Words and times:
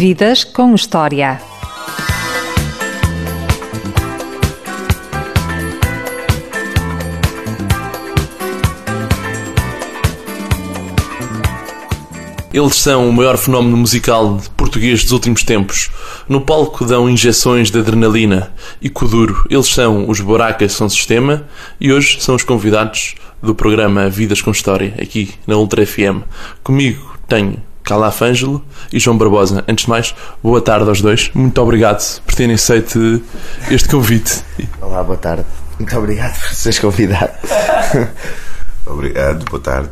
Vidas 0.00 0.44
com 0.44 0.74
História. 0.74 1.38
Eles 12.50 12.76
são 12.76 13.10
o 13.10 13.12
maior 13.12 13.36
fenómeno 13.36 13.76
musical 13.76 14.40
português 14.56 15.02
dos 15.02 15.12
últimos 15.12 15.42
tempos. 15.42 15.90
No 16.26 16.40
palco 16.40 16.86
dão 16.86 17.06
injeções 17.06 17.70
de 17.70 17.78
adrenalina 17.78 18.54
e 18.80 18.88
coduro. 18.88 19.44
Eles 19.50 19.66
são 19.66 20.08
os 20.08 20.18
Boracas 20.22 20.72
São 20.72 20.88
Sistema 20.88 21.46
e 21.78 21.92
hoje 21.92 22.22
são 22.22 22.34
os 22.36 22.42
convidados 22.42 23.16
do 23.42 23.54
programa 23.54 24.08
Vidas 24.08 24.40
com 24.40 24.50
História, 24.50 24.94
aqui 24.98 25.34
na 25.46 25.58
Ultra 25.58 25.84
FM. 25.84 26.24
Comigo 26.62 27.18
tenho 27.28 27.69
Calaf 27.84 28.22
Ângelo 28.22 28.62
e 28.92 28.98
João 28.98 29.16
Barbosa. 29.16 29.64
Antes 29.68 29.84
de 29.84 29.90
mais, 29.90 30.14
boa 30.42 30.60
tarde 30.60 30.88
aos 30.88 31.00
dois. 31.00 31.30
Muito 31.34 31.60
obrigado 31.60 32.20
por 32.22 32.34
terem 32.34 32.54
aceito 32.54 33.22
este 33.70 33.88
convite. 33.88 34.42
Olá, 34.80 35.02
boa 35.02 35.18
tarde. 35.18 35.44
Muito 35.78 35.96
obrigado 35.96 36.38
por 36.38 36.54
seres 36.54 36.78
convidado. 36.78 37.32
Obrigado, 38.86 39.44
boa 39.46 39.62
tarde. 39.62 39.90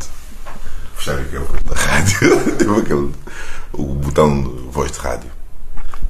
Puxar 0.95 1.15
aquele 1.15 1.45
da 1.65 1.74
rádio, 1.74 2.52
teve 2.59 2.80
aquele 2.80 3.10
o 3.73 3.95
botão 3.95 4.43
de 4.43 4.48
voz 4.70 4.91
de 4.93 4.98
rádio. 4.98 5.30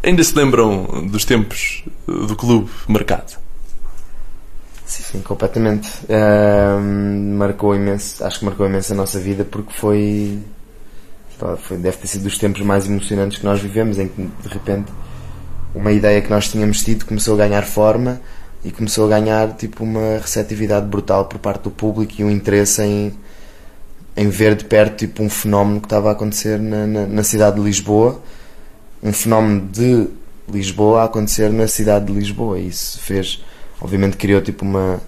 Ainda 0.03 0.25
se 0.25 0.35
lembram 0.35 1.07
dos 1.11 1.25
tempos 1.25 1.85
do 2.07 2.35
clube 2.35 2.71
marcado? 2.87 3.33
Sim, 4.87 5.03
sim, 5.03 5.21
completamente. 5.21 5.91
Ahm, 6.09 7.37
marcou 7.37 7.75
imenso, 7.75 8.25
acho 8.25 8.39
que 8.39 8.45
marcou 8.47 8.67
imenso 8.67 8.93
a 8.93 8.97
nossa 8.97 9.21
vida 9.21 9.45
porque 9.45 9.73
foi, 9.73 10.39
Deve 11.79 11.97
ter 11.97 12.07
sido 12.07 12.25
dos 12.25 12.39
tempos 12.39 12.63
mais 12.63 12.87
emocionantes 12.87 13.39
que 13.39 13.45
nós 13.45 13.61
vivemos, 13.61 13.99
em 13.99 14.09
que 14.09 14.23
de 14.23 14.49
repente 14.49 14.93
uma 15.75 15.93
ideia 15.93 16.21
que 16.21 16.31
nós 16.31 16.49
tínhamos 16.49 16.83
tido 16.83 17.05
começou 17.05 17.35
a 17.35 17.39
ganhar 17.39 17.63
forma 17.63 18.21
e 18.65 18.71
começou 18.71 19.07
a 19.07 19.09
ganhar 19.09 19.53
tipo 19.53 19.85
uma 19.85 20.19
receptividade 20.19 20.87
brutal 20.87 21.27
por 21.27 21.39
parte 21.39 21.63
do 21.63 21.71
público 21.71 22.15
e 22.19 22.25
um 22.25 22.31
interesse 22.31 22.83
em, 22.83 23.15
em 24.17 24.29
ver 24.29 24.57
de 24.57 24.65
perto 24.65 24.97
tipo 24.97 25.23
um 25.23 25.31
fenómeno 25.31 25.81
que 25.81 25.87
estava 25.87 26.09
a 26.09 26.13
acontecer 26.13 26.59
na, 26.59 26.87
na, 26.87 27.07
na 27.07 27.23
cidade 27.23 27.57
de 27.57 27.63
Lisboa, 27.63 28.21
um 29.03 29.13
fenómeno 29.13 29.69
de 29.71 30.09
Lisboa 30.49 31.03
a 31.03 31.05
acontecer 31.05 31.51
na 31.51 31.69
cidade 31.69 32.07
de 32.07 32.13
Lisboa. 32.13 32.59
E 32.59 32.69
isso 32.69 32.99
fez, 33.01 33.45
obviamente, 33.81 34.17
criou 34.17 34.41
tipo 34.41 34.65
uma 34.65 35.01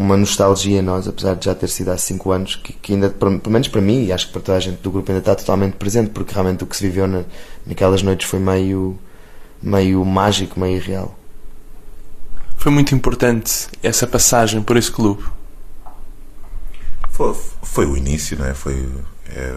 uma 0.00 0.16
nostalgia 0.16 0.80
nós, 0.80 1.06
apesar 1.06 1.34
de 1.36 1.44
já 1.44 1.54
ter 1.54 1.68
sido 1.68 1.90
há 1.90 1.98
5 1.98 2.30
anos, 2.30 2.56
que, 2.56 2.72
que 2.72 2.94
ainda, 2.94 3.10
pelo 3.10 3.38
menos 3.48 3.68
para 3.68 3.82
mim, 3.82 4.06
e 4.06 4.12
acho 4.12 4.28
que 4.28 4.32
para 4.32 4.40
toda 4.40 4.56
a 4.56 4.60
gente 4.60 4.80
do 4.80 4.90
grupo 4.90 5.10
ainda 5.12 5.20
está 5.20 5.34
totalmente 5.34 5.74
presente, 5.74 6.08
porque 6.10 6.32
realmente 6.32 6.64
o 6.64 6.66
que 6.66 6.74
se 6.74 6.82
viveu 6.84 7.06
na, 7.06 7.22
naquelas 7.66 8.02
noites 8.02 8.26
foi 8.26 8.38
meio, 8.38 8.98
meio 9.62 10.02
mágico, 10.02 10.58
meio 10.58 10.80
real. 10.80 11.14
Foi 12.56 12.72
muito 12.72 12.94
importante 12.94 13.68
essa 13.82 14.06
passagem 14.06 14.62
por 14.62 14.78
esse 14.78 14.90
clube. 14.90 15.22
Foi, 17.10 17.34
foi 17.62 17.86
o 17.86 17.94
início, 17.94 18.38
não 18.38 18.46
é? 18.46 18.54
Foi, 18.54 18.88
é, 19.28 19.54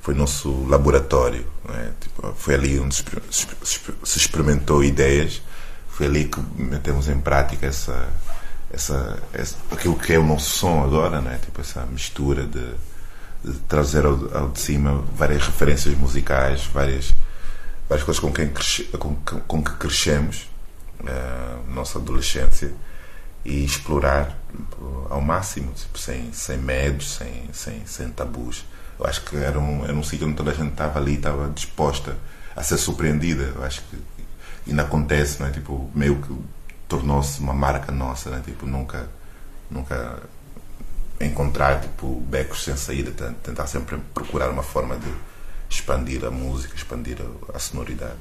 foi 0.00 0.14
nosso 0.14 0.64
laboratório, 0.66 1.46
não 1.64 1.74
é? 1.76 1.90
Tipo, 2.00 2.32
foi 2.36 2.54
ali 2.54 2.80
onde 2.80 2.96
se, 2.96 3.04
se- 3.30 3.78
se 4.02 4.18
experimentou 4.18 4.82
ideias, 4.82 5.40
foi 5.88 6.06
ali 6.06 6.24
que 6.24 6.40
metemos 6.56 7.08
em 7.08 7.20
prática 7.20 7.66
essa, 7.66 8.08
essa, 8.72 9.18
essa- 9.32 9.56
aquilo 9.70 9.96
que 9.98 10.12
é 10.12 10.18
o 10.18 10.24
nosso 10.24 10.50
som 10.50 10.82
agora, 10.84 11.20
não 11.20 11.30
é? 11.30 11.36
Tipo, 11.38 11.60
essa 11.60 11.84
mistura 11.86 12.44
de, 12.46 12.72
de 13.44 13.58
trazer 13.68 14.04
ao, 14.04 14.36
ao 14.36 14.48
de 14.50 14.60
cima 14.60 15.02
várias 15.16 15.44
referências 15.46 15.94
musicais, 15.96 16.64
várias, 16.72 17.14
várias 17.88 18.04
coisas 18.04 18.20
com, 18.20 18.32
quem 18.32 18.48
cresce, 18.48 18.84
com, 18.84 19.14
com 19.16 19.62
que 19.62 19.72
crescemos, 19.72 20.48
eh, 21.06 21.56
nossa 21.68 21.98
adolescência, 21.98 22.72
e 23.44 23.64
explorar 23.64 24.36
tipo, 24.54 25.06
ao 25.08 25.20
máximo, 25.20 25.72
tipo, 25.72 25.98
sem, 25.98 26.30
sem 26.32 26.58
medos, 26.58 27.14
sem, 27.14 27.48
sem, 27.52 27.82
sem 27.86 28.08
tabus. 28.10 28.64
Eu 28.98 29.06
acho 29.06 29.22
que 29.24 29.34
era 29.36 29.58
um, 29.58 29.82
era 29.84 29.94
um 29.94 30.02
sítio 30.02 30.26
onde 30.26 30.36
toda 30.36 30.50
a 30.50 30.54
gente 30.54 30.72
estava 30.72 30.98
ali, 30.98 31.14
estava 31.14 31.48
disposta 31.48 32.14
a 32.54 32.62
ser 32.62 32.76
surpreendida. 32.76 33.44
Eu 33.56 33.64
acho 33.64 33.80
que 33.84 33.96
ainda 34.68 34.82
acontece, 34.82 35.40
não 35.40 35.46
é? 35.48 35.50
Tipo, 35.50 35.90
meio 35.94 36.16
que 36.20 36.34
tornou-se 36.90 37.40
uma 37.40 37.54
marca 37.54 37.90
nossa, 37.90 38.28
né? 38.30 38.42
Tipo, 38.44 38.66
nunca, 38.66 39.08
nunca 39.70 40.18
encontrar 41.20 41.80
tipo 41.80 42.20
becos 42.28 42.64
sem 42.64 42.76
saída, 42.76 43.10
ten- 43.12 43.34
tentar 43.42 43.66
sempre 43.66 43.96
procurar 44.14 44.50
uma 44.50 44.62
forma 44.62 44.96
de 44.96 45.10
expandir 45.68 46.24
a 46.24 46.30
música, 46.30 46.74
expandir 46.74 47.16
a, 47.20 47.56
a 47.56 47.58
sonoridade. 47.58 48.16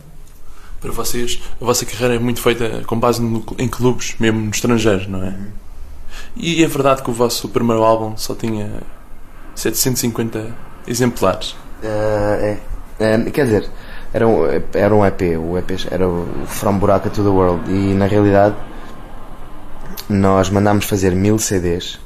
Para 0.79 0.91
vocês, 0.91 1.41
a 1.61 1.65
vossa 1.65 1.85
carreira 1.85 2.15
é 2.15 2.19
muito 2.19 2.41
feita 2.41 2.83
com 2.85 2.97
base 2.99 3.21
no- 3.21 3.43
em 3.57 3.67
clubes, 3.67 4.15
mesmo 4.19 4.39
no 4.39 4.51
estrangeiro, 4.51 5.09
não 5.09 5.23
é? 5.23 5.35
E 6.35 6.63
é 6.63 6.67
verdade 6.67 7.01
que 7.03 7.09
o 7.09 7.13
vosso 7.13 7.49
primeiro 7.49 7.83
álbum 7.83 8.15
só 8.17 8.35
tinha 8.35 8.81
750 9.55 10.55
exemplares. 10.87 11.55
É, 11.83 12.57
É, 13.01 13.17
quer 13.31 13.45
dizer, 13.45 13.69
era 14.13 14.27
um, 14.27 14.45
era 14.73 14.95
um 14.95 15.05
EP, 15.05 15.21
o 15.39 15.57
EP 15.57 15.71
era 15.91 16.07
o 16.07 16.27
From 16.47 16.77
Buraca 16.77 17.09
to 17.09 17.23
the 17.23 17.29
World, 17.29 17.71
e 17.71 17.93
na 17.93 18.07
realidade 18.07 18.55
nós 20.09 20.49
mandámos 20.49 20.85
fazer 20.85 21.15
mil 21.15 21.37
CDs, 21.37 21.99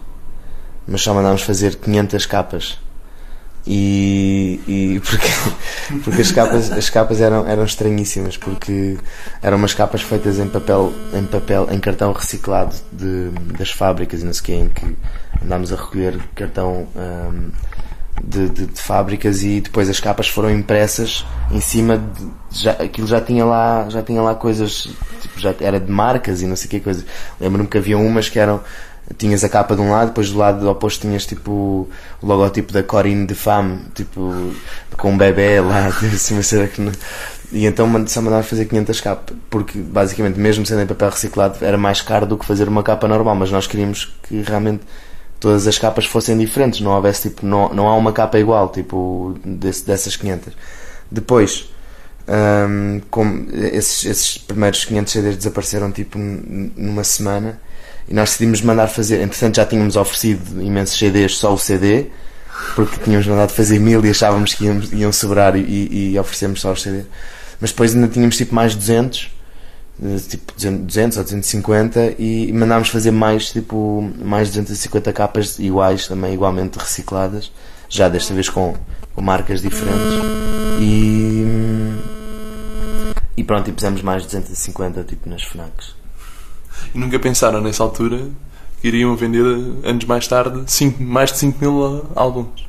mas 0.88 1.02
só 1.02 1.14
mandámos 1.14 1.42
fazer 1.42 1.76
500 1.76 2.26
capas. 2.26 2.80
E, 3.66 4.60
e 4.68 5.00
porque, 5.00 5.28
porque 6.04 6.22
as 6.22 6.32
capas, 6.34 6.70
as 6.70 6.90
capas 6.90 7.22
eram, 7.22 7.48
eram 7.48 7.64
estranhíssimas, 7.64 8.36
porque 8.36 8.98
eram 9.42 9.58
umas 9.58 9.74
capas 9.74 10.02
feitas 10.02 10.38
em 10.38 10.50
papel, 10.50 10.92
em 11.14 11.26
papel, 11.26 11.70
em 11.72 11.80
cartão 11.80 12.12
reciclado 12.12 12.76
de, 12.92 13.30
das 13.58 13.72
fábricas 13.72 14.22
e 14.22 14.26
não 14.26 14.34
sei 14.34 14.42
o 14.42 14.44
quê, 14.44 14.54
em 14.54 14.68
que 14.68 14.98
andámos 15.42 15.72
a 15.72 15.78
recolher 15.78 16.20
cartão 16.36 16.88
hum, 16.94 17.52
de, 18.24 18.50
de- 18.50 18.66
de 18.68 18.82
fábricas 18.82 19.44
e 19.44 19.60
depois 19.62 19.90
as 19.90 20.00
capas 20.00 20.28
foram 20.28 20.50
impressas 20.50 21.26
em 21.52 21.60
cima 21.60 21.98
de, 21.98 22.62
já, 22.64 22.72
aquilo 22.72 23.06
já 23.08 23.20
tinha 23.22 23.44
lá 23.46 23.88
já 23.90 24.02
tinha 24.02 24.22
lá 24.22 24.34
coisas 24.36 24.88
tipo, 25.22 25.40
já 25.40 25.54
era 25.60 25.80
de 25.80 25.92
marcas 25.92 26.42
e 26.42 26.46
não 26.48 26.56
sei 26.56 26.70
que 26.70 26.80
coisas 26.80 27.06
lembro-me 27.40 27.68
que 27.68 27.78
havia 27.78 27.98
umas 27.98 28.30
que 28.30 28.40
eram 28.40 28.62
tinhas 29.18 29.44
a 29.44 29.50
capa 29.50 29.76
de 29.76 29.82
um 29.82 29.92
lado 29.92 30.08
depois 30.08 30.30
do 30.32 30.38
lado 30.38 30.68
oposto 30.70 31.02
tinhas 31.02 31.26
tipo 31.26 31.52
o 32.22 32.26
logotipo 32.26 32.72
da 32.72 32.82
Corinne 32.82 33.26
de 33.28 33.36
Femme 33.36 33.82
tipo 33.94 34.54
com 34.98 35.12
um 35.12 35.18
bebê 35.18 35.60
lá 35.60 35.88
assim, 36.14 36.42
cena 36.42 36.68
que 36.68 36.80
não- 36.82 36.92
e 37.52 37.66
então 37.68 37.88
só 38.08 38.22
mandaram 38.22 38.44
fazer 38.44 38.66
500 38.66 39.02
capas 39.02 39.36
porque 39.50 39.78
basicamente 39.78 40.40
mesmo 40.40 40.66
sendo 40.66 40.82
em 40.82 40.88
papel 40.88 41.10
reciclado 41.10 41.58
era 41.64 41.78
mais 41.78 42.02
caro 42.02 42.26
do 42.26 42.38
que 42.38 42.46
fazer 42.46 42.68
uma 42.70 42.82
capa 42.82 43.08
normal 43.08 43.36
mas 43.36 43.52
nós 43.52 43.68
queríamos 43.68 44.12
que 44.28 44.42
realmente 44.42 44.82
todas 45.44 45.68
as 45.68 45.78
capas 45.78 46.06
fossem 46.06 46.38
diferentes, 46.38 46.80
não 46.80 46.92
houvesse 46.92 47.30
tipo, 47.30 47.46
não, 47.46 47.68
não 47.74 47.90
há 47.90 47.96
uma 47.98 48.14
capa 48.14 48.40
igual, 48.40 48.70
tipo, 48.70 49.36
desse- 49.44 49.86
dessas 49.86 50.16
500. 50.16 50.54
Depois, 51.12 51.70
hum, 52.26 53.02
como 53.12 53.46
esses, 53.52 54.06
esses 54.06 54.38
primeiros 54.38 54.86
500 54.86 55.12
CDs 55.12 55.36
desapareceram 55.36 55.92
tipo 55.92 56.18
numa 56.18 57.04
semana 57.04 57.60
e 58.08 58.14
nós 58.14 58.30
decidimos 58.30 58.62
mandar 58.62 58.88
fazer, 58.88 59.20
entretanto 59.22 59.58
já 59.58 59.66
tínhamos 59.66 59.98
oferecido 59.98 60.62
imensos 60.62 60.98
CDs, 60.98 61.36
só 61.36 61.54
o 61.54 61.58
CD, 61.58 62.06
porque 62.74 62.98
tínhamos 63.04 63.28
mandado 63.28 63.52
fazer 63.52 63.80
mil 63.80 64.04
e 64.06 64.12
achávamos 64.12 64.54
que 64.54 64.64
iam, 64.64 64.80
iam 64.94 65.12
sobrar 65.12 65.58
e, 65.58 66.14
e, 66.14 66.18
oferecemos 66.20 66.62
só 66.62 66.72
os 66.72 66.82
CDs. 66.82 67.06
Mas 67.60 67.72
depois 67.72 67.94
ainda 67.94 68.08
tínhamos 68.08 68.38
tipo 68.38 68.56
mais 68.56 68.76
200 68.76 69.30
eh, 69.30 69.33
tipo 70.30 70.54
200 70.58 71.18
ou 71.18 71.24
250 71.24 72.16
e 72.20 72.52
mandámos 72.52 72.90
fazer 72.90 73.12
mais 73.12 73.52
tipo 73.52 74.12
mais 74.24 74.50
250 74.50 75.14
capas 75.14 75.60
iguais 75.60 76.08
também 76.08 76.34
igualmente 76.34 76.78
recicladas 76.80 77.52
já 77.90 78.10
desta 78.10 78.34
vez 78.34 78.50
com, 78.50 78.76
com 79.14 79.22
marcas 79.22 79.62
diferentes 79.62 80.20
e 80.80 81.46
e 83.38 83.44
pronto 83.44 83.70
e 83.70 83.74
pusemos 83.74 84.02
mais 84.02 84.24
250 84.24 85.04
tipo 85.04 85.30
nas 85.30 85.44
FNACs 85.44 85.96
E 86.94 86.98
nunca 86.98 87.20
pensaram 87.20 87.62
nessa 87.62 87.84
altura 87.84 88.28
que 88.82 88.88
iriam 88.88 89.16
vender 89.16 89.44
anos 89.84 90.06
mais 90.06 90.28
tarde 90.28 90.64
cinco- 90.68 91.02
mais 91.02 91.32
de 91.32 91.38
5 91.38 91.58
mil 91.62 92.06
álbuns. 92.16 92.68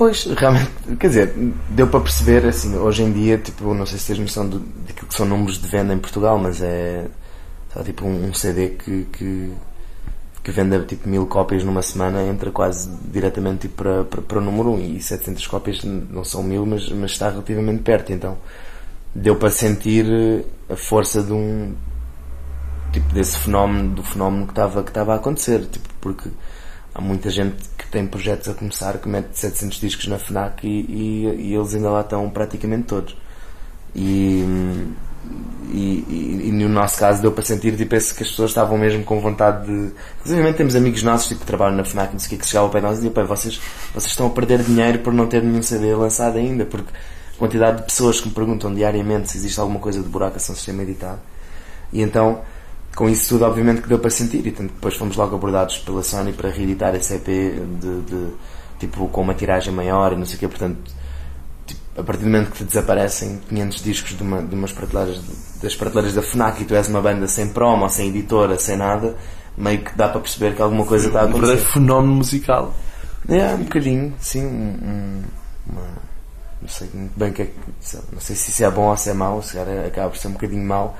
Pois, 0.00 0.24
realmente, 0.24 0.70
quer 0.98 1.08
dizer, 1.08 1.34
deu 1.68 1.86
para 1.86 2.00
perceber, 2.00 2.46
assim, 2.46 2.74
hoje 2.74 3.02
em 3.02 3.12
dia, 3.12 3.36
tipo, 3.36 3.74
não 3.74 3.84
sei 3.84 3.98
se 3.98 4.06
tens 4.06 4.18
noção 4.18 4.48
do, 4.48 4.60
daquilo 4.60 5.06
que 5.06 5.14
são 5.14 5.26
números 5.26 5.60
de 5.60 5.68
venda 5.68 5.92
em 5.92 5.98
Portugal, 5.98 6.38
mas 6.38 6.62
é, 6.62 7.06
só 7.70 7.82
tipo, 7.82 8.06
um, 8.06 8.28
um 8.28 8.32
CD 8.32 8.70
que, 8.70 9.04
que, 9.12 9.52
que 10.42 10.50
venda, 10.52 10.82
tipo, 10.86 11.06
mil 11.06 11.26
cópias 11.26 11.64
numa 11.64 11.82
semana 11.82 12.22
entra 12.22 12.50
quase 12.50 12.90
diretamente, 13.12 13.68
tipo, 13.68 13.74
para, 13.74 14.04
para, 14.04 14.22
para 14.22 14.38
o 14.38 14.40
número 14.40 14.70
1, 14.70 14.80
e 14.96 15.02
700 15.02 15.46
cópias 15.46 15.84
não 15.84 16.24
são 16.24 16.42
mil, 16.42 16.64
mas, 16.64 16.88
mas 16.88 17.10
está 17.10 17.28
relativamente 17.28 17.82
perto, 17.82 18.10
então 18.10 18.38
deu 19.14 19.36
para 19.36 19.50
sentir 19.50 20.06
a 20.70 20.76
força 20.76 21.22
de 21.22 21.34
um, 21.34 21.74
tipo, 22.90 23.12
desse 23.12 23.36
fenómeno, 23.36 23.96
do 23.96 24.02
fenómeno 24.02 24.46
que 24.46 24.52
estava, 24.52 24.82
que 24.82 24.88
estava 24.88 25.12
a 25.12 25.16
acontecer, 25.16 25.66
tipo, 25.66 25.90
porque 26.00 26.30
há 26.94 27.02
muita 27.02 27.28
gente 27.28 27.68
tem 27.90 28.06
projetos 28.06 28.48
a 28.48 28.54
começar 28.54 28.98
que 28.98 29.08
mete 29.08 29.28
700 29.32 29.80
discos 29.80 30.06
na 30.06 30.18
FNAC 30.18 30.66
e, 30.66 30.68
e, 30.68 31.50
e 31.50 31.54
eles 31.54 31.74
ainda 31.74 31.90
lá 31.90 32.00
estão 32.00 32.28
praticamente 32.30 32.84
todos. 32.84 33.16
E, 33.94 34.44
e, 35.72 36.44
e, 36.46 36.52
no 36.52 36.68
nosso 36.68 36.98
caso 36.98 37.20
deu 37.20 37.32
para 37.32 37.44
sentir 37.44 37.76
tipo, 37.76 37.94
esse, 37.94 38.14
que 38.14 38.22
as 38.22 38.30
pessoas 38.30 38.50
estavam 38.50 38.78
mesmo 38.78 39.04
com 39.04 39.20
vontade 39.20 39.66
de. 39.66 39.92
Inclusive 40.20 40.52
temos 40.54 40.76
amigos 40.76 41.02
nossos 41.02 41.28
tipo, 41.28 41.40
que 41.40 41.46
trabalham 41.46 41.76
na 41.76 41.84
FNAC, 41.84 42.12
não 42.12 42.18
sei 42.18 42.26
o 42.26 42.30
que, 42.30 42.36
que 42.38 42.46
chegavam 42.46 42.70
para 42.70 42.80
nós 42.80 42.98
e 42.98 43.08
diziam: 43.08 43.26
vocês, 43.26 43.60
vocês 43.92 44.12
estão 44.12 44.28
a 44.28 44.30
perder 44.30 44.62
dinheiro 44.62 45.00
por 45.00 45.12
não 45.12 45.26
ter 45.26 45.42
nenhum 45.42 45.62
CD 45.62 45.94
lançado 45.94 46.38
ainda, 46.38 46.64
porque 46.64 46.90
a 47.34 47.38
quantidade 47.38 47.78
de 47.78 47.82
pessoas 47.84 48.20
que 48.20 48.28
me 48.28 48.34
perguntam 48.34 48.72
diariamente 48.72 49.30
se 49.30 49.38
existe 49.38 49.58
alguma 49.58 49.80
coisa 49.80 50.00
de 50.00 50.08
buraco 50.08 50.36
a 50.36 50.40
São 50.40 50.54
Sistema 50.54 50.82
editado. 50.82 51.20
E 51.92 52.02
então, 52.02 52.42
com 52.94 53.08
isso 53.08 53.28
tudo, 53.30 53.44
obviamente 53.44 53.82
que 53.82 53.88
deu 53.88 53.98
para 53.98 54.10
sentir, 54.10 54.46
e 54.46 54.50
tanto 54.50 54.72
depois 54.74 54.96
fomos 54.96 55.16
logo 55.16 55.36
abordados 55.36 55.78
pela 55.78 56.02
Sony 56.02 56.32
para 56.32 56.50
reeditar 56.50 56.94
esse 56.94 57.14
EP 57.14 57.26
de, 57.26 58.00
de 58.02 58.28
tipo, 58.78 59.06
com 59.08 59.22
uma 59.22 59.34
tiragem 59.34 59.72
maior 59.72 60.12
e 60.12 60.16
não 60.16 60.26
sei 60.26 60.36
o 60.36 60.38
que, 60.38 60.48
portanto 60.48 61.00
a 61.96 62.02
partir 62.02 62.22
do 62.22 62.30
momento 62.30 62.50
que 62.52 62.58
te 62.58 62.64
desaparecem 62.64 63.40
500 63.48 63.82
discos 63.82 64.16
de, 64.16 64.22
uma, 64.22 64.42
de 64.42 64.54
umas 64.54 64.72
prateleiras 64.72 65.20
das 65.62 65.76
prateleiras 65.76 66.14
da 66.14 66.22
FNAC 66.22 66.62
e 66.62 66.64
tu 66.64 66.74
és 66.74 66.88
uma 66.88 67.02
banda 67.02 67.26
sem 67.26 67.48
promo, 67.48 67.88
sem 67.88 68.08
editora, 68.08 68.58
sem 68.58 68.76
nada, 68.76 69.14
meio 69.56 69.82
que 69.82 69.96
dá 69.96 70.08
para 70.08 70.20
perceber 70.20 70.54
que 70.54 70.62
alguma 70.62 70.86
coisa 70.86 71.08
está 71.08 71.20
a 71.20 71.22
acontecer. 71.24 71.38
Um 71.38 71.46
verdadeiro 71.46 71.72
fenómeno 71.72 72.14
musical. 72.14 72.74
É, 73.28 73.54
um 73.54 73.64
bocadinho, 73.64 74.14
sim. 74.18 74.46
Um, 74.46 75.22
uma, 75.68 75.82
não 76.62 76.68
sei 76.68 76.88
muito 76.94 77.18
bem 77.18 77.32
que 77.32 77.42
é, 77.42 77.50
não 78.12 78.20
sei 78.20 78.36
se 78.36 78.50
isso 78.50 78.64
é 78.64 78.70
bom 78.70 78.88
ou 78.88 78.96
se 78.96 79.10
é 79.10 79.14
mau, 79.14 79.42
se 79.42 79.58
acaba 79.58 80.10
por 80.10 80.18
ser 80.18 80.28
um 80.28 80.32
bocadinho 80.32 80.64
mau, 80.64 80.96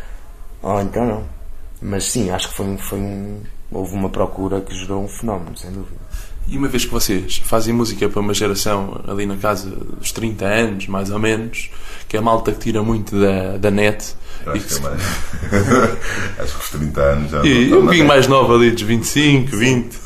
ou 0.62 0.80
então 0.80 1.06
não. 1.06 1.39
Mas 1.82 2.04
sim, 2.04 2.30
acho 2.30 2.48
que 2.48 2.54
foi, 2.54 2.76
foi 2.78 2.98
um, 2.98 3.40
houve 3.70 3.94
uma 3.94 4.08
procura 4.08 4.60
que 4.60 4.74
gerou 4.74 5.04
um 5.04 5.08
fenómeno, 5.08 5.56
sem 5.56 5.70
dúvida. 5.70 6.00
E 6.48 6.58
uma 6.58 6.68
vez 6.68 6.84
que 6.84 6.90
vocês 6.90 7.36
fazem 7.44 7.72
música 7.72 8.08
para 8.08 8.20
uma 8.20 8.34
geração 8.34 9.00
ali 9.06 9.24
na 9.24 9.36
casa 9.36 9.70
dos 9.70 10.10
30 10.10 10.44
anos, 10.44 10.86
mais 10.88 11.10
ou 11.10 11.18
menos, 11.18 11.70
que 12.08 12.16
é 12.16 12.18
a 12.18 12.22
malta 12.22 12.50
que 12.50 12.58
tira 12.58 12.82
muito 12.82 13.18
da, 13.20 13.56
da 13.56 13.70
net. 13.70 14.16
Acho 14.46 14.66
que, 14.66 14.74
que 14.74 14.74
é 14.74 14.80
mais. 14.80 15.00
acho 16.40 16.58
que 16.58 16.64
os 16.64 16.70
30 16.70 17.00
anos 17.00 17.30
já. 17.30 17.44
E 17.44 17.72
um 17.72 17.82
pouquinho 17.82 18.06
mais 18.06 18.26
nova 18.26 18.54
ali, 18.54 18.72
dos 18.72 18.82
25, 18.82 19.56
20. 19.56 19.98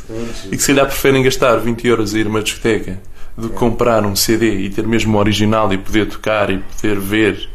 E 0.46 0.56
que 0.56 0.58
se 0.58 0.66
calhar 0.66 0.86
preferem 0.86 1.22
gastar 1.22 1.56
20 1.56 1.86
euros 1.86 2.14
a 2.14 2.18
ir 2.18 2.26
a 2.26 2.28
uma 2.28 2.42
discoteca 2.42 3.00
do 3.36 3.48
que 3.48 3.54
comprar 3.56 4.04
um 4.04 4.14
CD 4.14 4.58
e 4.58 4.70
ter 4.70 4.86
mesmo 4.86 5.16
o 5.16 5.20
original 5.20 5.72
e 5.72 5.78
poder 5.78 6.08
tocar 6.08 6.50
e 6.50 6.58
poder 6.58 7.00
ver. 7.00 7.48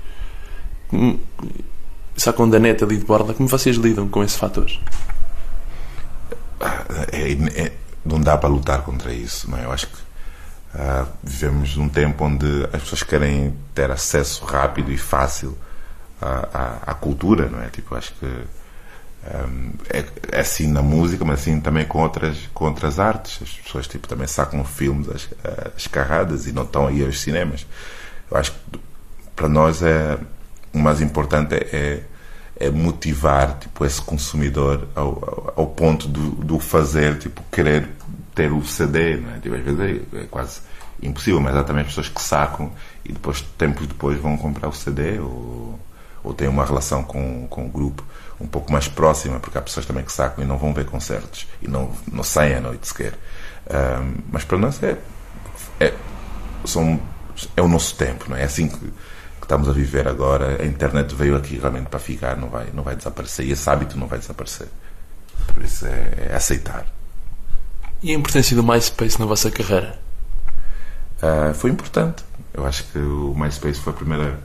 Só 2.19 2.33
com 2.33 2.43
a 2.43 2.59
net 2.59 2.83
ali 2.83 2.97
de 2.97 3.05
borda, 3.05 3.33
como 3.33 3.47
vocês 3.47 3.77
lidam 3.77 4.09
com 4.09 4.21
esse 4.21 4.37
fator? 4.37 4.69
É, 7.13 7.31
é, 7.31 7.71
não 8.05 8.19
dá 8.19 8.37
para 8.37 8.49
lutar 8.49 8.81
contra 8.81 9.13
isso. 9.13 9.49
Não 9.49 9.57
é? 9.57 9.63
Eu 9.63 9.71
acho 9.71 9.87
que 9.87 9.95
uh, 9.95 11.07
vivemos 11.23 11.77
num 11.77 11.87
tempo 11.87 12.25
onde 12.25 12.65
as 12.73 12.81
pessoas 12.81 13.03
querem 13.03 13.55
ter 13.73 13.89
acesso 13.89 14.43
rápido 14.43 14.91
e 14.91 14.97
fácil 14.97 15.57
à, 16.21 16.49
à, 16.53 16.91
à 16.91 16.93
cultura, 16.93 17.47
não 17.47 17.61
é? 17.61 17.69
Tipo, 17.69 17.95
acho 17.95 18.13
que 18.15 18.25
um, 18.25 19.71
é, 19.89 20.03
é, 20.33 20.41
assim 20.41 20.67
na 20.67 20.81
música, 20.81 21.23
mas 21.23 21.39
assim 21.39 21.61
também 21.61 21.85
com 21.85 22.01
outras, 22.01 22.49
com 22.53 22.65
outras 22.65 22.99
artes. 22.99 23.41
As 23.41 23.49
pessoas 23.49 23.87
tipo, 23.87 24.09
também 24.09 24.27
sacam 24.27 24.65
filmes 24.65 25.07
às, 25.73 25.87
carradas 25.87 26.47
e 26.47 26.51
não 26.51 26.63
estão 26.63 26.85
aí 26.85 27.01
aos 27.01 27.21
cinemas. 27.21 27.65
Eu 28.29 28.35
acho 28.35 28.51
que 28.51 28.79
para 29.37 29.47
nós 29.47 29.81
é 29.81 30.17
o 30.73 30.79
mais 30.79 31.01
importante 31.01 31.55
é, 31.55 32.03
é 32.59 32.69
motivar 32.69 33.57
tipo 33.57 33.85
esse 33.85 34.01
consumidor 34.01 34.87
ao, 34.93 35.07
ao, 35.07 35.53
ao 35.55 35.67
ponto 35.67 36.07
do, 36.07 36.31
do, 36.31 36.59
fazer 36.59 37.17
tipo 37.17 37.41
querer 37.49 37.87
ter 38.35 38.51
o 38.51 38.63
CD 38.65 39.17
não 39.17 39.33
é? 39.33 39.39
tipo, 39.39 39.55
às 39.55 39.63
vezes 39.63 39.79
é, 39.79 40.19
é, 40.19 40.23
quase 40.25 40.61
impossível 41.01 41.39
mas 41.39 41.55
há 41.55 41.63
também 41.63 41.85
pessoas 41.85 42.09
que 42.09 42.21
sacam 42.21 42.71
e 43.05 43.13
depois 43.13 43.41
tempos 43.57 43.87
depois 43.87 44.19
vão 44.19 44.37
comprar 44.37 44.67
o 44.67 44.73
CD 44.73 45.19
ou, 45.19 45.79
ou 46.21 46.33
têm 46.33 46.49
uma 46.49 46.65
relação 46.65 47.01
com, 47.01 47.47
com 47.47 47.65
o 47.65 47.69
grupo 47.69 48.03
um 48.41 48.47
pouco 48.47 48.71
mais 48.71 48.89
próxima 48.89 49.39
porque 49.39 49.57
há 49.57 49.61
pessoas 49.61 49.85
também 49.85 50.03
que 50.03 50.11
sacam 50.11 50.43
e 50.43 50.47
não 50.47 50.57
vão 50.57 50.73
ver 50.73 50.85
concertos 50.85 51.47
e 51.61 51.67
não, 51.67 51.91
não 52.11 52.23
saem 52.23 52.55
à 52.55 52.61
noite 52.61 52.89
sequer 52.89 53.13
um, 53.69 54.15
mas 54.31 54.43
para 54.43 54.57
nós 54.57 54.83
é, 54.83 54.97
é, 55.79 55.93
são, 56.65 56.99
é 57.55 57.61
o 57.61 57.69
nosso 57.69 57.95
tempo 57.95 58.25
não 58.27 58.35
é, 58.35 58.41
é 58.41 58.45
assim 58.45 58.67
que 58.67 58.91
estamos 59.49 59.67
a 59.67 59.71
viver 59.71 60.07
agora, 60.07 60.61
a 60.61 60.65
internet 60.65 61.15
veio 61.15 61.35
aqui 61.35 61.57
realmente 61.57 61.87
para 61.87 61.97
ficar, 61.97 62.37
não 62.37 62.49
vai, 62.49 62.67
não 62.71 62.83
vai 62.83 62.95
desaparecer. 62.95 63.47
E 63.47 63.51
esse 63.51 63.67
hábito 63.67 63.97
não 63.97 64.05
vai 64.05 64.19
desaparecer. 64.19 64.67
Por 65.55 65.63
isso 65.63 65.87
é, 65.87 66.29
é 66.29 66.35
aceitar. 66.35 66.85
E 68.03 68.11
a 68.11 68.13
importância 68.13 68.55
do 68.55 68.63
MySpace 68.63 69.19
na 69.19 69.25
vossa 69.25 69.49
carreira? 69.49 69.99
Uh, 71.17 71.51
foi 71.55 71.71
importante. 71.71 72.23
Eu 72.53 72.63
acho 72.63 72.83
que 72.91 72.99
o 72.99 73.33
MySpace 73.35 73.79
foi 73.79 73.91
a 73.91 73.95
primeira. 73.95 74.39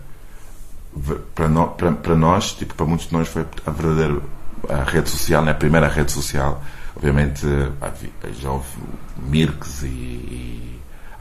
Para, 1.34 1.48
no, 1.48 1.68
para, 1.68 1.92
para 1.92 2.16
nós, 2.16 2.52
tipo, 2.52 2.74
para 2.74 2.86
muitos 2.86 3.08
de 3.08 3.12
nós, 3.12 3.28
foi 3.28 3.44
a 3.66 3.70
verdadeira 3.70 4.22
a 4.70 4.84
rede 4.84 5.10
social, 5.10 5.44
né? 5.44 5.50
a 5.50 5.54
primeira 5.54 5.86
rede 5.86 6.12
social. 6.12 6.62
Obviamente, 6.96 7.44
já 8.40 8.50
houve 8.50 8.68
Mirks 9.18 9.82
e, 9.82 9.86
e 9.86 10.63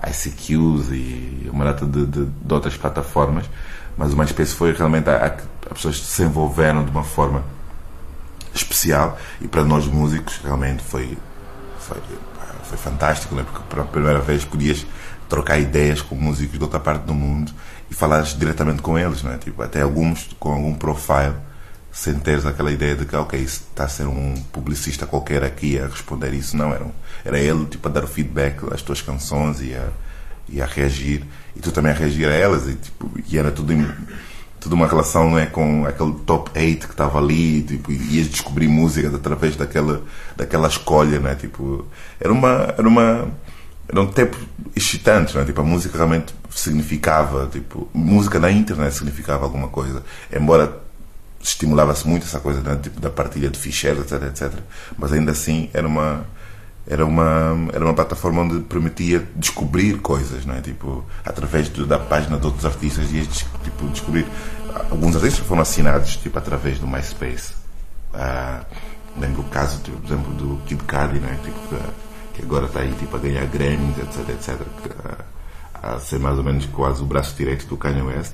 ICQs 0.10 0.90
e 0.92 1.50
uma 1.52 1.66
data 1.66 1.86
de, 1.86 2.06
de, 2.06 2.26
de, 2.26 2.54
outras 2.54 2.76
plataformas, 2.76 3.50
mas 3.98 4.14
o 4.14 4.18
MySpace 4.18 4.54
foi 4.54 4.74
realmente 4.74 5.10
a, 5.10 5.30
que 5.30 5.44
as 5.68 5.74
pessoas 5.74 5.98
se 6.00 6.24
envolveram 6.24 6.84
de 6.84 6.92
uma 6.92 7.04
forma 7.04 7.44
especial 8.54 9.18
e 9.42 9.48
para 9.48 9.64
nós 9.64 9.88
músicos 9.88 10.40
realmente 10.44 10.84
foi, 10.84 11.18
foi, 11.80 11.98
foi 12.64 12.78
fantástico, 12.78 13.34
né? 13.36 13.44
porque 13.44 13.64
pela 13.70 13.86
primeira 13.86 14.20
vez 14.20 14.46
podias 14.46 14.86
trocar 15.30 15.58
ideias 15.58 16.02
com 16.02 16.16
músicos 16.16 16.58
de 16.58 16.64
outra 16.64 16.80
parte 16.80 17.04
do 17.04 17.14
mundo 17.14 17.52
e 17.90 17.94
falar 17.94 18.22
diretamente 18.24 18.82
com 18.82 18.98
eles, 18.98 19.24
né? 19.24 19.38
tipo, 19.38 19.62
até 19.64 19.82
alguns 19.82 20.30
com 20.40 20.52
algum 20.52 20.76
profile 20.76 21.34
sem 21.94 22.16
teres 22.16 22.44
aquela 22.44 22.72
ideia 22.72 22.96
de 22.96 23.06
que, 23.06 23.16
ok, 23.16 23.40
está 23.40 23.84
a 23.84 23.88
ser 23.88 24.08
um 24.08 24.34
publicista 24.52 25.06
qualquer 25.06 25.44
aqui 25.44 25.80
a 25.80 25.86
responder 25.86 26.34
isso. 26.34 26.58
Não, 26.58 26.74
era, 26.74 26.84
um, 26.84 26.92
era 27.24 27.40
ele 27.40 27.66
tipo, 27.66 27.88
a 27.88 27.92
dar 27.92 28.04
o 28.04 28.08
feedback 28.08 28.58
às 28.74 28.82
tuas 28.82 29.00
canções 29.00 29.62
e 29.62 29.76
a, 29.76 29.90
e 30.50 30.60
a 30.60 30.66
reagir. 30.66 31.24
E 31.56 31.60
tu 31.60 31.72
também 31.72 31.92
a 31.92 31.96
reagir 31.96 32.28
a 32.28 32.34
elas. 32.34 32.68
E, 32.68 32.74
tipo, 32.74 33.12
e 33.30 33.38
era 33.38 33.52
tudo, 33.52 33.74
tudo 34.60 34.74
uma 34.74 34.88
relação 34.88 35.30
não 35.30 35.38
é, 35.38 35.46
com 35.46 35.86
aquele 35.86 36.14
top 36.26 36.50
8 36.60 36.88
que 36.88 36.94
estava 36.94 37.20
ali. 37.20 37.62
Tipo, 37.62 37.92
e 37.92 38.18
ias 38.18 38.28
descobrir 38.28 38.68
música 38.68 39.16
através 39.16 39.56
daquela, 39.56 40.02
daquela 40.36 40.68
escolha. 40.68 41.20
Né? 41.20 41.36
Tipo, 41.36 41.86
era 42.20 42.34
uma. 42.34 42.74
Era 42.76 42.88
uma 42.88 43.32
era 43.88 44.02
um 44.02 44.08
tempo 44.08 44.38
excitante, 44.76 45.38
né? 45.38 45.44
tipo, 45.44 45.60
a 45.60 45.64
música 45.64 45.96
realmente 45.98 46.34
significava, 46.50 47.48
tipo, 47.52 47.88
música 47.94 48.40
na 48.40 48.50
internet 48.50 48.96
significava 48.96 49.44
alguma 49.44 49.68
coisa, 49.68 50.02
embora 50.34 50.82
estimulava-se 51.44 52.08
muito 52.08 52.26
essa 52.26 52.40
coisa 52.40 52.62
né, 52.62 52.80
tipo, 52.82 53.00
da 53.00 53.10
partilha 53.10 53.50
de 53.50 53.60
ficheiros, 53.60 54.12
etc, 54.12 54.24
etc. 54.24 54.60
Mas 54.98 55.12
ainda 55.12 55.32
assim 55.32 55.70
era 55.74 55.88
uma 55.88 56.26
era 56.86 57.06
uma 57.06 57.70
era 57.72 57.84
uma 57.84 57.94
plataforma 57.94 58.42
onde 58.42 58.60
permitia 58.62 59.28
descobrir 59.36 60.00
coisas, 60.00 60.46
não 60.46 60.56
é? 60.56 60.62
Tipo 60.62 61.04
através 61.26 61.70
da 61.70 62.00
página 62.00 62.38
de 62.38 62.46
outros 62.46 62.66
artistas 62.66 63.12
e 63.12 63.26
tipo 63.64 63.88
descobrir 63.90 64.26
alguns 64.90 65.16
artistas 65.16 65.46
foram 65.46 65.62
assinados 65.62 66.18
tipo 66.18 66.38
através 66.38 66.80
do 66.80 66.88
MySpace. 66.88 67.54
Ah, 68.14 68.64
lembro 69.18 69.42
o 69.42 69.46
caso, 69.46 69.80
tipo, 69.82 69.98
por 69.98 70.08
exemplo, 70.08 70.34
do 70.34 70.58
Kid 70.66 70.84
Cudi, 70.84 71.20
né? 71.20 71.40
Tipo, 71.44 71.60
que, 72.34 72.42
agora 72.44 72.66
está 72.66 72.80
aí 72.82 72.94
tipo 72.94 73.16
a 73.16 73.20
ganhar 73.20 73.46
Grammys, 73.48 73.98
etc, 73.98 74.30
etc. 74.30 74.62
A, 75.82 75.96
a 75.96 76.00
ser 76.00 76.20
mais 76.20 76.38
ou 76.38 76.44
menos 76.44 76.66
quase 76.68 77.02
o 77.02 77.06
braço 77.06 77.36
direito 77.36 77.66
do 77.68 77.78
Kanye 77.78 78.02
West. 78.02 78.34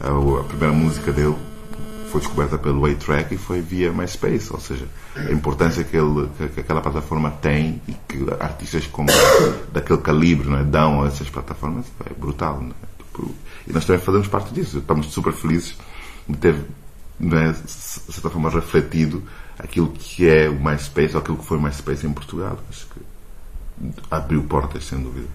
A, 0.00 0.08
a 0.08 0.44
primeira 0.44 0.72
música 0.74 1.12
dele 1.12 1.36
foi 2.10 2.20
descoberta 2.20 2.58
pelo 2.58 2.86
A-Track 2.86 3.34
e 3.34 3.38
foi 3.38 3.60
via 3.60 3.92
MySpace, 3.92 4.52
ou 4.52 4.60
seja, 4.60 4.86
a 5.16 5.32
importância 5.32 5.84
que, 5.84 5.96
ele, 5.96 6.28
que 6.54 6.60
aquela 6.60 6.80
plataforma 6.80 7.30
tem 7.30 7.80
e 7.88 7.92
que 8.08 8.26
artistas 8.40 8.86
como 8.86 9.08
daquele 9.72 10.00
calibre 10.00 10.52
é, 10.54 10.64
dão 10.64 11.02
a 11.02 11.08
essas 11.08 11.28
plataformas 11.28 11.86
é 12.08 12.14
brutal. 12.14 12.62
É? 12.62 13.02
Tipo, 13.02 13.34
e 13.66 13.72
nós 13.72 13.84
também 13.84 14.00
fazemos 14.00 14.28
parte 14.28 14.54
disso, 14.54 14.78
estamos 14.78 15.06
super 15.06 15.32
felizes 15.32 15.76
de 16.28 16.36
ter, 16.36 16.54
é, 16.54 17.52
de 17.52 17.70
certa 17.70 18.30
forma, 18.30 18.50
refletido 18.50 19.22
aquilo 19.58 19.88
que 19.88 20.28
é 20.28 20.48
o 20.48 20.62
MySpace 20.62 21.14
ou 21.14 21.20
aquilo 21.20 21.36
que 21.36 21.44
foi 21.44 21.58
o 21.58 21.62
MySpace 21.62 22.06
em 22.06 22.12
Portugal. 22.12 22.58
Acho 22.68 22.86
que 22.86 23.00
abriu 24.10 24.42
portas, 24.44 24.84
sem 24.84 25.00
dúvida. 25.00 25.28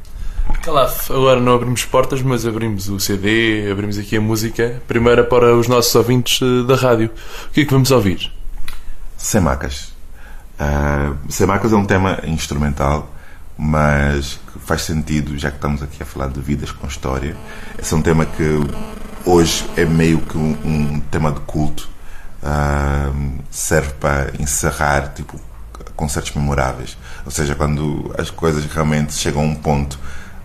Calaf, 0.59 1.09
agora 1.11 1.39
não 1.39 1.55
abrimos 1.55 1.85
portas, 1.85 2.21
mas 2.21 2.45
abrimos 2.45 2.89
o 2.89 2.99
CD, 2.99 3.69
abrimos 3.71 3.97
aqui 3.97 4.17
a 4.17 4.21
música. 4.21 4.81
Primeira 4.87 5.23
para 5.23 5.55
os 5.55 5.67
nossos 5.67 5.93
ouvintes 5.95 6.39
eh, 6.41 6.67
da 6.67 6.75
rádio. 6.75 7.09
O 7.47 7.49
que 7.51 7.61
é 7.61 7.65
que 7.65 7.71
vamos 7.71 7.91
ouvir? 7.91 8.31
Semacas. 9.17 9.93
Uh, 10.59 11.17
Semacas 11.31 11.73
é 11.73 11.75
um 11.75 11.85
tema 11.85 12.19
instrumental, 12.25 13.11
mas 13.57 14.39
faz 14.65 14.83
sentido, 14.83 15.37
já 15.37 15.49
que 15.49 15.57
estamos 15.57 15.81
aqui 15.81 16.03
a 16.03 16.05
falar 16.05 16.27
de 16.27 16.39
vidas 16.39 16.71
com 16.71 16.87
história. 16.87 17.35
Esse 17.79 17.93
é 17.93 17.97
um 17.97 18.01
tema 18.01 18.25
que 18.25 18.59
hoje 19.25 19.65
é 19.75 19.85
meio 19.85 20.19
que 20.19 20.37
um, 20.37 20.57
um 20.63 20.99
tema 20.99 21.31
de 21.31 21.39
culto. 21.41 21.89
Uh, 22.43 23.39
serve 23.51 23.93
para 23.93 24.31
encerrar 24.39 25.13
tipo, 25.13 25.39
concertos 25.95 26.33
memoráveis. 26.33 26.97
Ou 27.25 27.31
seja, 27.31 27.53
quando 27.55 28.13
as 28.17 28.29
coisas 28.31 28.65
realmente 28.65 29.13
chegam 29.13 29.41
a 29.41 29.45
um 29.45 29.55
ponto 29.55 29.99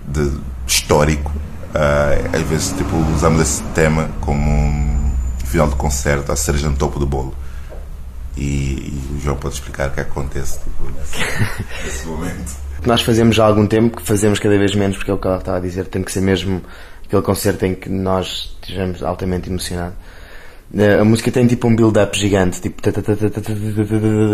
de 0.06 0.38
histórico, 0.66 1.30
uh, 1.74 2.36
às 2.36 2.42
vezes 2.42 2.72
tipo, 2.72 2.96
usamos 3.14 3.40
esse 3.40 3.62
tema 3.74 4.08
como 4.20 4.50
um 4.50 5.12
final 5.44 5.68
de 5.68 5.76
concerto, 5.76 6.32
a 6.32 6.36
cereja 6.36 6.68
no 6.68 6.76
topo 6.76 6.98
do 6.98 7.06
bolo. 7.06 7.34
E, 8.36 8.42
e 8.42 9.16
o 9.16 9.20
João 9.20 9.36
pode 9.36 9.54
explicar 9.54 9.88
o 9.88 9.92
que 9.92 10.00
acontece 10.00 10.58
tipo, 10.60 10.84
nesse, 10.90 11.18
nesse 11.84 12.06
momento. 12.06 12.52
Nós 12.84 13.02
fazemos 13.02 13.34
já 13.34 13.44
há 13.44 13.46
algum 13.46 13.66
tempo, 13.66 13.96
que 13.96 14.02
fazemos 14.02 14.38
cada 14.38 14.58
vez 14.58 14.74
menos, 14.74 14.96
porque 14.96 15.10
é 15.10 15.14
o 15.14 15.18
que 15.18 15.26
ela 15.26 15.38
estava 15.38 15.56
a 15.56 15.60
dizer, 15.60 15.86
tem 15.86 16.02
que 16.02 16.12
ser 16.12 16.20
mesmo 16.20 16.62
aquele 17.04 17.22
concerto 17.22 17.64
em 17.64 17.74
que 17.74 17.88
nós 17.88 18.56
estejamos 18.60 19.02
altamente 19.02 19.48
emocionados. 19.48 19.96
A 21.00 21.04
música 21.04 21.30
tem 21.30 21.46
tipo 21.46 21.68
um 21.68 21.76
build-up 21.76 22.18
gigante, 22.18 22.60
tipo 22.60 22.82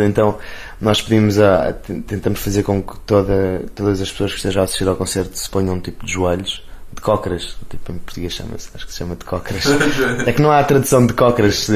então 0.08 0.38
nós 0.80 1.02
pedimos 1.02 1.38
a 1.38 1.74
tentamos 2.06 2.40
fazer 2.40 2.62
com 2.62 2.82
que 2.82 2.98
toda, 3.00 3.62
todas 3.74 4.00
as 4.00 4.10
pessoas 4.10 4.30
que 4.30 4.36
estejam 4.38 4.62
a 4.62 4.64
assistir 4.64 4.88
ao 4.88 4.96
concerto 4.96 5.38
se 5.38 5.48
ponham 5.50 5.78
tipo 5.78 6.06
de 6.06 6.12
joelhos, 6.12 6.64
de 6.94 7.02
cócoras, 7.02 7.56
tipo 7.68 7.92
em 7.92 7.98
português 7.98 8.32
chama-se, 8.32 8.70
acho 8.74 8.86
que 8.86 8.92
se 8.92 8.98
chama 8.98 9.14
de 9.14 9.26
cócoras. 9.26 9.64
é 10.26 10.32
que 10.32 10.40
não 10.40 10.50
há 10.50 10.64
tradução 10.64 11.06
de 11.06 11.12
cócoras 11.12 11.68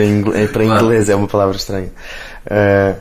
para 0.53 0.65
inglês, 0.65 1.11
é 1.11 1.15
uma 1.15 1.29
palavra 1.29 1.57
estranha. 1.57 1.91
Uh, 2.47 2.99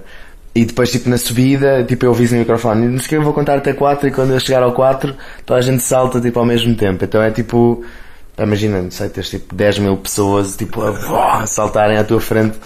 e 0.55 0.63
depois, 0.63 0.89
tipo, 0.89 1.09
na 1.09 1.17
subida, 1.17 1.83
tipo, 1.83 2.05
eu 2.05 2.11
aviso 2.11 2.33
no 2.33 2.39
microfone, 2.39 2.87
não 2.87 2.99
sei 2.99 3.09
que 3.09 3.15
eu 3.15 3.21
vou 3.21 3.33
contar 3.33 3.57
até 3.57 3.73
4 3.73 4.07
e 4.07 4.11
quando 4.11 4.31
eu 4.31 4.39
chegar 4.39 4.63
ao 4.63 4.71
4, 4.71 5.13
toda 5.45 5.59
a 5.59 5.61
gente 5.61 5.83
salta, 5.83 6.21
tipo, 6.21 6.39
ao 6.39 6.45
mesmo 6.45 6.73
tempo. 6.75 7.03
Então 7.03 7.21
é 7.21 7.29
tipo, 7.29 7.83
imagina, 8.43 8.85
sei, 8.91 9.09
tens 9.09 9.29
tipo 9.29 9.55
10 9.55 9.79
mil 9.79 9.97
pessoas, 9.97 10.55
tipo, 10.55 10.81
a, 10.81 11.41
a 11.41 11.47
saltarem 11.47 11.97
à 11.97 12.03
tua 12.03 12.19
frente. 12.19 12.57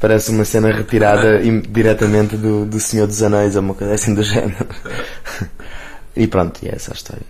Parece 0.00 0.30
uma 0.30 0.44
cena 0.44 0.70
retirada 0.72 1.40
diretamente 1.68 2.36
do, 2.36 2.64
do 2.64 2.80
Senhor 2.80 3.06
dos 3.06 3.22
Anéis 3.22 3.56
ou 3.56 3.62
uma 3.62 3.74
coisa 3.74 3.94
assim 3.94 4.14
do 4.14 4.22
género. 4.22 4.66
e 6.16 6.26
pronto, 6.26 6.60
e 6.62 6.68
é 6.68 6.74
essa 6.74 6.92
a 6.92 6.94
história. 6.94 7.26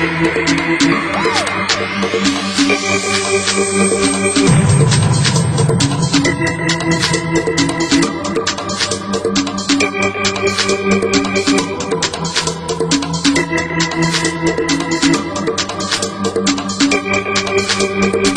Estivemos 0.00 0.30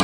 a 0.00 0.03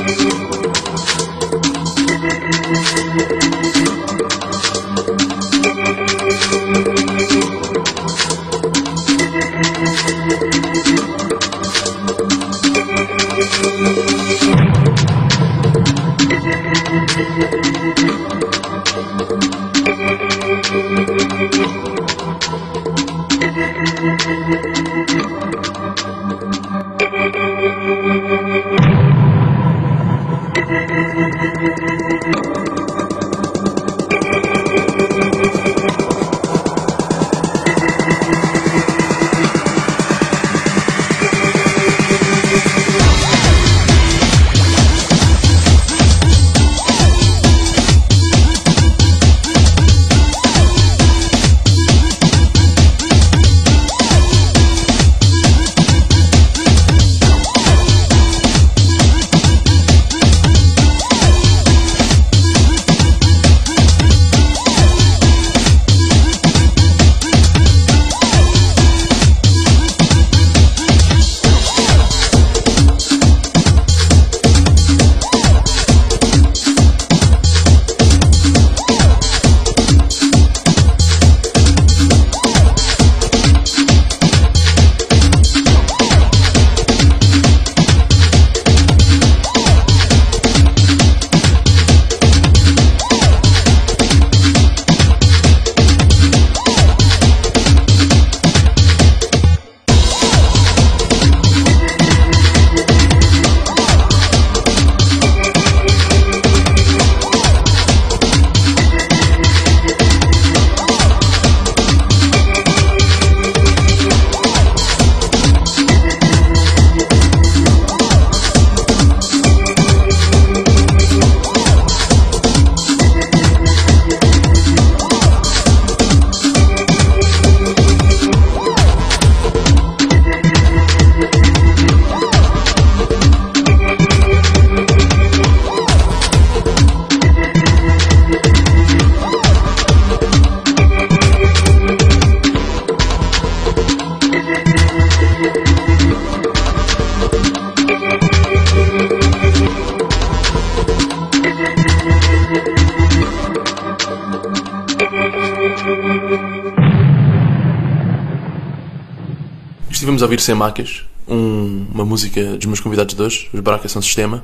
ouvir 160.51 160.55
Sem 160.55 160.55
Macas, 160.55 161.05
um, 161.27 161.85
uma 161.93 162.05
música 162.05 162.57
dos 162.57 162.65
meus 162.65 162.79
convidados 162.79 163.15
de 163.15 163.21
hoje, 163.21 163.49
os 163.53 163.59
Baracas 163.61 163.91
São 163.91 164.01
Sistema. 164.01 164.43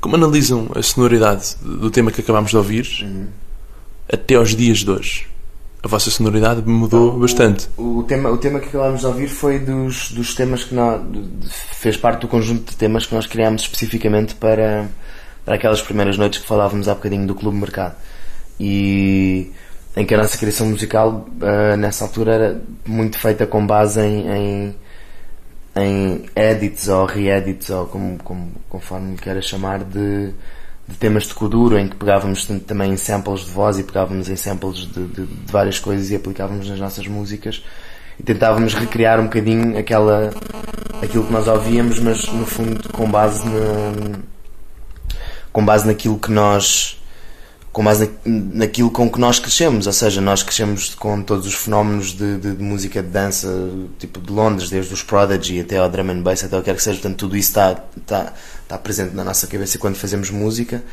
Como 0.00 0.16
analisam 0.16 0.68
a 0.74 0.82
sonoridade 0.82 1.56
do 1.60 1.90
tema 1.90 2.10
que 2.10 2.20
acabámos 2.20 2.50
de 2.50 2.56
ouvir 2.56 2.86
uhum. 3.02 3.26
até 4.12 4.34
aos 4.34 4.54
dias 4.54 4.78
de 4.78 4.90
hoje? 4.90 5.26
A 5.82 5.88
vossa 5.88 6.10
sonoridade 6.10 6.62
mudou 6.66 7.08
então, 7.08 7.20
bastante. 7.20 7.68
O, 7.76 7.98
o, 7.98 8.02
tema, 8.04 8.30
o 8.30 8.38
tema 8.38 8.60
que 8.60 8.68
acabámos 8.68 9.00
de 9.00 9.06
ouvir 9.06 9.28
foi 9.28 9.58
dos, 9.58 10.12
dos 10.12 10.34
temas 10.34 10.64
que 10.64 10.74
nós. 10.74 11.00
fez 11.72 11.96
parte 11.96 12.20
do 12.20 12.28
conjunto 12.28 12.70
de 12.70 12.76
temas 12.76 13.04
que 13.04 13.14
nós 13.14 13.26
criámos 13.26 13.62
especificamente 13.62 14.34
para, 14.34 14.88
para 15.44 15.56
aquelas 15.56 15.82
primeiras 15.82 16.16
noites 16.16 16.40
que 16.40 16.46
falávamos 16.46 16.88
há 16.88 16.94
bocadinho 16.94 17.26
do 17.26 17.34
Clube 17.34 17.58
Mercado. 17.58 17.96
E 18.58 19.50
em 19.96 20.04
que 20.04 20.14
a 20.14 20.18
nossa 20.18 20.38
criação 20.38 20.66
musical 20.68 21.26
uh, 21.40 21.76
nessa 21.76 22.04
altura 22.04 22.32
era 22.32 22.62
muito 22.86 23.18
feita 23.18 23.46
com 23.46 23.66
base 23.66 24.00
em, 24.00 24.28
em, 24.28 24.74
em 25.76 26.24
edits 26.36 26.88
ou 26.88 27.04
re-edits, 27.04 27.70
ou 27.70 27.86
como, 27.86 28.18
como, 28.18 28.52
conforme 28.68 29.16
queira 29.16 29.42
chamar, 29.42 29.82
de, 29.82 30.32
de 30.86 30.96
temas 30.98 31.24
de 31.24 31.34
Kuduro, 31.34 31.78
em 31.78 31.88
que 31.88 31.96
pegávamos 31.96 32.46
também 32.66 32.92
em 32.92 32.96
samples 32.96 33.40
de 33.40 33.50
voz 33.50 33.78
e 33.78 33.82
pegávamos 33.82 34.28
em 34.28 34.36
samples 34.36 34.76
de, 34.76 35.06
de, 35.06 35.26
de, 35.26 35.50
várias 35.50 35.78
coisas 35.78 36.10
e 36.10 36.16
aplicávamos 36.16 36.68
nas 36.68 36.78
nossas 36.78 37.06
músicas 37.06 37.64
e 38.18 38.22
tentávamos 38.22 38.74
recriar 38.74 39.18
um 39.18 39.24
bocadinho 39.24 39.76
aquela, 39.76 40.30
aquilo 41.02 41.24
que 41.24 41.32
nós 41.32 41.48
ouvíamos, 41.48 41.98
mas 41.98 42.26
no 42.28 42.46
fundo 42.46 42.88
com 42.92 43.10
base 43.10 43.44
na, 43.44 44.18
com 45.52 45.64
base 45.64 45.86
naquilo 45.86 46.18
que 46.18 46.30
nós 46.30 47.02
com 47.74 47.82
base 47.82 48.08
naquilo 48.24 48.88
com 48.88 49.10
que 49.10 49.18
nós 49.18 49.40
crescemos, 49.40 49.88
ou 49.88 49.92
seja, 49.92 50.20
nós 50.20 50.44
crescemos 50.44 50.94
com 50.94 51.20
todos 51.20 51.44
os 51.44 51.54
fenómenos 51.54 52.12
de, 52.12 52.38
de, 52.38 52.54
de, 52.54 52.62
música 52.62 53.02
de 53.02 53.08
dança, 53.08 53.48
tipo 53.98 54.20
de 54.20 54.32
Londres, 54.32 54.70
desde 54.70 54.94
os 54.94 55.02
Prodigy 55.02 55.60
até 55.60 55.78
ao 55.78 55.88
drum 55.88 56.08
and 56.08 56.22
bass, 56.22 56.44
até 56.44 56.56
o 56.56 56.60
que 56.60 56.66
quer 56.66 56.76
que 56.76 56.82
seja, 56.84 57.00
portanto 57.00 57.18
tudo 57.18 57.36
isso 57.36 57.48
está, 57.48 57.82
está, 57.96 58.32
está 58.62 58.78
presente 58.78 59.16
na 59.16 59.24
nossa 59.24 59.48
cabeça 59.48 59.76
quando 59.76 59.96
fazemos 59.96 60.30
música 60.30 60.84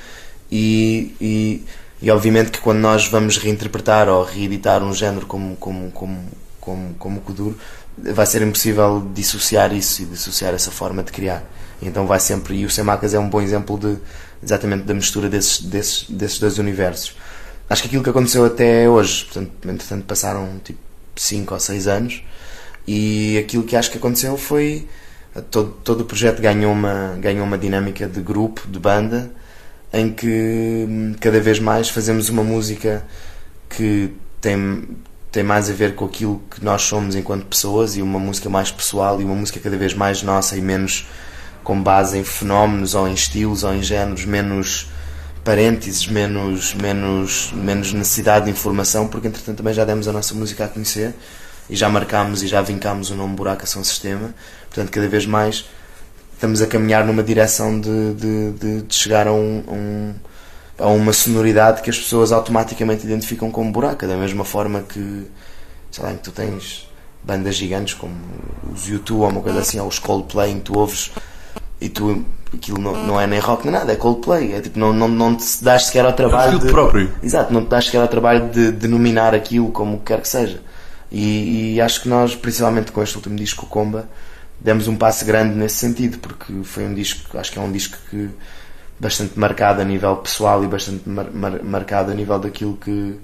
e, 0.52 1.16
e, 1.22 1.64
e, 2.02 2.10
obviamente 2.10 2.50
que 2.50 2.60
quando 2.60 2.80
nós 2.80 3.08
vamos 3.08 3.38
reinterpretar 3.38 4.10
ou 4.10 4.24
reeditar 4.24 4.84
um 4.84 4.92
género 4.92 5.28
como, 5.28 5.56
como, 5.58 5.92
como, 5.92 6.20
como, 6.60 6.96
como 6.96 7.18
o 7.20 7.22
Kuduro, 7.22 7.60
vai 7.96 8.26
ser 8.26 8.42
impossível 8.42 9.08
dissociar 9.14 9.72
isso 9.72 10.02
e 10.02 10.06
dissociar 10.06 10.56
essa 10.56 10.72
forma 10.72 11.04
de 11.04 11.12
criar. 11.12 11.44
Então 11.80 12.08
vai 12.08 12.20
sempre, 12.20 12.56
e 12.56 12.66
o 12.66 12.72
Semacas 12.72 13.14
é 13.14 13.20
um 13.20 13.30
bom 13.30 13.40
exemplo 13.40 13.78
de 13.78 13.98
exatamente 14.43 14.83
da 14.83 14.93
mistura 14.93 15.29
desses, 15.29 15.62
desses, 15.62 16.10
desses 16.10 16.39
dois 16.39 16.57
universos. 16.57 17.15
Acho 17.69 17.83
que 17.83 17.88
aquilo 17.88 18.03
que 18.03 18.10
aconteceu 18.10 18.43
até 18.43 18.89
hoje, 18.89 19.25
portanto, 19.25 19.51
entretanto 19.65 20.05
passaram 20.05 20.60
tipo 20.63 20.79
5 21.15 21.53
ou 21.53 21.60
6 21.60 21.88
anos, 21.88 22.24
e 22.88 23.38
aquilo 23.38 23.63
que 23.63 23.75
acho 23.75 23.91
que 23.91 23.98
aconteceu 23.98 24.36
foi 24.38 24.88
todo, 25.50 25.71
todo 25.83 26.01
o 26.01 26.05
projeto 26.05 26.41
ganhou 26.41 26.74
uma, 26.74 27.15
ganhou 27.19 27.45
uma 27.45 27.57
dinâmica 27.57 28.07
de 28.07 28.21
grupo, 28.21 28.67
de 28.67 28.79
banda, 28.79 29.31
em 29.93 30.12
que 30.12 30.86
hum, 30.88 31.15
cada 31.19 31.39
vez 31.39 31.60
mais 31.60 31.89
fazemos 31.89 32.29
uma 32.29 32.43
música 32.43 33.05
que 33.69 34.12
tem, 34.39 34.88
tem 35.31 35.43
mais 35.43 35.69
a 35.69 35.74
ver 35.74 35.95
com 35.95 36.05
aquilo 36.05 36.41
que 36.50 36.63
nós 36.63 36.81
somos 36.81 37.15
enquanto 37.15 37.45
pessoas 37.45 37.95
e 37.95 38.01
uma 38.01 38.19
música 38.19 38.50
mais 38.50 38.71
pessoal 38.71 39.21
e 39.21 39.24
uma 39.24 39.36
música 39.36 39.60
cada 39.60 39.77
vez 39.77 39.93
mais 39.93 40.24
nossa 40.24 40.57
e 40.57 40.62
menos 40.62 41.07
com 41.63 41.82
base 41.82 42.18
em 42.18 42.24
fenómenos 42.24 42.96
ou 42.96 43.08
em 43.08 43.13
estilos 43.13 43.63
ou 43.63 43.74
em 43.74 43.84
géneros, 43.84 44.25
menos 44.25 44.89
parênteses, 45.44 46.08
menos, 46.08 46.74
menos, 46.74 47.51
menos 47.53 47.94
necessidade 47.94 48.46
de 48.46 48.51
informação, 48.51 49.08
porque 49.08 49.27
entretanto 49.27 49.58
também 49.58 49.74
já 49.74 49.86
demos 49.86 50.08
a 50.08 50.12
nossa 50.12 50.34
música 50.34 50.65
a 50.65 50.68
conhecer 50.68 51.15
e 51.70 51.75
já 51.75 51.89
marcámos 51.89 52.44
e 52.44 52.48
já 52.48 52.62
vincámos 52.62 53.10
o 53.10 53.15
nome 53.15 53.36
Buraco 53.36 53.63
Ação 53.63 53.84
Sistema. 53.84 54.34
Portanto, 54.68 54.91
cada 54.91 55.08
vez 55.08 55.25
mais 55.25 55.65
estamos 56.34 56.62
a 56.62 56.68
caminhar 56.68 57.06
numa 57.06 57.24
direção 57.24 57.80
de, 57.80 58.13
de, 58.13 58.51
de, 58.51 58.82
de 58.82 58.96
chegar 58.96 59.27
a, 59.27 59.34
um, 59.34 59.63
a, 59.68 59.72
um, 59.72 60.13
a, 60.80 60.88
uma 60.88 61.13
sonoridade 61.13 61.82
que 61.82 61.89
as 61.89 61.98
pessoas 61.98 62.32
automaticamente 62.32 63.06
identificam 63.06 63.51
como 63.51 63.72
buraca, 63.72 64.08
da 64.08 64.18
mesma 64.18 64.44
forma 64.44 64.82
que, 64.82 65.27
sei 65.91 66.03
lá, 66.03 66.12
que 66.13 66.20
tu 66.20 66.32
tens 66.32 66.89
bandas 67.24 67.56
gigantes 67.56 67.94
como 67.94 68.15
os 68.74 68.88
YouTube 68.88 69.22
ou 69.22 69.30
uma 69.30 69.41
coisa 69.41 69.60
assim, 69.60 69.80
ou 69.80 69.88
os 69.88 70.00
Coldplay, 70.00 70.51
em 70.51 70.56
que 70.56 70.65
tu 70.65 70.77
ouves 70.77 71.12
e 71.82 71.90
tu 71.90 72.24
aquilo 72.54 72.80
não, 72.80 73.06
não 73.06 73.20
é 73.20 73.26
nem 73.26 73.40
rock 73.40 73.64
nem 73.64 73.74
nada, 73.74 73.92
é 73.92 73.96
Coldplay. 73.96 74.54
É 74.54 74.62
tipo, 74.62 74.78
não, 74.78 74.94
não, 74.94 75.08
não 75.08 75.36
te 75.36 75.64
dás 75.64 75.86
sequer 75.88 76.06
ao 76.06 76.14
trabalho. 76.14 76.58
É 76.58 76.60
de, 76.60 76.72
próprio. 76.72 77.12
Exato, 77.24 77.52
não 77.52 77.64
te 77.64 77.70
dás 77.70 77.86
sequer 77.86 78.02
ao 78.02 78.08
trabalho 78.08 78.50
de 78.50 78.72
denominar 78.72 79.34
aquilo 79.34 79.72
como 79.72 80.00
quer 80.00 80.22
que 80.22 80.28
seja. 80.30 80.62
E, 81.12 81.74
e, 81.76 81.82
acho 81.82 82.04
que 82.04 82.08
nós, 82.08 82.36
principalmente 82.36 82.92
com 82.92 83.02
este 83.02 83.16
último 83.18 83.36
disco, 83.36 83.66
o 83.66 83.68
Comba, 83.68 84.08
demos 84.60 84.88
um 84.88 84.96
passo 84.96 85.26
grande 85.26 85.56
nesse 85.56 85.76
sentido, 85.76 86.20
porque 86.20 86.54
foi 86.64 86.86
um 86.86 86.94
disco, 86.94 87.38
acho 87.38 87.52
que 87.52 87.60
é 87.60 87.62
um 87.62 87.72
disco 87.72 87.98
que 88.10 88.30
bastante 88.98 89.38
marcado 89.38 89.82
a 89.82 89.84
nível 89.84 90.16
pessoal 90.18 90.64
e 90.64 90.68
bastante 90.68 91.10
mar, 91.10 91.30
mar, 91.32 91.64
marcado 91.64 92.12
a 92.12 92.14
nível 92.14 92.40
daquilo 92.40 92.78
que, 92.78 93.20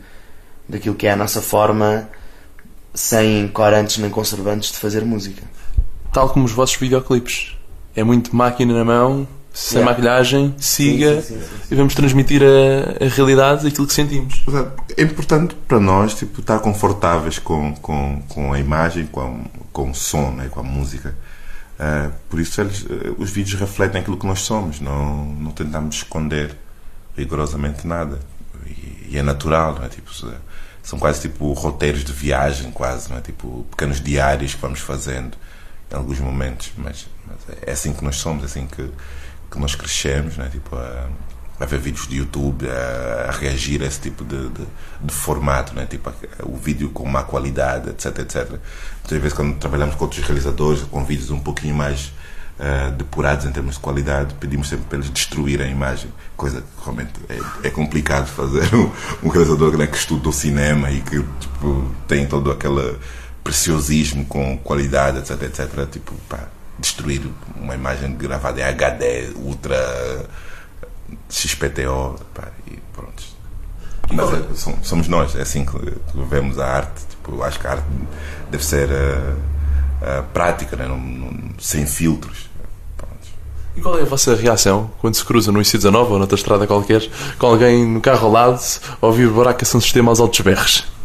daquilo 0.67 0.95
que 0.95 1.07
é 1.07 1.11
a 1.11 1.15
nossa 1.15 1.41
forma, 1.41 2.09
sem 2.93 3.47
corantes 3.49 3.99
nem 3.99 4.09
conservantes, 4.09 4.71
de 4.71 4.79
fazer 4.79 5.05
música. 5.05 5.43
Tal 6.11 6.29
como 6.29 6.43
os 6.43 6.51
vossos 6.51 6.75
videoclipes 6.75 7.56
é 7.97 8.03
muito 8.03 8.33
máquina 8.35 8.75
na 8.75 8.85
mão, 8.85 9.27
sem 9.51 9.79
yeah. 9.79 9.91
maquilhagem, 9.91 10.53
siga 10.59 11.19
sim, 11.19 11.33
sim, 11.33 11.41
sim, 11.41 11.57
e 11.71 11.75
vamos 11.75 11.95
transmitir 11.95 12.43
a, 12.43 13.03
a 13.03 13.09
realidade 13.09 13.67
aquilo 13.67 13.87
que 13.87 13.93
sentimos. 13.93 14.45
É 14.95 15.01
importante 15.01 15.55
para 15.67 15.79
nós 15.79 16.13
tipo, 16.13 16.39
estar 16.39 16.59
confortáveis 16.59 17.39
com, 17.39 17.73
com, 17.81 18.21
com 18.29 18.53
a 18.53 18.59
imagem, 18.59 19.07
com, 19.07 19.19
a, 19.19 19.59
com 19.73 19.89
o 19.89 19.95
som, 19.95 20.29
né, 20.29 20.47
com 20.47 20.59
a 20.59 20.63
música. 20.63 21.15
Uh, 21.79 22.11
por 22.29 22.39
isso 22.39 22.61
eles, 22.61 22.83
uh, 22.83 23.15
os 23.17 23.31
vídeos 23.31 23.59
refletem 23.59 24.01
aquilo 24.01 24.15
que 24.17 24.27
nós 24.27 24.41
somos, 24.41 24.79
não, 24.79 25.25
não 25.25 25.51
tentamos 25.51 25.95
esconder 25.95 26.55
rigorosamente 27.17 27.87
nada. 27.87 28.19
E, 28.63 29.09
e 29.09 29.17
é 29.17 29.23
natural, 29.23 29.73
não 29.73 29.85
é? 29.85 29.89
Tipo, 29.89 30.11
são 30.83 30.99
quase 30.99 31.21
tipo 31.21 31.51
roteiros 31.53 32.03
de 32.03 32.13
viagem, 32.13 32.69
quase, 32.69 33.09
não 33.09 33.17
é? 33.17 33.21
Tipo 33.21 33.65
pequenos 33.71 33.99
diários 33.99 34.53
que 34.53 34.61
vamos 34.61 34.81
fazendo 34.81 35.35
em 35.91 35.95
alguns 35.95 36.19
momentos, 36.19 36.71
mas, 36.77 37.07
mas, 37.25 37.37
é 37.61 37.71
assim 37.71 37.93
que 37.93 38.03
nós 38.03 38.17
somos, 38.17 38.43
é 38.43 38.45
assim 38.45 38.67
que, 38.67 38.89
que 39.49 39.59
nós 39.59 39.75
crescemos, 39.75 40.37
né? 40.37 40.49
tipo, 40.51 40.75
a, 40.75 41.07
a 41.59 41.65
ver 41.65 41.79
vídeos 41.79 42.07
de 42.07 42.17
YouTube, 42.17 42.67
a, 42.69 43.29
a 43.29 43.31
reagir 43.31 43.81
a 43.81 43.85
esse 43.85 44.01
tipo 44.01 44.23
de, 44.23 44.49
de, 44.49 44.65
de 45.01 45.13
formato, 45.13 45.73
né? 45.73 45.85
tipo, 45.85 46.09
a, 46.09 46.13
o 46.43 46.55
vídeo 46.55 46.89
com 46.89 47.05
má 47.05 47.23
qualidade, 47.23 47.89
etc, 47.89 48.19
etc. 48.19 48.49
Muitas 48.49 49.21
vezes 49.21 49.33
quando 49.33 49.57
trabalhamos 49.57 49.95
com 49.95 50.03
outros 50.05 50.25
realizadores, 50.25 50.83
com 50.83 51.03
vídeos 51.05 51.31
um 51.31 51.39
pouquinho 51.39 51.75
mais 51.75 52.11
uh, 52.59 52.91
depurados 52.91 53.45
em 53.45 53.51
termos 53.51 53.75
de 53.75 53.81
qualidade, 53.81 54.33
pedimos 54.35 54.67
sempre 54.67 54.85
para 54.85 54.97
eles 54.97 55.09
destruírem 55.09 55.67
a 55.67 55.69
imagem, 55.69 56.11
coisa 56.35 56.61
que 56.61 56.83
realmente 56.83 57.13
é, 57.29 57.67
é 57.67 57.69
complicado 57.69 58.27
fazer. 58.27 58.67
Um, 58.77 58.91
um 59.23 59.29
realizador 59.29 59.77
né, 59.77 59.87
que 59.87 59.97
estudou 59.97 60.31
cinema 60.31 60.91
e 60.91 61.01
que 61.01 61.23
tipo, 61.39 61.91
tem 62.07 62.27
toda 62.27 62.51
aquela 62.51 62.99
preciosismo 63.47 64.25
com 64.25 64.57
qualidade, 64.57 65.19
etc, 65.19 65.41
etc, 65.43 65.89
tipo, 65.89 66.13
pá, 66.27 66.49
destruir 66.77 67.21
uma 67.55 67.75
imagem 67.75 68.13
gravada 68.13 68.59
em 68.59 68.63
HD, 68.63 69.29
ultra 69.37 70.25
XPTO, 71.29 72.19
pá, 72.33 72.49
e 72.69 72.77
pronto. 72.93 73.23
Mas 74.11 74.33
é, 74.33 74.75
somos 74.83 75.07
nós, 75.07 75.33
é 75.35 75.41
assim 75.43 75.65
que 75.65 75.77
vemos 76.29 76.59
a 76.59 76.67
arte. 76.67 77.05
Tipo, 77.09 77.41
acho 77.41 77.57
que 77.57 77.67
a 77.67 77.71
arte 77.71 77.85
deve 78.51 78.65
ser 78.65 78.89
uh, 78.89 79.31
uh, 79.31 80.23
prática, 80.33 80.75
né? 80.75 80.85
não, 80.85 80.99
não, 80.99 81.33
sem 81.57 81.85
filtros. 81.85 82.49
E 83.77 83.81
qual 83.81 83.97
é 83.97 84.01
a 84.01 84.05
vossa 84.05 84.35
reação 84.35 84.91
quando 84.99 85.15
se 85.15 85.23
cruza 85.23 85.51
no 85.51 85.59
IC19 85.59 86.09
ou 86.09 86.17
noutra 86.17 86.35
estrada 86.35 86.65
qualquer 86.65 87.07
com 87.37 87.45
alguém 87.45 87.85
no 87.85 88.01
carro 88.01 88.25
ao 88.25 88.31
lado 88.31 88.59
ouvir 88.99 89.29
Baraca 89.29 89.63
São 89.63 89.79
Sistema 89.79 90.09
aos 90.09 90.19
altos 90.19 90.41
berros? 90.41 90.96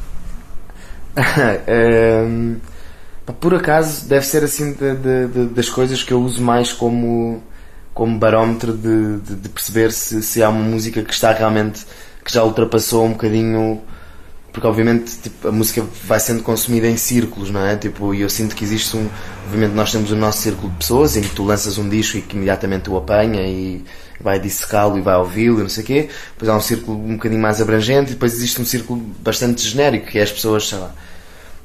um, 2.26 2.56
por 3.40 3.54
acaso 3.54 4.08
deve 4.08 4.26
ser 4.26 4.44
assim 4.44 4.72
de, 4.72 4.94
de, 4.94 5.26
de, 5.28 5.46
das 5.54 5.68
coisas 5.68 6.02
que 6.02 6.12
eu 6.12 6.20
uso 6.20 6.42
mais 6.42 6.72
como, 6.72 7.42
como 7.94 8.18
barómetro 8.18 8.72
de, 8.72 9.18
de, 9.18 9.48
perceber 9.48 9.92
se, 9.92 10.22
se 10.22 10.42
há 10.42 10.48
uma 10.48 10.62
música 10.62 11.02
que 11.02 11.12
está 11.12 11.32
realmente 11.32 11.84
que 12.24 12.32
já 12.32 12.42
ultrapassou 12.42 13.04
um 13.04 13.12
bocadinho 13.12 13.82
porque 14.52 14.66
obviamente 14.66 15.18
tipo, 15.18 15.48
a 15.48 15.52
música 15.52 15.82
vai 16.04 16.20
sendo 16.20 16.42
consumida 16.42 16.86
em 16.86 16.96
círculos, 16.96 17.50
não 17.50 17.64
é? 17.64 17.74
Tipo, 17.74 18.12
e 18.14 18.20
eu 18.20 18.28
sinto 18.28 18.54
que 18.54 18.62
existe 18.62 18.94
um. 18.96 19.08
Obviamente 19.46 19.72
nós 19.72 19.90
temos 19.90 20.12
o 20.12 20.16
nosso 20.16 20.42
círculo 20.42 20.70
de 20.70 20.76
pessoas 20.76 21.16
em 21.16 21.22
que 21.22 21.30
tu 21.30 21.42
lanças 21.42 21.78
um 21.78 21.88
disco 21.88 22.18
e 22.18 22.22
que 22.22 22.36
imediatamente 22.36 22.90
o 22.90 22.96
apanha 22.98 23.40
e 23.46 23.82
vai 24.22 24.38
dissecá-lo 24.38 24.98
e 24.98 25.00
vai 25.00 25.16
ouvi-lo 25.16 25.60
e 25.60 25.62
não 25.62 25.68
sei 25.68 25.82
o 25.82 25.86
quê. 25.86 26.08
Depois 26.32 26.48
há 26.48 26.56
um 26.56 26.60
círculo 26.60 26.98
um 26.98 27.16
bocadinho 27.16 27.40
mais 27.40 27.60
abrangente 27.60 28.10
e 28.10 28.14
depois 28.14 28.32
existe 28.34 28.60
um 28.60 28.64
círculo 28.64 29.00
bastante 29.20 29.66
genérico, 29.66 30.06
que 30.06 30.18
é 30.18 30.22
as 30.22 30.32
pessoas, 30.32 30.68
sei 30.68 30.78
lá, 30.78 30.94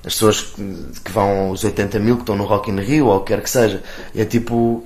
as 0.05 0.13
pessoas 0.13 0.41
que 1.03 1.11
vão 1.11 1.51
os 1.51 1.63
80 1.63 1.99
mil 1.99 2.15
que 2.15 2.21
estão 2.23 2.35
no 2.35 2.45
Rock 2.45 2.71
in 2.71 2.79
Rio 2.79 3.07
ou 3.07 3.17
o 3.17 3.19
que 3.21 3.33
quer 3.33 3.41
que 3.41 3.49
seja. 3.49 3.83
E 4.15 4.21
é 4.21 4.25
tipo, 4.25 4.85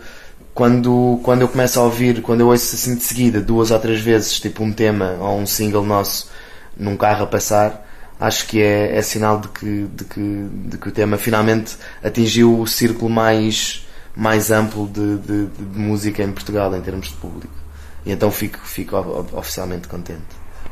quando, 0.53 1.19
quando 1.23 1.41
eu 1.41 1.47
começo 1.47 1.79
a 1.79 1.83
ouvir, 1.83 2.21
quando 2.21 2.41
eu 2.41 2.47
ouço 2.47 2.75
assim 2.75 2.95
de 2.95 3.03
seguida, 3.03 3.39
duas 3.39 3.71
ou 3.71 3.79
três 3.79 4.01
vezes, 4.01 4.39
tipo 4.39 4.63
um 4.63 4.73
tema 4.73 5.17
ou 5.19 5.39
um 5.39 5.45
single 5.45 5.85
nosso 5.85 6.29
num 6.75 6.97
carro 6.97 7.23
a 7.23 7.27
passar, 7.27 7.87
acho 8.19 8.47
que 8.47 8.61
é, 8.61 8.97
é 8.97 9.01
sinal 9.01 9.39
de 9.39 9.47
que, 9.49 9.87
de, 9.95 10.05
que, 10.05 10.47
de 10.65 10.77
que 10.77 10.87
o 10.89 10.91
tema 10.91 11.17
finalmente 11.17 11.75
atingiu 12.03 12.59
o 12.59 12.67
círculo 12.67 13.09
mais, 13.09 13.87
mais 14.15 14.51
amplo 14.51 14.87
de, 14.87 15.17
de, 15.17 15.45
de 15.47 15.79
música 15.79 16.23
em 16.23 16.31
Portugal 16.31 16.75
em 16.75 16.81
termos 16.81 17.07
de 17.07 17.13
público. 17.15 17.60
E 18.05 18.11
então 18.11 18.31
fico, 18.31 18.59
fico 18.63 18.95
oficialmente 19.33 19.87
contente. 19.87 20.21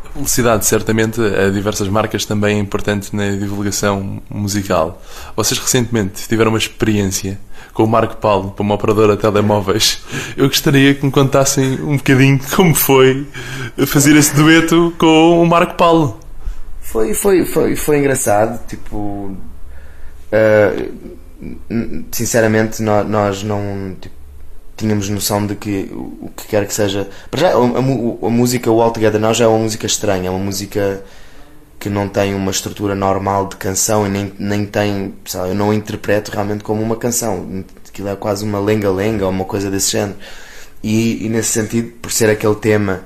A 0.05 0.09
publicidade, 0.11 0.65
certamente, 0.65 1.21
a 1.21 1.49
diversas 1.51 1.87
marcas 1.87 2.25
também 2.25 2.57
é 2.57 2.59
importante 2.59 3.15
na 3.15 3.29
divulgação 3.35 4.21
musical. 4.29 4.99
Vocês 5.35 5.59
recentemente 5.59 6.27
tiveram 6.27 6.49
uma 6.51 6.57
experiência 6.57 7.39
com 7.73 7.83
o 7.83 7.87
Marco 7.87 8.17
Paulo 8.17 8.51
para 8.51 8.63
uma 8.63 8.73
operadora 8.73 9.15
de 9.15 9.21
telemóveis. 9.21 10.01
Eu 10.35 10.47
gostaria 10.47 10.95
que 10.95 11.05
me 11.05 11.11
contassem 11.11 11.79
um 11.81 11.97
bocadinho 11.97 12.39
como 12.55 12.73
foi 12.73 13.27
fazer 13.85 14.15
esse 14.15 14.35
dueto 14.35 14.91
com 14.97 15.43
o 15.43 15.45
Marco 15.45 15.75
Paulo. 15.75 16.19
Foi, 16.81 17.13
foi, 17.13 17.45
foi, 17.45 17.75
foi 17.75 17.99
engraçado. 17.99 18.59
Tipo, 18.67 18.97
uh, 20.33 20.89
sinceramente, 22.11 22.81
nó- 22.81 23.03
nós 23.03 23.43
não 23.43 23.95
tipo, 24.01 24.15
tínhamos 24.79 25.09
noção 25.09 25.45
de 25.45 25.55
que 25.55 25.89
o 25.91 26.31
que 26.35 26.47
quer 26.47 26.65
que 26.65 26.73
seja. 26.73 27.09
Para 27.29 27.41
já, 27.41 27.49
a, 27.49 27.57
a 27.57 28.27
a 28.27 28.29
música, 28.29 28.69
All 28.81 28.91
Together 28.91 29.19
Now, 29.19 29.33
já 29.33 29.43
é 29.43 29.47
uma 29.47 29.59
música 29.59 29.85
estranha, 29.85 30.27
é 30.27 30.31
uma 30.31 30.39
música 30.39 31.03
que 31.77 31.89
não 31.89 32.07
tem 32.07 32.33
uma 32.33 32.49
estrutura 32.49 32.95
normal 32.95 33.47
de 33.47 33.57
canção 33.57 34.07
e 34.07 34.09
nem, 34.09 34.33
nem 34.39 34.65
tem. 34.65 35.13
lá, 35.33 35.47
eu 35.49 35.55
não 35.55 35.71
a 35.71 35.75
interpreto 35.75 36.31
realmente 36.31 36.63
como 36.63 36.81
uma 36.81 36.95
canção. 36.95 37.65
Aquilo 37.87 38.07
é 38.07 38.15
quase 38.15 38.45
uma 38.45 38.59
lenga-lenga 38.59 39.25
ou 39.25 39.31
uma 39.31 39.45
coisa 39.45 39.69
desse 39.69 39.91
género. 39.91 40.17
E, 40.81 41.25
e 41.25 41.29
nesse 41.29 41.49
sentido, 41.49 41.91
por 42.01 42.11
ser 42.11 42.29
aquele 42.29 42.55
tema 42.55 43.01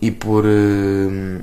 e 0.00 0.10
por. 0.10 0.44
eh, 0.44 1.40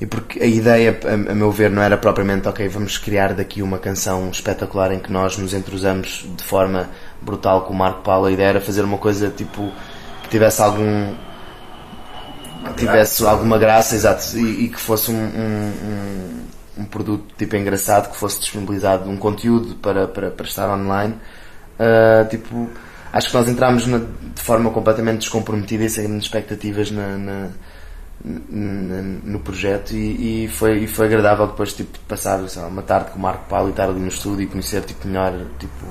e 0.00 0.06
porque 0.06 0.42
a 0.42 0.46
ideia, 0.46 0.98
a, 1.04 1.30
a 1.30 1.34
meu 1.34 1.52
ver, 1.52 1.70
não 1.70 1.80
era 1.80 1.96
propriamente, 1.96 2.48
ok, 2.48 2.66
vamos 2.68 2.98
criar 2.98 3.34
daqui 3.34 3.62
uma 3.62 3.78
canção 3.78 4.28
espetacular 4.30 4.90
em 4.90 4.98
que 4.98 5.12
nós 5.12 5.38
nos 5.38 5.54
entrosamos 5.54 6.26
de 6.36 6.42
forma 6.42 6.90
brutal 7.24 7.62
com 7.62 7.72
o 7.72 7.76
Marco 7.76 8.02
Paulo. 8.02 8.26
A 8.26 8.32
ideia 8.32 8.48
era 8.48 8.60
fazer 8.60 8.82
uma 8.82 8.98
coisa 8.98 9.30
tipo 9.30 9.70
que 10.22 10.28
tivesse 10.28 10.60
algum. 10.62 11.14
que 12.64 12.74
tivesse 12.86 13.24
alguma 13.26 13.58
graça, 13.58 13.94
exato, 13.94 14.36
e, 14.38 14.64
e 14.64 14.68
que 14.68 14.80
fosse 14.80 15.10
um, 15.10 15.14
um, 15.16 16.42
um, 16.78 16.84
produto 16.84 17.24
tipo 17.36 17.56
engraçado, 17.56 18.10
que 18.10 18.16
fosse 18.16 18.38
disponibilizado 18.40 19.08
um 19.10 19.16
conteúdo 19.16 19.74
para, 19.76 20.06
para, 20.06 20.30
para 20.30 20.46
estar 20.46 20.68
online. 20.68 21.14
Ah, 21.78 22.24
tipo, 22.30 22.68
acho 23.12 23.28
que 23.28 23.34
nós 23.34 23.48
entramos 23.48 23.86
na- 23.86 23.98
de 23.98 24.40
forma 24.42 24.70
completamente 24.70 25.20
descomprometida 25.20 25.84
e 25.84 25.90
sem 25.90 26.16
expectativas 26.18 26.90
na- 26.90 27.18
na, 27.18 27.48
no 29.24 29.40
projeto 29.40 29.92
e, 29.92 30.44
e 30.44 30.48
foi, 30.48 30.78
e 30.84 30.86
foi 30.86 31.06
agradável 31.06 31.48
depois 31.48 31.72
tipo, 31.72 31.98
passar 32.06 32.40
lá, 32.56 32.66
uma 32.68 32.82
tarde 32.82 33.10
com 33.10 33.18
o 33.18 33.22
Marco 33.22 33.46
Paulo 33.48 33.68
e 33.68 33.70
estar 33.70 33.88
ali 33.88 33.98
no 33.98 34.06
estúdio 34.08 34.42
e 34.42 34.46
conhecer 34.46 34.82
tipo, 34.82 35.08
melhor 35.08 35.32
tipo, 35.58 35.86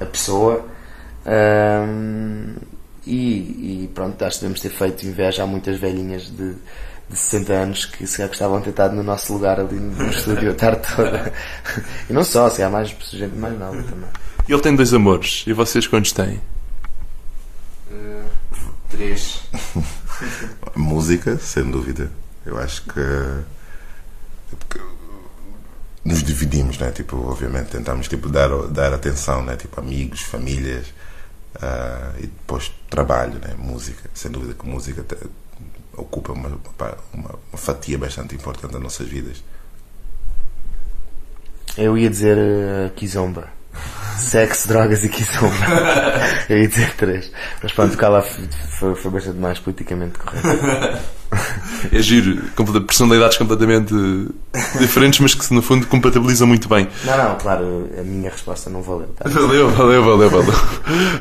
a 0.00 0.06
pessoa 0.06 0.64
Ahm, 1.26 2.56
e, 3.06 3.84
e 3.84 3.90
pronto, 3.94 4.22
acho 4.24 4.36
que 4.36 4.42
devemos 4.42 4.60
ter 4.60 4.70
feito 4.70 5.06
inveja 5.06 5.42
a 5.42 5.46
muitas 5.46 5.78
velhinhas 5.78 6.24
de, 6.30 6.54
de 7.08 7.16
60 7.16 7.52
anos 7.52 7.84
que 7.84 8.06
se 8.06 8.16
calhar 8.16 8.28
gostavam 8.28 8.58
de 8.58 8.64
ter 8.64 8.70
estado 8.70 8.94
no 8.94 9.02
nosso 9.02 9.32
lugar 9.32 9.58
ali 9.60 9.76
no 9.76 10.10
estúdio 10.10 10.50
a 10.50 10.54
tarde 10.54 10.82
toda 10.96 11.32
e 12.08 12.12
não 12.12 12.24
só, 12.24 12.48
se 12.48 12.62
há 12.62 12.70
mais 12.70 12.88
gente 12.88 13.36
mais 13.36 13.58
nova 13.58 13.82
também 13.82 14.08
Ele 14.48 14.60
tem 14.60 14.74
dois 14.74 14.94
amores. 14.94 15.44
E 15.46 15.52
vocês 15.52 15.86
quantos 15.86 16.12
têm? 16.12 16.40
três 18.90 19.42
A 20.74 20.76
música, 20.78 21.38
sem 21.38 21.70
dúvida. 21.70 22.10
Eu 22.44 22.58
acho 22.58 22.82
que, 22.82 23.00
porque 24.58 24.80
nos 26.04 26.22
dividimos, 26.22 26.78
né? 26.78 26.90
Tipo, 26.90 27.16
obviamente 27.16 27.70
tentamos 27.70 28.08
tipo 28.08 28.28
dar 28.28 28.48
dar 28.68 28.92
atenção, 28.94 29.42
né? 29.44 29.56
Tipo 29.56 29.80
amigos, 29.80 30.20
famílias 30.22 30.86
ah, 31.60 32.12
e 32.18 32.22
depois 32.22 32.72
trabalho, 32.88 33.38
né? 33.40 33.54
Música. 33.58 34.08
Sem 34.14 34.30
dúvida 34.30 34.54
que 34.54 34.66
música 34.66 35.04
ocupa 35.96 36.32
uma, 36.32 36.48
uma, 36.48 37.38
uma 37.52 37.58
fatia 37.58 37.98
bastante 37.98 38.34
importante 38.34 38.72
das 38.72 38.82
nossas 38.82 39.08
vidas. 39.08 39.42
Eu 41.76 41.96
ia 41.96 42.10
dizer 42.10 42.36
uh, 42.36 42.90
Kizomba. 42.90 43.48
Sexo, 44.18 44.66
drogas 44.68 45.04
e 45.04 45.08
Kizomba. 45.08 45.54
Eu 46.48 46.58
ia 46.58 46.68
dizer 46.68 46.94
três. 46.96 47.30
Mas 47.62 47.72
pronto, 47.72 47.96
cá 47.96 48.08
lá 48.08 48.22
foi, 48.22 48.94
foi 48.94 49.10
bastante 49.10 49.38
mais 49.38 49.58
politicamente 49.58 50.18
correto. 50.18 51.00
É 51.92 52.02
giro, 52.02 52.42
personalidades 52.86 53.38
completamente 53.38 53.94
diferentes, 54.78 55.18
mas 55.20 55.34
que 55.34 55.52
no 55.54 55.62
fundo 55.62 55.86
compatibilizam 55.86 56.46
muito 56.46 56.68
bem. 56.68 56.86
Não, 57.04 57.16
não, 57.16 57.34
claro, 57.36 57.88
a 57.98 58.02
minha 58.02 58.30
resposta 58.30 58.68
não 58.68 58.82
valeu. 58.82 59.08
Tá? 59.16 59.28
Valeu, 59.28 59.70
valeu, 59.70 60.04
valeu, 60.04 60.30
valeu. 60.30 60.54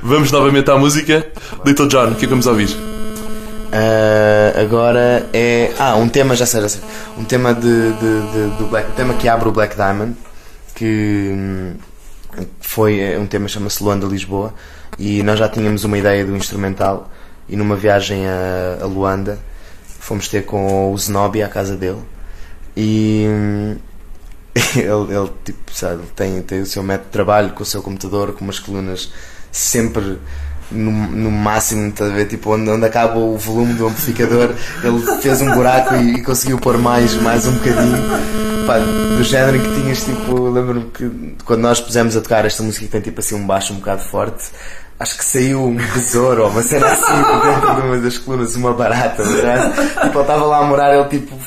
Vamos 0.03 0.31
novamente 0.31 0.69
à 0.69 0.77
música. 0.77 1.25
Little 1.65 1.87
John, 1.87 2.07
o 2.09 2.15
que 2.15 2.17
é 2.17 2.19
que 2.19 2.27
vamos 2.27 2.45
ouvir? 2.45 2.69
Uh, 2.69 4.59
agora 4.61 5.27
é. 5.31 5.71
Ah, 5.79 5.95
um 5.95 6.09
tema, 6.09 6.35
já 6.35 6.45
sei, 6.45 6.61
já 6.61 6.69
sei. 6.69 6.81
Um 7.17 7.23
tema 7.23 7.53
de, 7.53 7.61
de, 7.61 7.99
de- 8.31 8.57
do 8.57 8.67
Black. 8.69 8.89
Um 8.91 8.95
tema 8.95 9.13
que 9.13 9.27
abre 9.27 9.47
o 9.47 9.51
Black 9.51 9.75
Diamond. 9.75 10.15
Que 10.75 11.31
hum, 11.33 11.73
foi 12.59 12.99
é 12.99 13.17
um 13.17 13.27
tema 13.27 13.47
chama-se 13.47 13.83
Luanda 13.83 14.07
Lisboa. 14.07 14.53
E 14.97 15.23
nós 15.23 15.39
já 15.39 15.47
tínhamos 15.47 15.83
uma 15.83 15.97
ideia 15.97 16.25
do 16.25 16.35
instrumental. 16.35 17.09
E 17.47 17.55
numa 17.55 17.75
viagem 17.75 18.27
a, 18.27 18.79
a 18.81 18.85
Luanda 18.85 19.39
fomos 20.09 20.27
ter 20.27 20.43
com 20.43 20.91
o 20.91 20.97
Zenobi 20.97 21.43
à 21.43 21.47
casa 21.47 21.77
dele. 21.77 22.01
E. 22.75 23.25
hum, 23.29 23.75
ele, 24.75 25.15
ele, 25.15 25.31
tipo, 25.45 25.71
sabe, 25.71 26.01
tem, 26.15 26.41
tem 26.41 26.61
o 26.61 26.65
seu 26.65 26.81
método 26.81 27.05
de 27.05 27.11
trabalho 27.11 27.51
com 27.51 27.61
o 27.61 27.65
seu 27.65 27.83
computador, 27.83 28.33
com 28.33 28.43
umas 28.43 28.57
colunas 28.57 29.11
sempre 29.51 30.17
no, 30.71 30.91
no 30.91 31.31
máximo, 31.31 31.87
estás 31.89 32.11
a 32.11 32.13
ver? 32.15 32.25
Tipo, 32.25 32.55
onde, 32.55 32.69
onde 32.69 32.85
acaba 32.85 33.19
o 33.19 33.37
volume 33.37 33.73
do 33.75 33.87
amplificador, 33.87 34.55
ele 34.83 35.21
fez 35.21 35.41
um 35.41 35.53
buraco 35.53 35.95
e, 35.95 36.15
e 36.15 36.23
conseguiu 36.23 36.57
pôr 36.57 36.77
mais, 36.79 37.13
mais 37.15 37.45
um 37.47 37.53
bocadinho. 37.53 37.97
Pá, 38.65 38.79
do 38.79 39.23
género 39.23 39.59
que 39.61 39.81
tinhas 39.81 40.03
tipo, 40.03 40.49
lembro-me 40.49 40.89
que 40.91 41.35
quando 41.45 41.61
nós 41.61 41.79
pusemos 41.79 42.17
a 42.17 42.21
tocar 42.21 42.45
esta 42.45 42.63
música 42.63 42.85
que 42.85 42.91
tem 42.91 43.01
tipo 43.01 43.19
assim 43.19 43.35
um 43.35 43.45
baixo 43.45 43.73
um 43.73 43.77
bocado 43.77 44.01
forte. 44.01 44.49
Acho 44.99 45.17
que 45.17 45.23
saiu 45.23 45.63
um 45.65 45.75
besouro 45.75 46.43
ou 46.43 46.49
uma 46.49 46.61
cena 46.61 46.87
assim 46.87 47.23
de 47.23 47.41
dentro 47.47 47.75
de 47.75 47.81
uma 47.87 47.97
das 47.99 48.17
colunas, 48.17 48.55
uma 48.57 48.73
barata. 48.73 49.23
não 49.23 49.49
é? 49.49 49.69
Tipo, 49.69 50.05
ele 50.05 50.19
estava 50.21 50.45
lá 50.45 50.57
a 50.57 50.63
morar, 50.63 50.93
ele 50.93 51.05
tipo, 51.07 51.37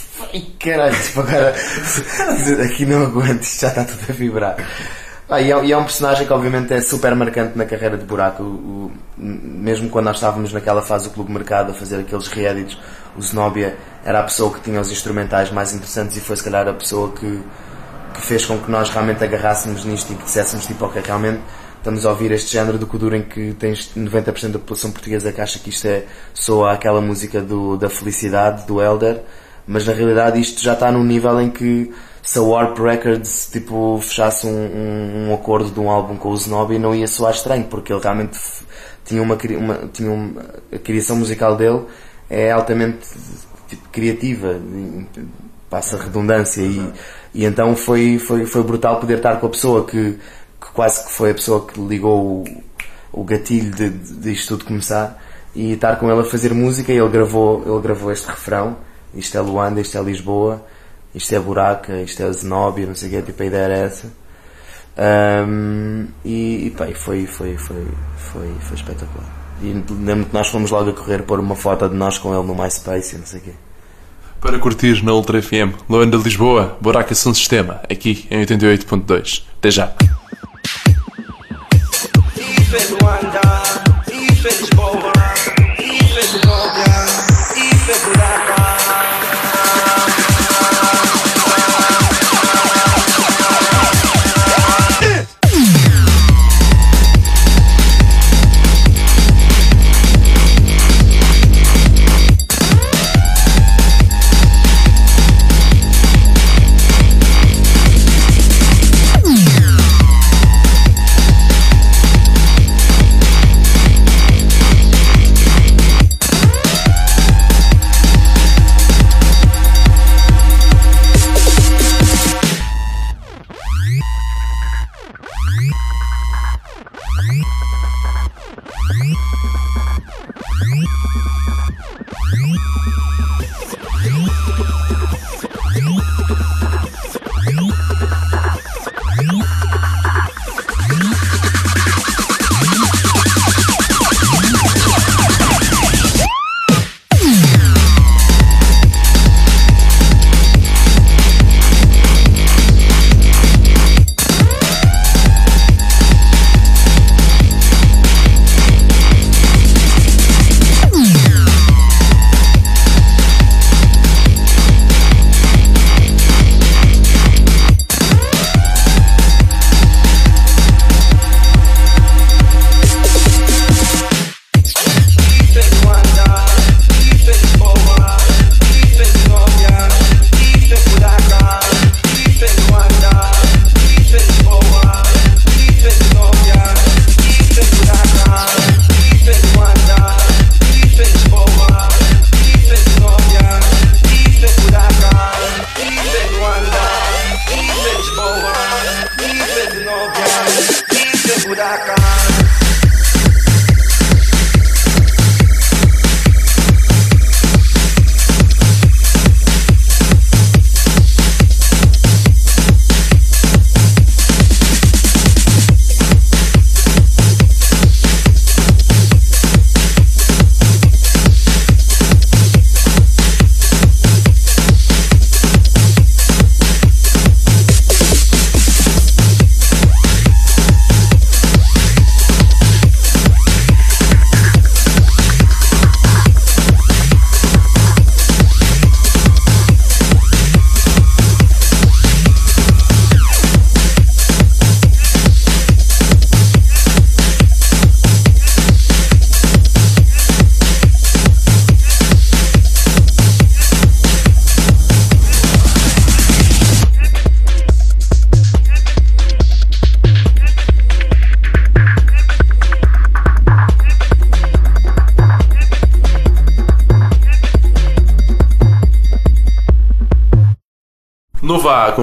caralho, 0.59 0.97
tipo, 1.03 1.21
agora 1.21 1.55
aqui 2.65 2.87
não 2.87 3.03
aguento, 3.05 3.43
isto 3.43 3.61
já 3.61 3.69
está 3.69 3.85
tudo 3.85 4.01
a 4.09 4.13
vibrar. 4.13 4.57
Ah, 5.29 5.41
e, 5.41 5.51
é, 5.53 5.65
e 5.67 5.73
é 5.73 5.77
um 5.77 5.85
personagem 5.85 6.27
que 6.27 6.33
obviamente 6.33 6.73
é 6.75 6.81
super 6.81 7.15
marcante 7.15 7.57
na 7.57 7.65
carreira 7.65 7.97
de 7.97 8.05
Buraco. 8.05 8.43
O- 8.43 8.47
o- 8.47 8.93
mesmo 9.19 9.89
quando 9.91 10.07
nós 10.07 10.17
estávamos 10.17 10.53
naquela 10.53 10.83
fase 10.83 11.05
do 11.05 11.11
Clube 11.11 11.33
Mercado 11.33 11.73
a 11.73 11.75
fazer 11.75 12.01
aqueles 12.01 12.29
reedits, 12.29 12.77
o 13.17 13.23
Zenobia 13.23 13.77
era 14.05 14.21
a 14.21 14.23
pessoa 14.25 14.53
que 14.53 14.61
tinha 14.61 14.81
os 14.81 14.91
instrumentais 14.91 15.51
mais 15.51 15.73
interessantes 15.75 16.17
e 16.17 16.21
foi 16.21 16.37
se 16.37 16.43
calhar 16.45 16.67
a 16.69 16.73
pessoa 16.73 17.13
que, 17.13 17.41
que 18.15 18.21
fez 18.23 18.45
com 18.45 18.59
que 18.59 18.71
nós 18.71 18.89
realmente 18.91 19.23
agarrássemos 19.23 19.85
nisto 19.85 20.13
e 20.13 20.17
que 20.17 20.25
disséssemos 20.25 20.67
tipo, 20.67 20.85
ok, 20.87 21.01
realmente 21.05 21.41
estamos 21.83 22.07
a 22.07 22.11
ouvir 22.11 22.31
este 22.31 22.53
género 22.53 22.79
do 22.79 22.87
Kuduro 22.87 23.17
em 23.17 23.23
que 23.23 23.55
tens 23.55 23.91
90% 23.97 24.53
da 24.53 24.59
população 24.61 24.93
portuguesa 24.93 25.33
que 25.33 25.41
acha 25.41 25.59
que 25.59 25.71
isto 25.71 25.87
é 25.89 26.05
soa 26.33 26.73
aquela 26.73 27.01
música 27.01 27.41
do, 27.41 27.77
da 27.77 27.91
felicidade, 27.91 28.65
do 28.69 28.81
Elder, 28.81 29.21
mas 29.67 29.85
na 29.85 29.93
realidade 29.93 30.41
isto 30.41 30.63
já 30.63 30.75
está 30.75 30.93
num 30.93 31.03
nível 31.03 31.41
em 31.41 31.51
que 31.51 31.93
se 32.23 32.39
a 32.39 32.43
Warp 32.43 32.79
Records 32.79 33.49
tipo, 33.51 33.99
fechasse 34.01 34.47
um, 34.47 34.51
um, 34.51 35.29
um 35.29 35.35
acordo 35.35 35.73
de 35.73 35.81
um 35.81 35.91
álbum 35.91 36.17
com 36.17 36.29
o 36.29 36.37
Zenobi 36.37 36.79
não 36.79 36.95
ia 36.95 37.09
soar 37.09 37.35
estranho, 37.35 37.65
porque 37.65 37.93
ele 37.93 38.01
realmente 38.01 38.39
tinha 39.05 39.21
uma, 39.21 39.35
uma, 39.35 39.75
tinha 39.93 40.11
uma 40.11 40.41
a 40.73 40.79
criação 40.79 41.17
musical 41.17 41.57
dele 41.57 41.83
é 42.31 42.53
altamente 42.53 43.09
tipo, 43.69 43.89
criativa, 43.89 44.57
passa 45.69 45.97
redundância 45.97 46.63
e, 46.63 46.93
e 47.35 47.45
então 47.45 47.75
foi, 47.75 48.21
foi, 48.21 48.47
foi 48.47 48.63
brutal 48.63 49.01
poder 49.01 49.17
estar 49.17 49.41
com 49.41 49.47
a 49.47 49.51
pessoa 49.51 49.85
que 49.85 50.17
quase 50.73 51.05
que 51.05 51.13
foi 51.13 51.31
a 51.31 51.35
pessoa 51.35 51.67
que 51.67 51.81
ligou 51.81 52.45
o, 52.45 52.63
o 53.13 53.25
gatilho 53.25 53.71
de, 53.71 53.91
de, 53.91 54.47
tudo 54.47 54.65
começar. 54.65 55.23
E 55.55 55.73
estar 55.73 55.97
com 55.97 56.11
ele 56.11 56.21
a 56.21 56.25
fazer 56.25 56.55
música 56.55 56.93
e 56.93 56.97
ele 56.97 57.11
gravou, 57.11 57.63
ele 57.67 57.81
gravou 57.83 58.11
este 58.11 58.27
refrão. 58.27 58.77
Isto 59.15 59.37
é 59.37 59.41
Luanda, 59.41 59.81
isto 59.81 59.99
é 59.99 60.03
Lisboa 60.03 60.63
isto 61.15 61.35
é 61.35 61.39
Buraca, 61.39 62.01
isto 62.01 62.23
é 62.23 62.33
Zenóbia 62.33 62.87
não 62.87 62.95
sei 62.95 63.09
o 63.09 63.13
quê, 63.13 63.23
tipo 63.23 63.43
a 63.43 63.47
ideia 63.47 63.63
era 63.63 63.75
essa. 63.75 64.11
Ahm, 64.97 66.07
e, 66.25 66.67
e 66.67 66.71
pá, 66.71 66.87
foi, 66.95 67.27
foi, 67.27 67.57
foi, 67.57 67.87
foi, 68.17 68.55
foi 68.61 68.77
espetacular. 68.77 69.27
E 69.63 69.73
lembro 69.91 70.27
que 70.27 70.35
nós 70.35 70.49
fomos 70.49 70.71
logo 70.71 70.91
a 70.91 70.93
correr 70.93 71.23
pôr 71.23 71.39
uma 71.39 71.55
foto 71.55 71.89
de 71.89 71.95
nós 71.95 72.19
com 72.19 72.35
ele 72.35 72.47
no 72.47 72.55
MySpace 72.55 73.15
e 73.15 73.19
não 73.19 73.27
sei 73.27 73.41
o 73.41 73.43
quê. 73.43 73.53
Para 74.41 74.59
curtir 74.59 75.05
na 75.05 75.13
Ultra 75.13 75.41
FM, 75.41 75.73
Luanda 75.89 76.17
Lisboa, 76.17 76.77
Buraca 76.81 77.15
São 77.15 77.33
Sistema, 77.33 77.81
aqui 77.89 78.27
em 78.29 78.45
88.2. 78.45 79.45
Até 79.59 79.71
já. 79.71 79.95
Ife 82.37 82.81
Luanda, 82.91 83.47
Ife 84.09 84.49
Lisboa, 84.49 85.13
Ife 85.79 86.23
Zenobia, 86.31 86.95
Ife 87.57 87.95
Buraca. 88.05 88.52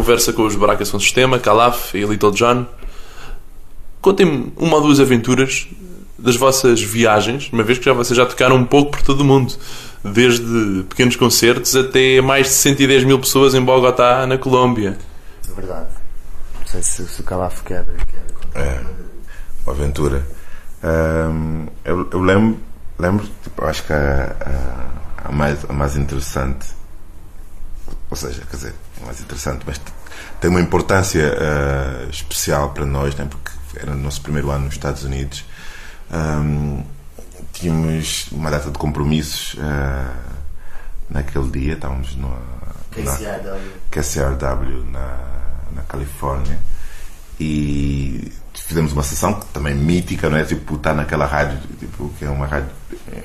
Conversa 0.09 0.33
com 0.33 0.43
os 0.43 0.55
Baracas 0.55 0.87
São 0.87 0.99
Sistema, 0.99 1.37
Calaf 1.37 1.93
e 1.95 2.03
Little 2.03 2.31
John. 2.31 2.65
Contem-me 4.01 4.51
uma 4.57 4.77
ou 4.77 4.81
duas 4.81 4.99
aventuras 4.99 5.67
das 6.17 6.35
vossas 6.35 6.81
viagens, 6.81 7.47
uma 7.53 7.61
vez 7.61 7.77
que 7.77 7.85
já 7.85 7.93
vocês 7.93 8.17
já 8.17 8.25
tocaram 8.25 8.55
um 8.55 8.65
pouco 8.65 8.93
por 8.93 9.03
todo 9.03 9.21
o 9.21 9.23
mundo, 9.23 9.53
desde 10.03 10.83
pequenos 10.89 11.15
concertos 11.15 11.75
até 11.75 12.19
mais 12.21 12.47
de 12.47 12.53
110 12.53 13.03
mil 13.03 13.19
pessoas 13.19 13.53
em 13.53 13.61
Bogotá, 13.61 14.25
na 14.25 14.35
Colômbia. 14.39 14.97
É 15.47 15.53
verdade. 15.53 15.89
Não 16.59 16.65
sei 16.67 16.81
se, 16.81 17.07
se 17.07 17.21
o 17.21 17.23
Calaf 17.23 17.61
quer, 17.61 17.85
quer 17.85 18.33
contar. 18.33 18.59
É, 18.61 18.81
uma 19.63 19.73
aventura. 19.73 20.25
Ahm, 20.81 21.67
eu, 21.85 22.09
eu 22.11 22.19
lembro, 22.19 22.59
lembro 22.97 23.29
tipo, 23.43 23.63
acho 23.63 23.83
que 23.83 23.93
a, 23.93 24.35
a- 25.23 25.29
a 25.29 25.31
mais, 25.31 25.59
a 25.69 25.73
mais 25.73 25.95
interessante, 25.95 26.65
ou 28.09 28.17
seja, 28.17 28.41
quer 28.49 28.55
dizer, 28.57 28.73
mais 29.05 29.19
interessante, 29.19 29.63
mas 29.65 29.79
tem 30.39 30.49
uma 30.49 30.61
importância 30.61 31.33
ah, 31.39 32.07
especial 32.09 32.71
para 32.71 32.85
nós, 32.85 33.15
né, 33.15 33.27
porque 33.29 33.51
era 33.79 33.91
o 33.91 33.95
nosso 33.95 34.21
primeiro 34.21 34.49
ano 34.51 34.65
nos 34.65 34.73
Estados 34.73 35.03
Unidos. 35.03 35.45
Ahm, 36.11 36.83
tínhamos 37.53 38.27
uma 38.31 38.49
data 38.49 38.71
de 38.71 38.77
compromissos 38.77 39.55
ah, 39.59 40.13
naquele 41.09 41.49
dia, 41.49 41.73
estávamos 41.73 42.15
no, 42.15 42.35
KCRW. 43.91 44.85
Na, 44.91 45.39
na 45.71 45.83
Califórnia 45.83 46.57
e 47.39 48.31
fizemos 48.53 48.91
uma 48.91 49.03
sessão 49.03 49.33
também 49.53 49.73
mítica, 49.73 50.29
não 50.29 50.37
é? 50.37 50.43
Tipo, 50.43 50.75
estar 50.75 50.93
naquela 50.93 51.25
rádio, 51.25 51.59
tipo, 51.79 52.09
que 52.17 52.25
é 52.25 52.29
uma 52.29 52.45
rádio 52.45 52.69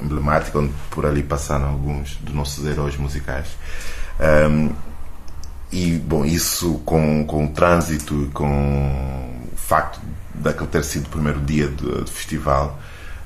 emblemática, 0.01 0.59
onde 0.59 0.73
por 0.91 1.05
ali 1.05 1.23
passaram 1.23 1.69
alguns 1.69 2.17
dos 2.17 2.35
nossos 2.35 2.65
heróis 2.65 2.97
musicais. 2.97 3.49
Ahm, 4.21 4.71
e, 5.75 5.99
bom, 5.99 6.25
isso 6.25 6.75
com, 6.85 7.25
com 7.27 7.47
o 7.47 7.49
trânsito 7.49 8.31
com 8.33 9.41
o 9.53 9.57
facto 9.57 10.01
daquele 10.35 10.67
ter 10.69 10.85
sido 10.85 11.07
o 11.07 11.11
primeiro 11.11 11.41
dia 11.41 11.69
do, 11.69 12.05
do 12.05 12.11
festival, 12.11 12.79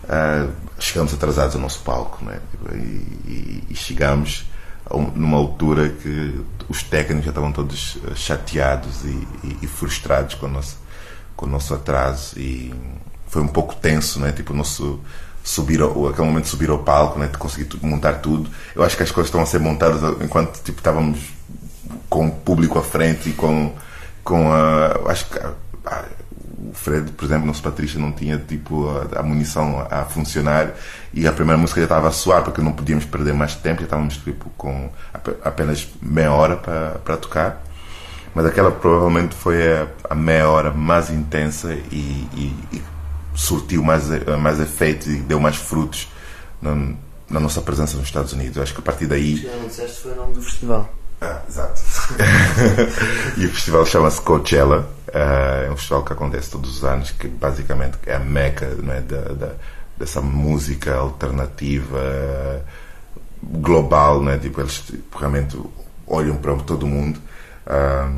ah, 0.09 0.47
chegamos 0.79 1.13
atrasados 1.13 1.55
ao 1.55 1.61
nosso 1.61 1.81
palco, 1.83 2.25
né? 2.25 2.41
E, 2.75 2.77
e, 2.77 3.65
e 3.71 3.75
chegamos 3.75 4.47
um- 4.91 5.11
numa 5.15 5.37
altura 5.37 5.91
que 5.91 6.41
os 6.69 6.83
técnicos 6.83 7.25
já 7.25 7.31
estavam 7.31 7.53
todos 7.53 7.99
ah, 8.07 8.15
chateados 8.15 9.05
e, 9.05 9.27
e- 9.45 9.59
e 9.63 9.67
frustrados 9.67 10.35
com 10.35 10.47
o 10.47 10.51
nosso, 10.51 10.79
com 11.37 11.47
o 11.47 11.49
nosso 11.49 11.75
atraso 11.75 12.39
e 12.39 12.73
foi 13.27 13.43
um 13.43 13.49
pouco 13.49 13.75
tenso, 13.75 14.21
né? 14.21 14.33
Tipo, 14.33 14.53
o 14.53 14.57
nosso 14.57 15.01
subir 15.45 15.81
ao, 15.83 16.09
aquele 16.09 16.27
momento 16.27 16.45
de 16.45 16.51
subir 16.51 16.71
ao 16.71 16.79
palco, 16.79 17.19
né? 17.19 17.27
De 17.27 17.37
conseguir 17.39 17.69
montar 17.83 18.15
tudo. 18.21 18.51
Eu 18.75 18.83
acho 18.83 18.97
que 18.97 19.03
as 19.03 19.11
coisas 19.11 19.29
estão 19.29 19.41
a 19.43 19.47
ser 19.47 19.59
montadas 19.61 20.01
enquanto 20.23 20.63
tipo 20.63 20.79
estávamos 20.79 21.19
com 22.09 22.27
o 22.27 22.31
público 22.31 22.79
à 22.79 22.83
frente 22.83 23.31
e 23.31 23.33
com 23.33 23.73
com 24.25 24.53
a 24.53 25.11
acho 25.11 25.27
que 25.27 25.39
a- 25.39 26.05
o 26.71 26.73
Fred, 26.75 27.13
por 27.13 27.25
exemplo, 27.25 27.47
nosso 27.47 27.63
baterista 27.63 27.99
não 27.99 28.13
tinha 28.13 28.37
tipo 28.37 28.89
a, 28.89 29.21
a 29.21 29.23
munição 29.23 29.87
a, 29.91 30.05
funcionar 30.05 30.73
e 31.15 31.27
a 31.27 31.33
primeira 31.33 31.57
música 31.57 31.81
já 31.81 31.85
estava 31.85 32.09
a 32.09 32.13
soar 32.13 32.43
porque 32.43 32.61
não 32.61 32.73
podíamos 32.73 33.05
perder 33.05 33.33
mais 33.33 33.55
tempo, 33.55 33.81
já 33.81 33.85
estávamos 33.85 34.17
tipo 34.19 34.51
com 34.57 34.91
ap- 35.15 35.37
apenas 35.45 35.89
meia 36.03 36.33
hora 36.33 36.57
para 36.57 36.91
para 37.05 37.17
tocar. 37.17 37.65
Mas 38.35 38.45
aquela 38.45 38.71
provavelmente 38.71 39.35
foi 39.35 39.67
a, 39.73 39.87
a 40.11 40.15
meia 40.15 40.49
hora 40.49 40.71
mais 40.73 41.11
intensa 41.11 41.73
e, 41.91 42.29
e- 42.35 42.57
e 42.73 42.83
surtiu 43.35 43.83
mais, 43.83 44.11
eh, 44.11 44.37
mais 44.37 44.61
efeito 44.61 45.09
e 45.09 45.17
deu 45.21 45.41
mais 45.41 45.57
frutos 45.57 46.09
na, 46.61 46.75
na 47.31 47.41
nossa 47.41 47.61
presença 47.63 47.97
nos 47.97 48.07
Estados 48.07 48.33
Unidos. 48.33 48.59
Acho 48.59 48.75
que 48.75 48.81
a 48.81 48.83
partir 48.83 49.07
daí 49.07 49.49
Não 49.61 49.67
disseste 49.69 50.03
foi 50.03 50.13
o 50.13 50.17
nome 50.17 50.35
do 50.35 50.43
festival. 50.43 50.93
ah, 51.21 51.41
exato. 51.49 51.81
e 53.37 53.47
o 53.47 53.51
festival 53.51 53.85
chama-se 53.87 54.21
Coachella. 54.21 54.89
Ah, 55.13 55.65
é 55.67 55.71
um 55.71 55.77
festival 55.77 56.05
que 56.05 56.13
acontece 56.13 56.51
todos 56.51 56.79
os 56.79 56.85
anos, 56.85 57.11
que 57.13 57.29
basicamente 57.29 57.99
é 58.07 58.15
a 58.15 58.19
meca 58.19 58.67
é, 58.67 59.01
da, 59.01 59.21
da- 59.35 59.55
dessa 59.97 60.21
música 60.21 60.95
alternativa 60.95 62.63
global, 63.43 64.23
né? 64.23 64.39
tipo, 64.39 64.61
eles 64.61 64.83
realmente 65.19 65.59
olham 66.07 66.37
para 66.37 66.55
todo 66.57 66.87
mundo. 66.87 67.21
Ah, 67.67 68.11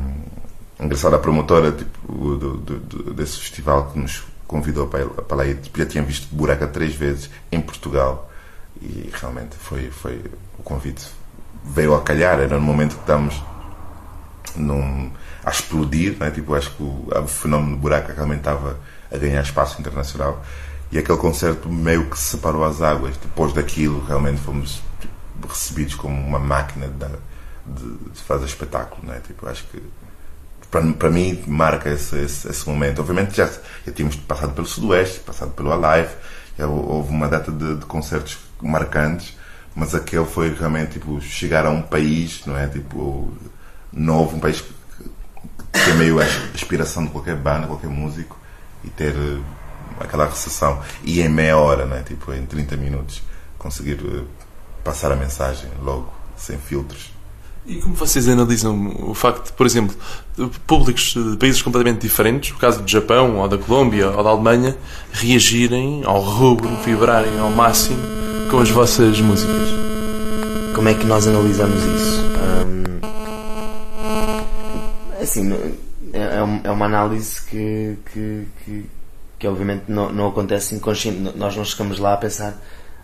engraçado, 0.79 1.15
a 1.15 1.19
promotora 1.19 1.71
tipo, 1.71 2.35
do, 2.37 2.57
do- 2.57 2.79
do- 2.79 3.13
desse 3.13 3.37
festival 3.39 3.91
que 3.91 3.99
nos 3.99 4.23
convidou 4.47 4.87
para, 4.87 5.05
para 5.05 5.37
lá 5.37 5.45
ir, 5.45 5.57
tipo, 5.57 5.77
já 5.79 5.85
tinha 5.85 6.03
visto 6.03 6.27
Buraca 6.35 6.67
três 6.67 6.93
vezes 6.93 7.29
em 7.51 7.61
Portugal 7.61 8.29
e 8.81 9.09
realmente 9.13 9.55
foi, 9.57 9.89
foi 9.91 10.21
o 10.59 10.63
convite 10.63 11.05
veio 11.63 11.93
a 11.95 12.01
calhar, 12.01 12.39
era 12.39 12.55
no 12.55 12.61
momento 12.61 12.95
que 12.95 13.01
estamos 13.01 13.41
num, 14.55 15.11
a 15.43 15.49
explodir, 15.49 16.17
né? 16.19 16.31
tipo, 16.31 16.53
acho 16.53 16.71
que 16.71 16.83
o, 16.83 17.07
o 17.09 17.27
fenómeno 17.27 17.77
buraco 17.77 18.11
realmente 18.11 18.39
estava 18.39 18.77
a 19.11 19.17
ganhar 19.17 19.41
espaço 19.41 19.79
internacional 19.79 20.43
e 20.91 20.97
aquele 20.97 21.17
concerto 21.17 21.69
meio 21.69 22.09
que 22.09 22.19
separou 22.19 22.63
as 22.63 22.81
águas. 22.81 23.15
Depois 23.17 23.53
daquilo, 23.53 24.03
realmente 24.05 24.41
fomos 24.41 24.81
tipo, 24.99 25.47
recebidos 25.47 25.95
como 25.95 26.19
uma 26.19 26.39
máquina 26.39 26.87
de, 26.87 28.11
de 28.11 28.21
fazer 28.21 28.45
espetáculo. 28.45 29.07
Né? 29.07 29.21
Tipo, 29.25 29.47
acho 29.47 29.63
que 29.65 29.81
para, 30.71 30.81
para 30.93 31.09
mim 31.09 31.41
marca 31.47 31.89
esse, 31.89 32.17
esse, 32.17 32.47
esse 32.47 32.67
momento. 32.67 32.99
Obviamente 32.99 33.35
já, 33.35 33.49
já 33.85 33.91
tínhamos 33.93 34.15
passado 34.15 34.53
pelo 34.53 34.67
Sudoeste, 34.67 35.19
passado 35.19 35.51
pelo 35.51 35.71
Alive, 35.71 36.13
já 36.57 36.67
houve 36.67 37.09
uma 37.09 37.27
data 37.27 37.51
de, 37.51 37.75
de 37.75 37.85
concertos 37.85 38.39
marcantes, 38.61 39.37
mas 39.75 39.93
aquele 39.95 40.25
foi 40.25 40.53
realmente 40.53 40.93
tipo 40.93 41.19
chegar 41.21 41.65
a 41.65 41.69
um 41.69 41.81
país, 41.81 42.45
não 42.45 42.57
é? 42.57 42.67
Tipo 42.67 43.31
novo, 43.91 44.37
um 44.37 44.39
país 44.39 44.61
que, 44.61 44.73
que 45.71 45.89
é 45.89 45.93
meio 45.93 46.19
a 46.19 46.25
inspiração 46.53 47.05
de 47.05 47.11
qualquer 47.11 47.35
banda, 47.35 47.67
qualquer 47.67 47.89
músico 47.89 48.37
e 48.83 48.89
ter 48.89 49.13
eh, 49.15 49.39
aquela 49.99 50.25
recepção 50.25 50.81
e 51.03 51.21
em 51.21 51.29
meia 51.29 51.57
hora, 51.57 51.85
né? 51.85 52.03
Tipo 52.05 52.33
em 52.33 52.45
30 52.45 52.77
minutos 52.77 53.21
conseguir 53.57 53.99
eh, 54.03 54.23
passar 54.83 55.11
a 55.11 55.15
mensagem 55.15 55.69
logo, 55.81 56.11
sem 56.35 56.57
filtros. 56.57 57.11
E 57.65 57.75
como 57.75 57.93
vocês 57.93 58.27
analisam 58.27 58.91
o 59.07 59.13
facto 59.13 59.45
de, 59.45 59.53
por 59.53 59.67
exemplo, 59.67 59.95
de 60.35 60.47
públicos 60.61 61.13
de 61.13 61.37
países 61.37 61.61
completamente 61.61 62.01
diferentes, 62.01 62.51
o 62.51 62.57
caso 62.57 62.81
do 62.81 62.89
Japão, 62.89 63.37
ou 63.37 63.47
da 63.47 63.57
Colômbia, 63.57 64.09
ou 64.09 64.23
da 64.23 64.31
Alemanha, 64.31 64.75
reagirem 65.11 66.01
ao 66.03 66.19
rubro, 66.19 66.69
vibrarem 66.83 67.39
ao 67.39 67.51
máximo 67.51 67.99
com 68.49 68.59
as 68.59 68.69
vossas 68.71 69.21
músicas? 69.21 69.69
Como 70.73 70.89
é 70.89 70.95
que 70.95 71.05
nós 71.05 71.27
analisamos 71.27 71.83
isso? 71.83 72.21
Hum, 72.21 73.00
assim, 75.23 75.51
é, 76.13 76.19
é 76.19 76.61
é 76.67 76.71
uma 76.71 76.85
análise 76.85 77.41
que, 77.45 77.97
que, 78.11 78.47
que, 78.65 78.85
que 79.39 79.47
obviamente 79.47 79.85
não, 79.87 80.11
não 80.11 80.27
acontece 80.29 80.75
inconsciente. 80.75 81.37
Nós 81.37 81.55
não 81.55 81.65
chegamos 81.65 81.99
lá 81.99 82.13
a 82.13 82.17
pensar, 82.17 82.57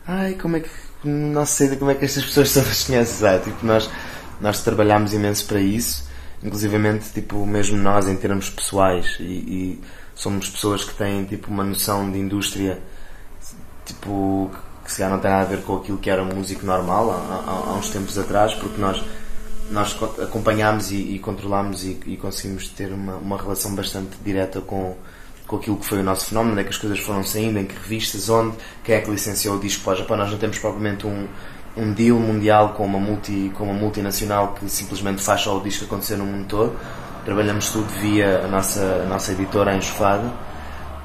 ai, 0.08 0.34
como 0.36 0.58
é 0.58 0.62
que, 0.62 0.70
não 1.04 1.46
sei 1.46 1.76
como 1.78 1.92
é 1.92 1.96
que 1.96 2.06
estas 2.06 2.26
pessoas 2.26 2.50
são 2.52 2.64
as 2.64 2.84
conheces. 2.86 3.24
Ah, 3.24 3.40
tipo, 3.40 3.66
nós, 3.66 3.90
nós 4.42 4.62
trabalhámos 4.64 5.14
imenso 5.14 5.46
para 5.48 5.60
isso 5.62 6.06
inclusivamente, 6.44 7.10
tipo, 7.12 7.44
mesmo 7.48 7.78
nós 7.78 8.08
em 8.08 8.16
termos 8.16 8.48
pessoais 8.50 9.18
e, 9.20 9.24
e 9.24 9.82
somos 10.14 10.48
pessoas 10.48 10.84
que 10.84 10.94
têm 10.94 11.26
tipo 11.26 11.50
uma 11.50 11.64
noção 11.64 12.12
de 12.12 12.20
indústria 12.20 12.80
tipo 13.86 14.52
que 14.84 14.92
se 14.92 14.98
calhar 15.00 15.12
não 15.12 15.20
tem 15.20 15.30
nada 15.30 15.44
a 15.44 15.46
ver 15.46 15.64
com 15.64 15.76
aquilo 15.78 15.98
que 15.98 16.10
era 16.10 16.24
músico 16.24 16.66
normal 16.66 17.12
há, 17.12 17.16
há- 17.16 17.72
há 17.72 17.74
uns 17.74 17.90
tempos 17.90 18.18
atrás, 18.18 18.54
porque 18.54 18.80
nós 18.80 19.04
nós 19.72 19.94
co- 19.94 20.22
acompanhámos 20.22 20.92
e, 20.92 20.96
e 20.96 21.20
controlámos 21.20 21.84
e, 21.84 22.00
e 22.06 22.18
conseguimos 22.18 22.68
ter 22.70 22.92
uma, 22.92 23.16
uma 23.16 23.38
relação 23.38 23.76
bastante 23.76 24.18
direta 24.24 24.62
com, 24.62 24.96
com 25.46 25.56
aquilo 25.58 25.78
que 25.78 25.86
foi 25.86 26.00
o 26.00 26.04
nosso 26.04 26.26
fenómeno, 26.28 26.54
onde 26.54 26.62
é 26.62 26.64
que 26.64 26.70
as 26.70 26.78
coisas 26.78 27.00
foram 27.00 27.24
saindo, 27.24 27.60
em 27.60 27.66
que 27.66 27.76
revistas, 27.76 28.30
onde, 28.30 28.56
quem 28.84 28.96
é 28.96 29.02
que 29.02 29.10
licenciou 29.10 29.58
o 29.58 29.60
disco 29.60 29.84
para 29.84 29.94
o 29.94 29.96
Japão. 29.98 30.18
Nós 30.18 30.32
não 30.32 30.38
temos 30.38 30.58
propriamente 30.60 31.06
um, 31.06 31.28
um 31.76 31.94
deal 31.94 32.18
mundial 32.20 32.70
com 32.74 32.86
uma, 32.86 33.00
multi, 33.00 33.52
com 33.56 33.66
uma 33.66 33.74
multinacional 33.74 34.54
que 34.60 34.70
simplesmente 34.70 35.22
faz 35.22 35.42
só 35.42 35.58
o 35.58 35.62
disco 35.62 35.86
acontecer 35.86 36.18
no 36.18 36.26
mundo 36.26 36.48
todo. 36.48 36.76
Trabalhamos 37.26 37.70
tudo 37.72 37.88
via 38.00 38.46
a 38.46 38.48
nossa, 38.48 39.04
a 39.06 39.10
nossa 39.10 39.32
editora, 39.34 39.72
a 39.72 39.76
Enxofada. 39.76 40.32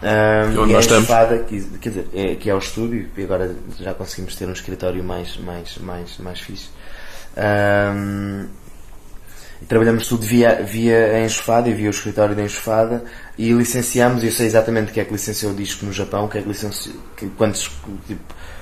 Um, 0.02 0.52
Que 0.52 0.56
é 0.56 0.60
onde 0.60 0.72
estamos. 0.80 1.06
Que, 1.48 1.60
quer 1.78 1.88
dizer, 1.88 2.08
é, 2.14 2.34
que 2.34 2.50
é 2.50 2.54
o 2.54 2.58
estúdio, 2.58 3.08
e 3.16 3.22
agora 3.22 3.54
já 3.78 3.94
conseguimos 3.94 4.34
ter 4.34 4.48
um 4.48 4.52
escritório 4.52 5.02
mais, 5.04 5.36
mais, 5.36 5.78
mais, 5.78 6.18
mais 6.18 6.40
fixe. 6.40 6.70
Um, 7.36 8.46
trabalhamos 9.68 10.06
tudo 10.06 10.26
via, 10.26 10.62
via 10.62 11.12
a 11.14 11.24
Enxofada 11.24 11.68
e 11.68 11.72
via 11.72 11.88
o 11.88 11.90
escritório 11.90 12.34
da 12.34 12.42
Enxofada 12.42 13.04
e 13.38 13.52
licenciamos, 13.52 14.22
e 14.22 14.26
eu 14.26 14.32
sei 14.32 14.46
exatamente 14.46 14.90
o 14.90 14.94
que 14.94 15.00
é 15.00 15.04
que 15.04 15.12
licenciou 15.12 15.52
o 15.52 15.54
disco 15.54 15.86
no 15.86 15.92
Japão, 15.92 16.24
o 16.24 16.28
que 16.28 16.38
é 16.38 16.42
que 16.42 16.48
licenciou, 16.48 16.96
que, 17.16 17.26
quantos, 17.30 17.70
tipo, 18.06 18.20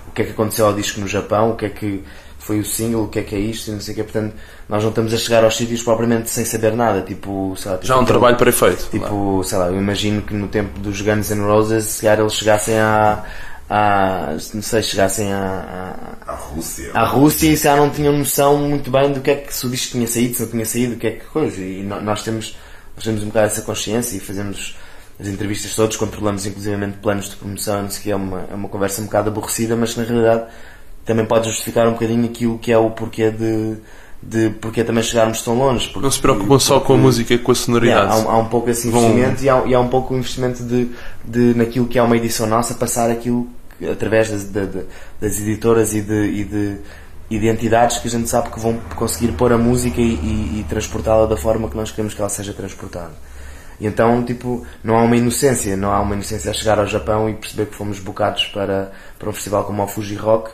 o 0.08 0.12
que 0.12 0.22
é 0.22 0.24
que 0.24 0.30
aconteceu 0.32 0.66
ao 0.66 0.74
disco 0.74 1.00
no 1.00 1.08
Japão, 1.08 1.50
o 1.52 1.56
que 1.56 1.66
é 1.66 1.68
que 1.68 2.04
foi 2.38 2.58
o 2.58 2.64
single, 2.64 3.04
o 3.04 3.08
que 3.08 3.18
é 3.18 3.22
que 3.22 3.34
é 3.34 3.38
isto, 3.38 3.68
e 3.68 3.72
não 3.72 3.80
sei 3.80 3.92
o 3.92 3.96
que, 3.96 4.02
portanto, 4.02 4.34
nós 4.68 4.82
não 4.82 4.90
estamos 4.90 5.12
a 5.12 5.16
chegar 5.16 5.44
aos 5.44 5.56
sítios 5.56 5.82
propriamente 5.82 6.30
sem 6.30 6.44
saber 6.44 6.72
nada, 6.74 7.02
tipo, 7.02 7.54
sei 7.56 7.70
lá, 7.70 7.76
tipo 7.76 7.86
Já 7.86 7.94
há 7.94 7.98
um 7.98 8.04
trabalho 8.04 8.36
pré-feito. 8.36 8.88
Tipo, 8.90 9.42
sei 9.44 9.58
lá, 9.58 9.66
eu 9.66 9.76
imagino 9.76 10.22
que 10.22 10.34
no 10.34 10.48
tempo 10.48 10.78
dos 10.80 11.00
Guns 11.00 11.30
N' 11.30 11.42
Roses, 11.42 11.84
se 11.84 12.02
calhar 12.02 12.20
eles 12.20 12.32
chegassem 12.32 12.78
a. 12.78 13.24
a 13.72 14.36
não 14.52 14.62
sei, 14.62 14.82
chegassem 14.82 15.32
a, 15.32 15.94
a, 16.26 16.32
A 16.32 16.34
Rússia. 16.34 16.90
à 16.92 17.04
Rússia 17.04 17.46
e 17.48 17.56
já 17.56 17.76
não 17.76 17.88
tinham 17.88 18.12
noção 18.18 18.56
muito 18.58 18.90
bem 18.90 19.12
do 19.12 19.20
que 19.20 19.30
é 19.30 19.36
que 19.36 19.54
se 19.54 19.64
o 19.64 19.70
disco 19.70 19.92
tinha 19.92 20.08
saído, 20.08 20.34
se 20.34 20.42
não 20.42 20.48
tinha 20.50 20.66
saído, 20.66 20.94
o 20.94 20.98
que 20.98 21.06
é 21.06 21.10
que 21.12 21.24
coisa. 21.26 21.60
E 21.60 21.82
no- 21.84 22.00
nós 22.00 22.22
temos, 22.24 22.56
nós 22.96 23.04
temos 23.04 23.22
um 23.22 23.26
bocado 23.26 23.46
essa 23.46 23.62
consciência 23.62 24.16
e 24.16 24.20
fazemos 24.20 24.76
as 25.20 25.28
entrevistas 25.28 25.74
todas, 25.76 25.96
controlamos 25.96 26.44
inclusivamente 26.46 26.96
planos 26.98 27.30
de 27.30 27.36
promoção, 27.36 27.82
não 27.82 27.90
sei 27.90 28.02
que, 28.02 28.10
é 28.10 28.16
uma, 28.16 28.44
é 28.50 28.54
uma 28.54 28.68
conversa 28.68 29.00
um 29.02 29.04
bocado 29.04 29.28
aborrecida, 29.30 29.76
mas 29.76 29.94
que 29.94 30.00
na 30.00 30.06
realidade 30.06 30.44
também 31.04 31.24
pode 31.24 31.46
justificar 31.46 31.86
um 31.86 31.92
bocadinho 31.92 32.24
aquilo 32.24 32.58
que 32.58 32.72
é 32.72 32.78
o 32.78 32.90
porquê 32.90 33.30
de, 33.30 33.76
de 34.22 34.50
porquê 34.60 34.82
também 34.82 35.02
chegarmos 35.04 35.42
tão 35.42 35.54
longe. 35.56 35.86
Porque, 35.88 36.00
Não 36.00 36.10
se 36.10 36.18
preocupam 36.20 36.58
só 36.58 36.74
com 36.80 36.84
a 36.84 36.86
porque- 36.86 37.02
música 37.02 37.34
e 37.34 37.38
com 37.38 37.52
a 37.52 37.54
sonoridade. 37.54 38.00
Yeah, 38.00 38.14
há, 38.14 38.18
um- 38.18 38.30
há 38.36 38.38
um 38.38 38.46
pouco 38.48 38.68
esse 38.70 38.90
Vão- 38.90 39.02
investimento 39.10 39.44
e, 39.44 39.48
há, 39.48 39.62
e 39.66 39.74
há 39.74 39.80
um 39.80 39.88
pouco 39.88 40.14
o 40.14 40.18
investimento 40.18 40.64
de, 40.64 40.90
de 41.24 41.54
naquilo 41.54 41.86
que 41.86 41.98
é 41.98 42.02
uma 42.02 42.16
edição 42.16 42.46
nossa 42.48 42.74
passar 42.74 43.10
aquilo 43.10 43.48
através 43.90 44.30
das, 44.30 44.44
da- 44.44 44.64
da- 44.64 44.82
das 45.20 45.40
editoras 45.40 45.94
e 45.94 46.00
de, 46.00 46.24
e, 46.26 46.44
de, 46.44 46.76
e 47.30 47.38
de 47.38 47.48
entidades 47.48 47.98
que 47.98 48.08
a 48.08 48.10
gente 48.10 48.28
sabe 48.28 48.50
que 48.50 48.58
vão 48.60 48.78
conseguir 48.96 49.32
pôr 49.32 49.52
a 49.52 49.58
música 49.58 50.00
e, 50.00 50.14
e- 50.14 50.60
e 50.60 50.66
transportá-la 50.68 51.26
da 51.26 51.36
forma 51.36 51.68
que 51.68 51.76
nós 51.76 51.90
queremos 51.90 52.14
que 52.14 52.20
ela 52.20 52.28
seja 52.30 52.52
transportada. 52.52 53.12
E 53.80 53.86
então, 53.86 54.22
tipo, 54.24 54.66
não 54.84 54.98
há 54.98 55.02
uma 55.02 55.16
inocência, 55.16 55.74
não 55.76 55.90
há 55.90 56.00
uma 56.00 56.14
inocência 56.14 56.50
a 56.50 56.54
chegar 56.54 56.78
ao 56.78 56.86
Japão 56.86 57.30
e 57.30 57.34
perceber 57.34 57.66
que 57.66 57.74
fomos 57.74 57.98
bocados 57.98 58.44
para, 58.46 58.92
para 59.18 59.30
um 59.30 59.32
festival 59.32 59.64
como 59.64 59.82
o 59.82 59.86
Fuji 59.86 60.16
Rock, 60.16 60.50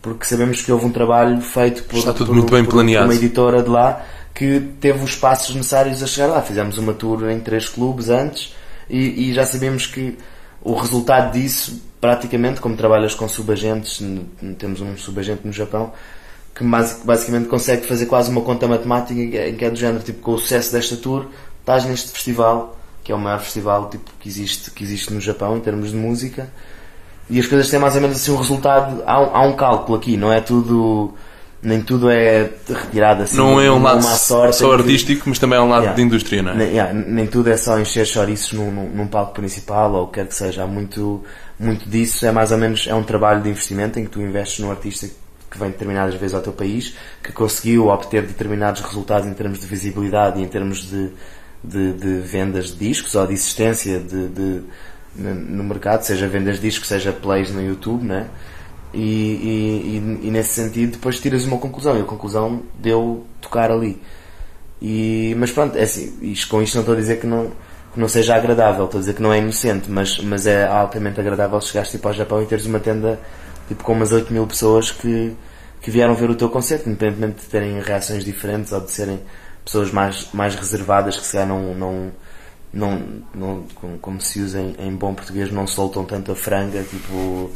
porque 0.00 0.24
sabemos 0.24 0.62
que 0.62 0.70
houve 0.70 0.86
um 0.86 0.92
trabalho 0.92 1.40
feito 1.40 1.82
por, 1.84 1.98
Está 1.98 2.12
tudo 2.12 2.28
por- 2.28 2.36
muito 2.36 2.52
bem 2.52 2.64
por- 2.64 2.70
planeado. 2.74 3.06
por 3.06 3.12
uma 3.12 3.18
editora 3.18 3.62
de 3.64 3.68
lá 3.68 4.04
que 4.32 4.60
teve 4.80 5.02
os 5.02 5.16
passos 5.16 5.56
necessários 5.56 6.00
a 6.04 6.06
chegar 6.06 6.28
lá. 6.28 6.40
Fizemos 6.40 6.78
uma 6.78 6.94
tour 6.94 7.28
em 7.28 7.40
três 7.40 7.68
clubes 7.68 8.08
antes 8.08 8.54
e, 8.88 9.28
e 9.30 9.34
já 9.34 9.44
sabemos 9.44 9.84
que 9.86 10.16
o 10.62 10.74
resultado 10.76 11.32
disso, 11.32 11.82
praticamente, 12.00 12.60
como 12.60 12.76
trabalhas 12.76 13.14
com 13.14 13.28
subagentes, 13.28 14.02
temos 14.58 14.80
um 14.80 14.96
subagente 14.96 15.46
no 15.46 15.52
Japão, 15.52 15.92
que 16.54 16.64
basi- 16.64 16.96
basicamente 17.04 17.48
consegue 17.48 17.86
fazer 17.86 18.06
quase 18.06 18.30
uma 18.30 18.40
conta 18.40 18.66
matemática 18.66 19.18
em 19.20 19.30
que 19.30 19.36
é- 19.38 19.48
em 19.50 19.54
que 19.56 19.64
é 19.64 19.70
do 19.70 19.76
género, 19.76 20.02
tipo, 20.02 20.20
com 20.20 20.32
o 20.32 20.38
sucesso 20.38 20.72
desta 20.72 20.96
tour, 20.96 21.26
estás 21.60 21.84
neste 21.84 22.10
festival, 22.10 22.76
que 23.04 23.12
é 23.12 23.14
o 23.14 23.18
maior 23.18 23.40
festival 23.40 23.88
tipo, 23.88 24.10
que, 24.20 24.28
existe, 24.28 24.70
que 24.70 24.82
existe 24.84 25.12
no 25.12 25.20
Japão 25.20 25.56
em 25.56 25.60
termos 25.60 25.90
de 25.90 25.96
música, 25.96 26.48
e 27.30 27.38
as 27.38 27.46
coisas 27.46 27.68
têm 27.70 27.78
mais 27.78 27.94
ou 27.94 28.00
menos 28.00 28.16
assim 28.16 28.32
um 28.32 28.36
resultado, 28.36 29.02
há 29.06 29.20
um, 29.20 29.36
há 29.36 29.42
um 29.42 29.52
cálculo 29.54 29.98
aqui, 29.98 30.16
não 30.16 30.32
é 30.32 30.40
tudo, 30.40 31.14
nem 31.62 31.80
tudo 31.82 32.08
é 32.10 32.50
retirado 32.68 33.22
assim, 33.22 33.36
Não 33.36 33.60
é 33.60 33.70
um 33.70 33.82
lado 33.82 34.02
sorte 34.02 34.56
só 34.56 34.68
que- 34.74 34.82
artístico, 34.82 35.28
mas 35.28 35.38
também 35.38 35.58
é 35.58 35.62
um 35.62 35.68
lado 35.68 35.82
Yeah. 35.82 35.96
de 35.96 36.02
indústria, 36.02 36.42
não 36.42 36.52
é? 36.52 36.54
nem, 36.56 36.68
yeah, 36.68 36.92
nem 36.92 37.26
tudo 37.26 37.50
é 37.50 37.56
só 37.56 37.78
encher 37.78 38.06
chouriços 38.06 38.52
num, 38.52 38.70
num, 38.70 38.88
num 38.90 39.06
palco 39.06 39.32
principal 39.34 39.92
ou 39.92 40.04
o 40.04 40.06
que 40.08 40.14
quer 40.14 40.26
que 40.26 40.34
seja. 40.34 40.62
Há 40.64 40.66
muito, 40.66 41.22
muito 41.58 41.88
disso, 41.88 42.24
é 42.26 42.32
mais 42.32 42.52
ou 42.52 42.58
menos 42.58 42.86
é 42.86 42.94
um 42.94 43.02
trabalho 43.02 43.42
de 43.42 43.48
investimento 43.50 43.98
em 43.98 44.04
que 44.04 44.10
tu 44.10 44.20
investes 44.20 44.60
num 44.60 44.70
artista 44.70 45.08
que 45.50 45.58
vem 45.58 45.70
determinadas 45.70 46.14
vezes 46.14 46.34
ao 46.34 46.42
teu 46.42 46.52
país, 46.52 46.94
que 47.22 47.32
conseguiu 47.32 47.88
obter 47.88 48.22
determinados 48.26 48.82
resultados 48.82 49.26
em 49.26 49.34
termos 49.34 49.58
de 49.60 49.66
visibilidade 49.66 50.38
e 50.40 50.42
em 50.44 50.48
termos 50.48 50.88
de, 50.88 51.10
de, 51.64 51.92
de 51.94 52.20
vendas 52.20 52.68
de 52.72 52.76
discos 52.76 53.14
ou 53.14 53.26
de 53.26 53.32
existência 53.32 53.98
de, 53.98 54.28
de- 54.28 54.62
no 55.16 55.64
mercado, 55.64 56.02
seja 56.02 56.28
vendas 56.28 56.56
de 56.56 56.62
discos, 56.62 56.86
seja 56.88 57.12
plays 57.12 57.50
no 57.50 57.60
YouTube, 57.62 58.04
né? 58.04 58.28
E, 58.94 59.00
e, 59.00 59.96
e, 60.24 60.28
e 60.28 60.30
nesse 60.30 60.54
sentido 60.62 60.92
depois 60.92 61.20
tiras 61.20 61.44
uma 61.44 61.58
conclusão 61.58 61.98
e 61.98 62.00
a 62.00 62.04
conclusão 62.04 62.62
deu 62.78 63.26
tocar 63.40 63.70
ali. 63.70 64.00
E, 64.80 65.34
mas 65.38 65.50
pronto, 65.50 65.76
é 65.76 65.82
assim, 65.82 66.16
isto, 66.22 66.48
com 66.48 66.62
isto 66.62 66.74
não 66.76 66.82
estou 66.82 66.94
a 66.94 66.98
dizer 66.98 67.20
que 67.20 67.26
não, 67.26 67.50
que 67.92 68.00
não 68.00 68.08
seja 68.08 68.34
agradável, 68.34 68.84
estou 68.84 68.98
a 68.98 69.00
dizer 69.00 69.14
que 69.14 69.22
não 69.22 69.32
é 69.32 69.38
inocente, 69.38 69.90
mas, 69.90 70.18
mas 70.18 70.46
é 70.46 70.66
altamente 70.66 71.20
agradável 71.20 71.60
chegares 71.60 71.90
tipo, 71.90 72.06
ao 72.08 72.14
Japão 72.14 72.42
e 72.42 72.46
teres 72.46 72.66
uma 72.66 72.80
tenda 72.80 73.18
tipo, 73.66 73.82
com 73.84 73.92
umas 73.92 74.12
8 74.12 74.32
mil 74.32 74.46
pessoas 74.46 74.90
que, 74.90 75.34
que 75.80 75.90
vieram 75.90 76.14
ver 76.14 76.30
o 76.30 76.34
teu 76.34 76.48
concerto, 76.48 76.88
independentemente 76.88 77.42
de 77.42 77.46
terem 77.46 77.80
reações 77.80 78.24
diferentes 78.24 78.72
ou 78.72 78.80
de 78.80 78.90
serem 78.90 79.20
pessoas 79.64 79.90
mais, 79.90 80.28
mais 80.32 80.54
reservadas 80.54 81.16
que 81.16 81.24
se 81.24 81.32
calhar 81.32 81.48
não, 81.48 81.74
não, 81.74 82.12
não, 82.72 83.02
não 83.34 83.62
como, 83.74 83.98
como 83.98 84.20
se 84.20 84.40
usa 84.40 84.60
em, 84.60 84.74
em 84.78 84.94
bom 84.94 85.14
português, 85.14 85.50
não 85.50 85.66
soltam 85.66 86.04
tanto 86.04 86.32
a 86.32 86.36
franga, 86.36 86.82
tipo, 86.82 87.50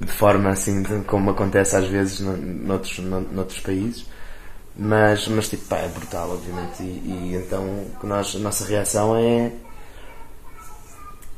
de 0.00 0.12
forma 0.12 0.50
assim 0.50 0.82
como 1.06 1.30
acontece 1.30 1.76
às 1.76 1.86
vezes 1.86 2.20
no, 2.20 2.36
noutros, 2.36 2.98
no, 2.98 3.20
noutros 3.20 3.60
países. 3.60 4.06
Mas, 4.76 5.26
mas 5.26 5.48
tipo, 5.48 5.64
pá, 5.64 5.78
é 5.78 5.88
brutal, 5.88 6.30
obviamente. 6.30 6.82
E, 6.82 7.32
e 7.32 7.34
então 7.34 7.84
a 8.00 8.38
nossa 8.38 8.64
reação 8.64 9.16
é. 9.16 9.50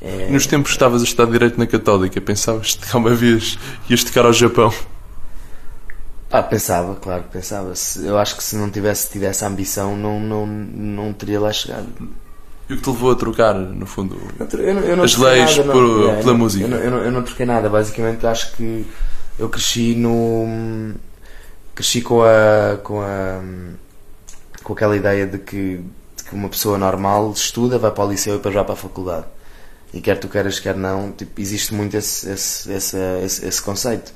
É 0.00 0.30
Nos 0.30 0.46
tempos 0.46 0.70
que 0.70 0.76
estavas 0.76 1.02
a 1.02 1.04
estudar 1.04 1.30
Direito 1.30 1.58
na 1.58 1.66
Católica, 1.66 2.20
pensavas 2.20 2.74
que 2.74 2.86
alguma 2.96 3.14
vez 3.14 3.58
ias 3.88 4.02
tocar 4.04 4.24
ao 4.24 4.32
Japão? 4.32 4.72
Ah, 6.32 6.42
pensava, 6.42 6.94
claro 6.94 7.24
que 7.24 7.30
pensava. 7.30 7.72
Eu 8.02 8.16
acho 8.16 8.36
que 8.36 8.44
se 8.44 8.54
não 8.56 8.70
tivesse 8.70 9.10
tido 9.10 9.24
essa 9.24 9.46
ambição, 9.46 9.96
não, 9.96 10.20
não, 10.20 10.46
não 10.46 11.12
teria 11.12 11.40
lá 11.40 11.52
chegado. 11.52 11.88
E 12.68 12.74
o 12.74 12.76
que 12.76 12.82
te 12.84 12.88
levou 12.90 13.10
a 13.10 13.16
trocar, 13.16 13.52
no 13.54 13.84
fundo? 13.84 14.16
Eu 14.38 14.46
tro- 14.46 14.60
eu 14.62 14.74
não- 14.74 14.82
eu 14.82 14.96
não 14.96 15.04
As 15.04 15.16
leis 15.16 15.56
nada, 15.56 15.72
por- 15.72 15.82
não. 15.82 16.10
É, 16.12 16.16
pela 16.22 16.34
música. 16.34 16.64
Eu 16.64 16.68
não, 16.70 16.76
eu, 16.78 16.90
não, 16.90 16.98
eu 16.98 17.10
não 17.10 17.22
troquei 17.24 17.44
nada, 17.44 17.68
basicamente 17.68 18.24
acho 18.26 18.52
que 18.52 18.86
eu 19.40 19.48
cresci 19.48 19.96
no. 19.96 20.94
cresci 21.74 22.00
com 22.00 22.22
a. 22.22 22.76
com 22.84 23.00
a. 23.02 23.40
com 24.62 24.72
aquela 24.72 24.96
ideia 24.96 25.26
de 25.26 25.38
que, 25.38 25.80
de 26.16 26.22
que 26.24 26.32
uma 26.32 26.48
pessoa 26.48 26.78
normal 26.78 27.32
estuda, 27.32 27.76
vai 27.76 27.90
para 27.90 28.04
o 28.04 28.08
liceu 28.08 28.34
e 28.34 28.36
depois 28.36 28.54
vai 28.54 28.62
para 28.64 28.74
a 28.74 28.76
faculdade. 28.76 29.26
E 29.92 30.00
quer 30.00 30.18
tu 30.18 30.28
queiras, 30.28 30.60
quer 30.60 30.76
não, 30.76 31.10
tipo, 31.12 31.40
existe 31.40 31.74
muito 31.74 31.96
esse, 31.96 32.30
esse, 32.30 32.72
esse, 32.72 32.96
esse, 33.24 33.46
esse 33.46 33.62
conceito. 33.62 34.12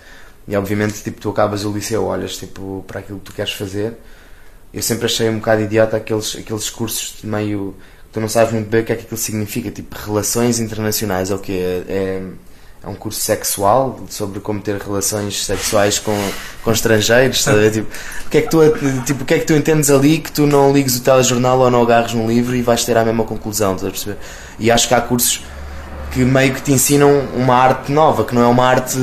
E 0.47 0.57
obviamente, 0.57 1.03
tipo, 1.03 1.21
tu 1.21 1.31
acabas 1.31 1.65
o 1.65 1.73
liceu, 1.73 2.05
olhas 2.05 2.37
tipo, 2.37 2.85
para 2.87 3.01
aquilo 3.01 3.19
que 3.19 3.25
tu 3.25 3.33
queres 3.33 3.53
fazer. 3.53 3.95
Eu 4.73 4.83
sempre 4.83 5.07
achei 5.07 5.29
um 5.29 5.39
bocado 5.39 5.63
idiota 5.63 5.97
aqueles, 5.97 6.37
aqueles 6.37 6.71
cursos 6.71 7.17
de 7.21 7.27
meio. 7.27 7.75
Tu 8.13 8.21
não 8.21 8.29
sabes 8.29 8.53
muito 8.53 8.69
bem 8.69 8.83
o 8.83 8.85
que 8.85 8.93
é 8.93 8.97
que 8.97 9.03
aquilo 9.03 9.17
significa, 9.17 9.71
tipo, 9.71 9.97
relações 9.97 10.61
internacionais, 10.61 11.31
é 11.31 11.35
o 11.35 11.39
quê? 11.39 11.85
É, 11.89 12.23
é, 12.83 12.89
um 12.89 12.95
curso 12.95 13.19
sexual 13.19 13.99
sobre 14.11 14.41
como 14.41 14.61
ter 14.61 14.77
relações 14.77 15.45
sexuais 15.47 15.99
com, 15.99 16.17
com 16.63 16.71
estrangeiros, 16.71 17.49
a 17.49 17.55
ver? 17.55 17.73
Tipo, 17.73 17.89
o 18.27 18.29
que, 18.29 18.39
é 18.39 18.43
que 18.43 18.51
tu, 18.51 18.59
tipo, 19.05 19.23
o 19.23 19.27
que 19.27 19.35
é 19.35 19.39
que 19.39 19.47
tu 19.47 19.55
entendes 19.55 19.91
ali 19.91 20.19
que 20.19 20.31
tu 20.31 20.47
não 20.47 20.71
ligues 20.71 20.97
o 20.97 21.01
telejornal 21.01 21.59
ou 21.59 21.71
não 21.71 21.83
agarres 21.83 22.13
num 22.13 22.29
livro 22.29 22.55
e 22.55 22.61
vais 22.61 22.85
ter 22.85 22.97
a 22.97 23.05
mesma 23.05 23.25
conclusão, 23.25 23.75
estás 23.75 23.89
a 23.89 23.91
perceber? 23.91 24.19
E 24.59 24.71
acho 24.71 24.87
que 24.87 24.95
há 24.95 25.01
cursos 25.01 25.43
que 26.15 26.25
meio 26.25 26.55
que 26.55 26.63
te 26.63 26.71
ensinam 26.71 27.11
uma 27.35 27.57
arte 27.57 27.91
nova, 27.91 28.25
que 28.25 28.33
não 28.33 28.43
é 28.43 28.47
uma 28.47 28.65
arte 28.65 28.97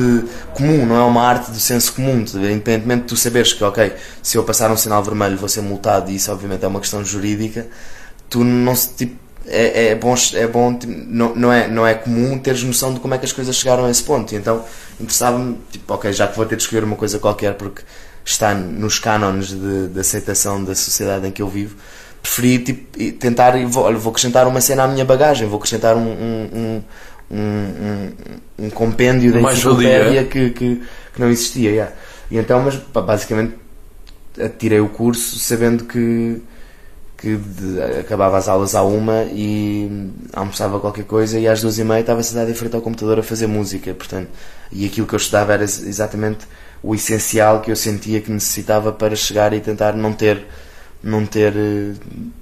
comum, 0.54 0.86
não 0.86 0.96
é 0.96 1.04
uma 1.04 1.22
arte 1.22 1.52
do 1.52 1.60
senso 1.60 1.92
comum, 1.92 2.22
independentemente 2.22 3.02
de 3.02 3.08
tu 3.10 3.18
saberes 3.18 3.52
que, 3.52 3.62
ok, 3.66 3.92
se 4.24 4.38
eu 4.38 4.46
passar 4.46 4.72
um 4.72 4.78
sinal 4.78 5.04
vermelho 5.04 5.36
vou 5.36 5.50
ser 5.50 5.60
multado 5.60 6.10
e 6.10 6.16
isso 6.16 6.32
obviamente 6.32 6.64
é 6.64 6.68
uma 6.70 6.80
questão 6.80 7.04
jurídica, 7.04 7.68
tu 8.30 8.46
não 8.46 8.74
se, 8.74 8.94
tipo, 8.94 9.18
é, 9.46 9.90
é 9.90 9.96
bom, 9.96 10.16
é 10.36 10.48
bom 10.48 10.74
tipo, 10.74 10.94
não, 11.06 11.36
não, 11.36 11.52
é, 11.52 11.68
não 11.68 11.86
é 11.86 11.96
comum 11.96 12.40
teres 12.40 12.64
noção 12.64 12.94
de 12.94 13.02
como 13.02 13.14
é 13.14 13.18
que 13.18 13.26
as 13.26 13.34
coisas 13.34 13.58
chegaram 13.58 13.84
a 13.84 13.92
esse 13.92 14.04
ponto, 14.04 14.34
e 14.34 14.38
então 14.38 14.64
interessava-me, 14.98 15.58
tipo, 15.70 15.94
ok, 15.94 16.14
já 16.14 16.30
que 16.30 16.38
vou 16.38 16.46
ter 16.46 16.56
de 16.56 16.64
escolher 16.64 16.86
uma 16.86 16.96
coisa 16.96 17.20
qualquer 17.20 17.56
porque 17.56 17.82
está 18.24 18.54
nos 18.54 19.00
cânones 19.00 19.50
de, 19.50 19.90
de 19.90 20.00
aceitação 20.00 20.64
da 20.64 20.74
sociedade 20.76 21.28
em 21.28 21.32
que 21.32 21.42
eu 21.42 21.50
vivo, 21.50 21.76
preferi 22.22 22.60
tipo, 22.60 23.14
tentar, 23.20 23.58
e 23.60 23.66
vou, 23.66 23.94
vou 23.98 24.12
acrescentar 24.12 24.48
uma 24.48 24.62
cena 24.62 24.84
à 24.84 24.88
minha 24.88 25.04
bagagem, 25.06 25.48
vou 25.48 25.58
acrescentar 25.58 25.96
um, 25.96 26.02
um, 26.02 26.82
um, 27.32 27.36
um, 27.36 28.66
um- 28.66 28.70
compêndio 28.70 29.32
da 29.34 29.40
enciclopédia 29.94 30.24
que, 30.26 30.50
que, 30.52 30.82
que 31.14 31.20
não 31.22 31.30
existia. 31.30 31.72
yeah. 31.72 31.92
E 32.30 32.38
então, 32.38 32.62
mas 32.62 32.76
pá, 32.76 33.02
basicamente 33.02 33.56
tirei 34.58 34.80
o 34.80 34.88
curso 34.90 35.38
sabendo 35.40 35.84
que, 35.86 36.42
que 37.18 37.36
de- 37.36 37.82
acabava 38.00 38.38
as 38.38 38.48
aulas 38.48 38.76
à 38.76 38.84
uma 38.84 39.24
e 39.24 40.10
almoçava 40.34 40.80
qualquer 40.80 41.04
coisa 41.06 41.40
e 41.40 41.48
às 41.48 41.62
duas 41.62 41.78
e 41.80 41.84
meia 41.84 42.02
estava 42.02 42.24
sentado 42.24 42.50
em 42.50 42.54
frente 42.54 42.76
ao 42.76 42.82
computador 42.82 43.20
a 43.20 43.24
fazer 43.24 43.48
música, 43.48 43.94
portanto, 43.94 44.30
e 44.72 44.86
aquilo 44.86 45.06
que 45.08 45.14
eu 45.14 45.18
estudava 45.18 45.54
era 45.54 45.64
ex- 45.64 45.82
exatamente 45.84 46.46
o 46.84 46.96
essencial 46.96 47.62
que 47.62 47.70
eu 47.72 47.76
sentia 47.76 48.22
que 48.22 48.32
necessitava 48.32 48.92
para 48.92 49.16
chegar 49.16 49.54
e 49.54 49.60
tentar 49.60 49.94
não 49.94 50.14
ter 50.14 50.46
não 51.04 51.26
ter 51.26 51.54
eh, 51.56 51.94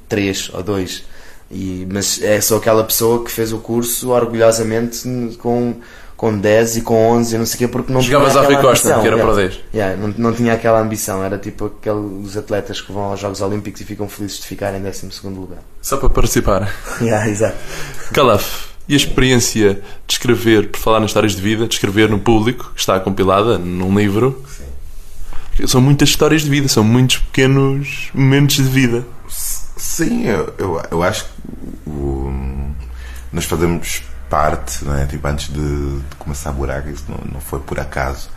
três 0.07 0.49
ou 0.53 0.63
dois 0.63 1.03
e, 1.51 1.87
mas 1.91 2.21
é 2.21 2.39
só 2.39 2.57
aquela 2.57 2.83
pessoa 2.83 3.23
que 3.23 3.31
fez 3.31 3.51
o 3.51 3.57
curso 3.57 4.11
orgulhosamente 4.11 5.07
com, 5.39 5.75
com 6.15 6.37
10 6.37 6.77
e 6.77 6.81
com 6.81 7.09
11 7.11 7.35
e 7.35 7.37
não 7.39 7.45
sei 7.45 7.55
o 7.55 7.57
quê 7.59 7.67
porque 7.67 7.91
não 7.91 8.01
Jogavas 8.01 8.33
tinha 8.33 8.43
à 8.43 8.45
Rui 8.45 8.55
aquela 8.55 8.71
Costa, 8.71 8.87
ambição, 8.87 9.01
que 9.01 9.07
era 9.07 9.15
yeah. 9.15 9.33
para 9.33 9.41
10. 9.41 9.59
Yeah, 9.73 9.97
não, 9.97 10.13
não 10.15 10.33
tinha 10.33 10.53
aquela 10.53 10.79
ambição, 10.79 11.23
era 11.23 11.39
tipo 11.39 11.65
aqueles 11.65 12.37
atletas 12.37 12.81
que 12.81 12.91
vão 12.91 13.03
aos 13.03 13.19
Jogos 13.19 13.41
Olímpicos 13.41 13.81
e 13.81 13.83
ficam 13.83 14.07
felizes 14.07 14.39
de 14.39 14.45
ficar 14.45 14.75
em 14.75 14.81
12 14.81 15.09
lugar. 15.23 15.59
Só 15.81 15.97
para 15.97 16.09
participar. 16.09 16.71
Yeah, 17.01 17.29
exato. 17.29 17.57
Calaf, 18.13 18.67
e 18.87 18.93
a 18.93 18.97
experiência 18.97 19.81
de 20.05 20.13
escrever, 20.13 20.69
por 20.69 20.79
falar 20.79 20.99
nas 20.99 21.11
histórias 21.11 21.35
de 21.35 21.41
vida, 21.41 21.65
de 21.65 21.73
escrever 21.73 22.09
no 22.09 22.19
público, 22.19 22.71
que 22.73 22.79
está 22.79 22.99
compilada 22.99 23.57
num 23.57 23.97
livro. 23.97 24.43
São 25.67 25.81
muitas 25.81 26.09
histórias 26.09 26.43
de 26.43 26.49
vida, 26.49 26.67
são 26.67 26.83
muitos 26.83 27.17
pequenos 27.17 28.09
momentos 28.13 28.55
de 28.55 28.63
vida. 28.63 29.05
Sim, 29.27 30.25
eu, 30.25 30.53
eu, 30.57 30.81
eu 30.91 31.03
acho 31.03 31.25
que 31.25 31.29
nós 33.31 33.45
fazemos 33.45 34.03
parte, 34.29 34.83
não 34.85 34.95
é? 34.97 35.05
Tipo, 35.05 35.27
antes 35.27 35.51
de, 35.51 35.99
de 35.99 36.15
começar 36.17 36.49
a 36.49 36.53
buraca, 36.53 36.89
isso 36.89 37.05
não, 37.07 37.19
não 37.33 37.41
foi 37.41 37.59
por 37.59 37.79
acaso. 37.79 38.29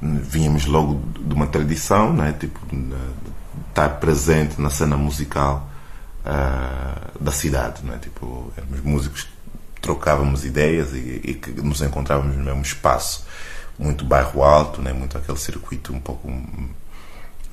Vínhamos 0.00 0.64
logo 0.64 1.02
de 1.20 1.34
uma 1.34 1.46
tradição, 1.46 2.12
não 2.12 2.24
é? 2.24 2.32
Tipo, 2.32 2.58
de, 2.66 2.94
estar 3.68 3.88
presente 4.00 4.60
na 4.60 4.70
cena 4.70 4.96
musical 4.96 5.68
ah, 6.24 7.10
da 7.20 7.32
cidade, 7.32 7.82
não 7.84 7.94
é? 7.94 7.98
Tipo, 7.98 8.52
éramos 8.56 8.80
músicos 8.80 9.24
que 9.74 9.80
trocávamos 9.80 10.44
ideias 10.44 10.92
e, 10.92 11.20
e 11.24 11.34
que 11.34 11.50
nos 11.62 11.80
encontrávamos 11.80 12.36
no 12.36 12.44
mesmo 12.44 12.62
espaço. 12.62 13.24
Muito 13.80 14.04
bairro 14.04 14.42
alto, 14.42 14.82
né? 14.82 14.92
muito 14.92 15.16
aquele 15.16 15.38
circuito 15.38 15.92
um 15.92 16.00
pouco 16.00 16.30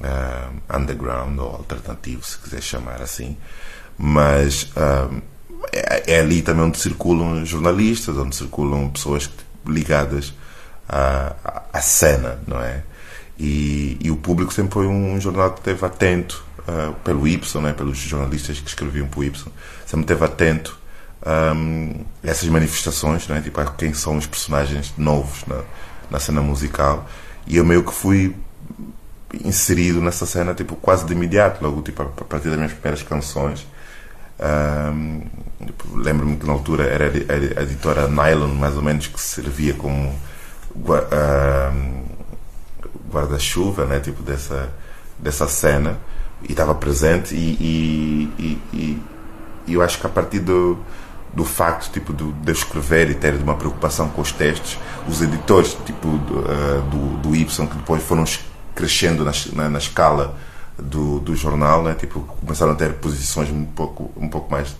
ah, 0.03 0.49
underground 0.78 1.39
ou 1.39 1.55
alternativo, 1.55 2.23
se 2.23 2.38
quiser 2.38 2.61
chamar 2.61 3.01
assim. 3.01 3.38
Mas 3.97 4.71
ah, 4.75 5.09
é, 5.71 6.15
é 6.15 6.19
ali 6.19 6.41
também 6.41 6.65
onde 6.65 6.78
circulam 6.78 7.45
jornalistas, 7.45 8.17
onde 8.17 8.36
circulam 8.36 8.89
pessoas 8.89 9.30
ligadas 9.65 10.34
à, 10.88 11.63
à- 11.73 11.82
cena, 11.82 12.39
não 12.45 12.61
é? 12.61 12.84
E, 13.39 13.97
e 14.01 14.11
o 14.11 14.17
público 14.17 14.53
sempre 14.53 14.73
foi 14.73 14.88
um 14.88 15.19
jornal 15.21 15.51
que 15.51 15.59
esteve 15.59 15.86
atento 15.86 16.43
ah, 16.67 16.93
pelo 17.03 17.25
Y, 17.28 17.61
né? 17.61 17.73
pelos 17.73 17.97
jornalistas 17.97 18.59
que 18.59 18.67
escreviam 18.67 19.07
para 19.07 19.19
o 19.21 19.23
Y, 19.23 19.51
sempre 19.86 20.01
esteve 20.01 20.25
atento 20.25 20.78
um, 21.25 22.05
essas 22.23 22.47
manifestações, 22.49 23.28
né? 23.28 23.41
tipo, 23.41 23.59
quem 23.71 23.93
são 23.93 24.17
os 24.17 24.25
personagens 24.25 24.93
novos 24.97 25.45
na, 25.45 25.61
na 26.10 26.20
cena 26.20 26.41
musical. 26.41 27.08
E 27.45 27.58
eu 27.58 27.66
meio 27.66 27.84
que 27.84 27.93
fui 27.93 28.36
inserido 29.43 30.01
nessa 30.01 30.26
cena 30.26 30.53
tipo, 30.53 30.76
quase 30.76 31.05
de 31.05 31.14
imediato, 31.14 31.64
logo 31.64 31.82
tipo, 31.82 32.01
a 32.01 32.05
partir 32.05 32.47
das 32.49 32.58
minhas 32.58 32.74
primeiras 32.74 33.03
canções. 33.03 33.68
Um, 34.39 35.22
tipo, 35.66 35.97
Lembro-me 35.97 36.38
que 36.38 36.45
na 36.45 36.53
altura 36.53 36.84
era 36.86 37.05
a 37.05 37.08
edi- 37.08 37.53
a 37.58 37.62
editora 37.64 38.08
Nylon, 38.08 38.53
mais 38.53 38.76
ou 38.76 38.82
menos, 38.84 39.08
que 39.08 39.20
servia 39.20 39.74
como 39.74 40.14
gua- 40.76 41.08
guarda-chuva 43.12 43.86
né? 43.86 43.99
tipo, 43.99 44.22
dessa, 44.24 44.70
dessa 45.18 45.47
cena 45.47 45.97
e 46.43 46.51
estava 46.51 46.76
presente 46.76 47.34
e, 47.36 48.32
e, 48.39 48.62
e- 48.74 49.01
e 49.68 49.74
eu 49.74 49.82
acho 49.82 49.99
que 49.99 50.05
a 50.05 50.10
partir 50.10 50.39
do, 50.39 50.78
do 51.38 51.45
facto 51.45 51.91
tipo, 51.91 52.11
de 52.13 52.23
eu 52.23 52.51
escrever 52.51 53.11
e 53.11 53.13
ter 53.13 53.35
uma 53.35 53.53
preocupação 53.55 54.09
com 54.09 54.21
os 54.21 54.31
textos, 54.31 54.79
os 55.07 55.21
editores 55.21 55.77
tipo, 55.85 56.07
do, 56.07 56.39
ah, 56.49 56.81
do, 56.89 57.17
do 57.19 57.35
Y 57.35 57.67
que 57.67 57.75
depois 57.75 58.01
foram 58.01 58.23
es- 58.23 58.39
crescendo 58.73 59.23
na, 59.23 59.31
na, 59.53 59.69
na 59.69 59.77
escala 59.77 60.35
do, 60.79 61.19
do 61.19 61.35
jornal, 61.35 61.83
né? 61.83 61.93
tipo, 61.93 62.21
começaram 62.21 62.71
a 62.71 62.75
ter 62.75 62.93
posições 62.93 63.51
um 63.51 63.65
pouco, 63.65 64.11
um 64.17 64.27
pouco 64.27 64.51
mais 64.51 64.75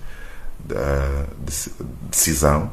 ah, 0.71 1.25
de 1.45 1.71
decisão 2.09 2.71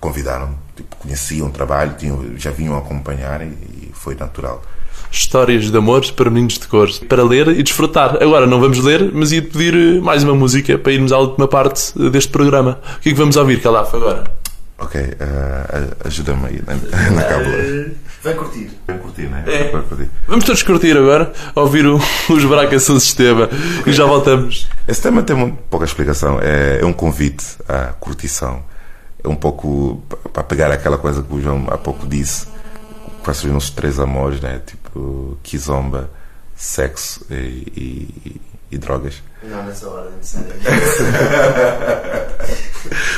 convidaram, 0.00 0.58
tipo, 0.74 0.96
conheciam 0.96 1.46
o 1.46 1.50
trabalho, 1.52 1.94
tinham, 1.96 2.36
já 2.36 2.50
vinham 2.50 2.76
acompanhar 2.76 3.42
e, 3.42 3.46
e 3.46 3.90
foi 3.94 4.16
natural. 4.16 4.60
Histórias 5.20 5.70
de 5.70 5.76
amor 5.78 6.04
para 6.12 6.28
meninos 6.28 6.58
de 6.58 6.66
cor. 6.68 6.90
Para 7.08 7.24
ler 7.24 7.48
e 7.48 7.62
desfrutar. 7.62 8.22
Agora 8.22 8.46
não 8.46 8.60
vamos 8.60 8.78
ler, 8.84 9.10
mas 9.14 9.32
ia 9.32 9.40
pedir 9.40 9.74
eh, 9.74 10.00
mais 10.00 10.22
uma 10.22 10.34
música 10.34 10.76
para 10.78 10.92
irmos 10.92 11.10
à 11.10 11.18
última 11.18 11.48
parte 11.48 11.92
eh, 11.98 12.10
deste 12.10 12.30
programa. 12.30 12.78
O 12.98 13.00
que 13.00 13.08
é 13.08 13.12
que 13.12 13.18
vamos 13.18 13.34
ouvir, 13.36 13.62
Calaf, 13.62 13.94
agora? 13.94 14.24
Ok, 14.78 15.00
a- 15.18 16.06
ajuda-me 16.06 16.46
aí 16.48 16.62
na, 16.66 16.74
na 17.12 17.22
cábula. 17.22 17.56
Vai 18.22 18.34
curtir. 18.34 18.70
Bem 18.86 18.98
curtir, 18.98 19.22
né? 19.22 19.42
É. 19.46 19.70
Vai 19.70 19.82
curtir. 19.82 20.10
Vamos 20.28 20.44
todos 20.44 20.62
curtir 20.62 20.94
agora, 20.98 21.32
ouvir 21.54 21.86
o- 21.86 21.98
os 22.28 22.44
Bracas 22.44 22.82
São 22.82 23.00
Sistema 23.00 23.48
e 23.86 23.92
já 23.92 24.04
voltamos. 24.04 24.68
Esse 24.86 25.00
tema 25.00 25.22
tem 25.22 25.34
uma 25.34 25.48
pouca 25.70 25.86
explicação. 25.86 26.38
É, 26.42 26.80
é 26.82 26.84
um 26.84 26.92
convite 26.92 27.42
à 27.66 27.94
curtição. 27.98 28.62
É 29.24 29.28
um 29.28 29.34
pouco 29.36 30.02
pa- 30.10 30.16
para 30.30 30.42
pegar 30.42 30.70
aquela 30.70 30.98
coisa 30.98 31.22
que 31.22 31.34
o 31.34 31.40
João 31.40 31.64
há 31.70 31.78
pouco 31.78 32.06
disse, 32.06 32.46
quais 33.24 33.38
são 33.38 33.48
os 33.48 33.54
nossos 33.54 33.70
três 33.70 33.98
amores, 33.98 34.40
né? 34.42 34.60
Tipo, 34.66 34.75
kizomba, 35.42 36.10
sexo 36.54 37.24
e, 37.30 37.34
e- 37.34 38.40
e 38.72 38.78
drogas. 38.78 39.22
Não 39.42 39.62
nessa 39.64 39.88
ordem, 39.88 40.12
sério. 40.22 40.52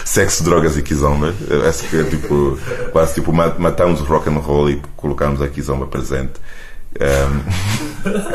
Sexo, 0.05 0.45
drogas 0.45 0.77
e 0.77 0.83
kizomba. 0.83 1.35
Essa 1.67 1.87
que 1.87 1.97
é 2.01 2.05
tipo, 2.05 2.59
quase 2.93 3.15
tipo 3.15 3.33
ma- 3.33 3.55
matamos 3.59 4.01
o 4.01 4.05
rock 4.05 4.29
and 4.29 4.39
roll 4.39 4.71
e 4.71 4.81
colocamos 4.97 5.41
a 5.43 5.49
kizomba 5.49 5.87
presente. 5.87 6.35
Um, 7.01 7.43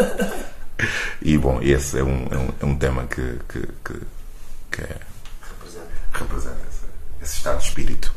e 1.21 1.37
bom, 1.37 1.59
esse 1.61 1.99
é 1.99 2.03
um, 2.03 2.27
é 2.31 2.37
um, 2.37 2.49
é 2.61 2.65
um 2.65 2.75
tema 2.75 3.03
que, 3.05 3.21
que, 3.49 3.59
que, 3.59 3.93
que 4.71 4.81
é- 4.81 4.97
representa 6.13 6.57
esse, 6.69 6.83
esse 7.23 7.37
estado 7.37 7.59
de 7.59 7.65
espírito. 7.65 8.13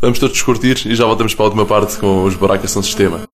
Vamos 0.00 0.18
todos 0.18 0.40
curtir 0.42 0.86
e 0.86 0.94
já 0.94 1.04
voltamos 1.06 1.34
para 1.34 1.44
a 1.44 1.48
última 1.48 1.66
parte 1.66 1.96
com 1.98 2.24
os 2.24 2.34
Baracas 2.34 2.70
São 2.70 2.82
Sistema. 2.82 3.26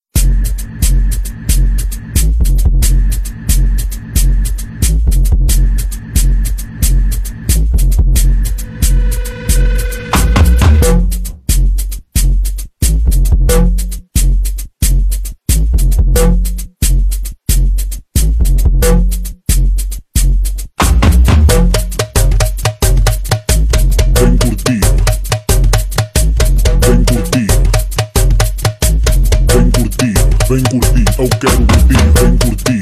Curtir. 31.40 31.94
Eu 32.06 32.12
quero 32.12 32.36
curtir. 32.38 32.80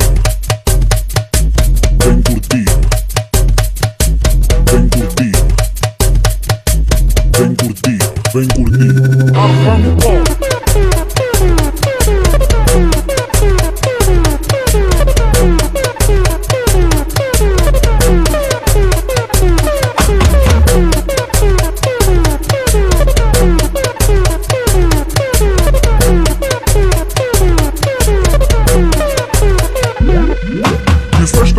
Vem 2.03 2.23
curtir. 2.23 2.65
Vem 4.67 4.89
curtir. 4.89 5.33
Vem 7.37 7.55
curtir. 7.55 7.55
Vem 7.55 7.55
curtir. 7.55 7.99
Vem 8.35 8.49
curtir. 8.49 10.18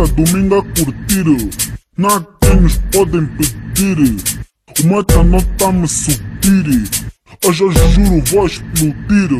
sexta 0.00 0.02
a 0.02 0.06
domingo 0.06 0.54
a 0.56 0.62
curtir 0.62 1.24
nos 2.60 2.78
podem 2.92 3.26
pedir. 3.26 4.16
O 4.82 4.86
meta 4.86 5.22
não 5.22 5.40
tá 5.58 5.72
me 5.72 5.86
subir? 5.86 6.88
Hoje 7.44 7.64
eu 7.64 7.72
juro 7.72 8.22
vou 8.26 8.46
explodir 8.46 9.30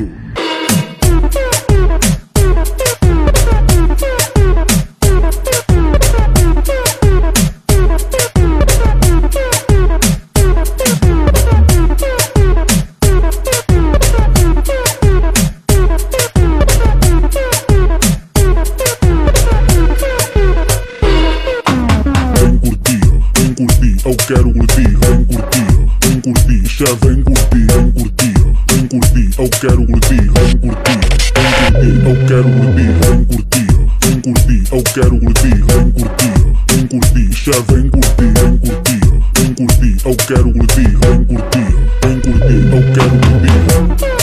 quero 24.32 24.52
curtir, 24.52 24.82
vem 24.84 25.24
curtir, 25.24 25.66
vem 26.04 26.20
curtir, 26.20 26.68
chefe, 26.68 26.94
vem 27.04 27.22
curtir, 27.24 27.66
vem 27.66 27.90
curtir, 27.90 28.34
vem 28.70 28.86
curtir, 28.86 29.30
eu 29.36 29.48
quero 29.48 29.86
curtir, 29.86 30.20
vem 30.20 30.56
curtir, 30.56 31.00
vem 31.34 31.50
curtir, 31.58 31.96
eu 32.06 32.26
quero 32.28 32.48
curtir, 32.52 32.92
vem 33.00 33.24
curtir, 33.24 33.66
vem 34.00 34.20
curtir, 34.20 34.62
eu 34.70 34.82
quero 34.94 35.18
curtir, 35.18 35.64
vem 35.66 35.90
curtir, 35.90 36.32
vem 36.68 36.86
curtir, 36.86 37.32
chefe, 37.32 37.74
vem 37.74 37.90
curtir, 37.90 38.32
vem 38.38 38.58
curtir, 38.58 39.00
vem 39.34 39.54
curtir, 39.54 39.96
eu 40.04 40.16
quero 40.16 40.52
curtir, 40.52 40.90
vem 40.96 41.24
curtir, 41.24 41.70
vem 42.04 42.20
curtir, 42.20 42.60
eu 42.70 42.82
quero 42.94 43.16
curtir. 43.18 44.19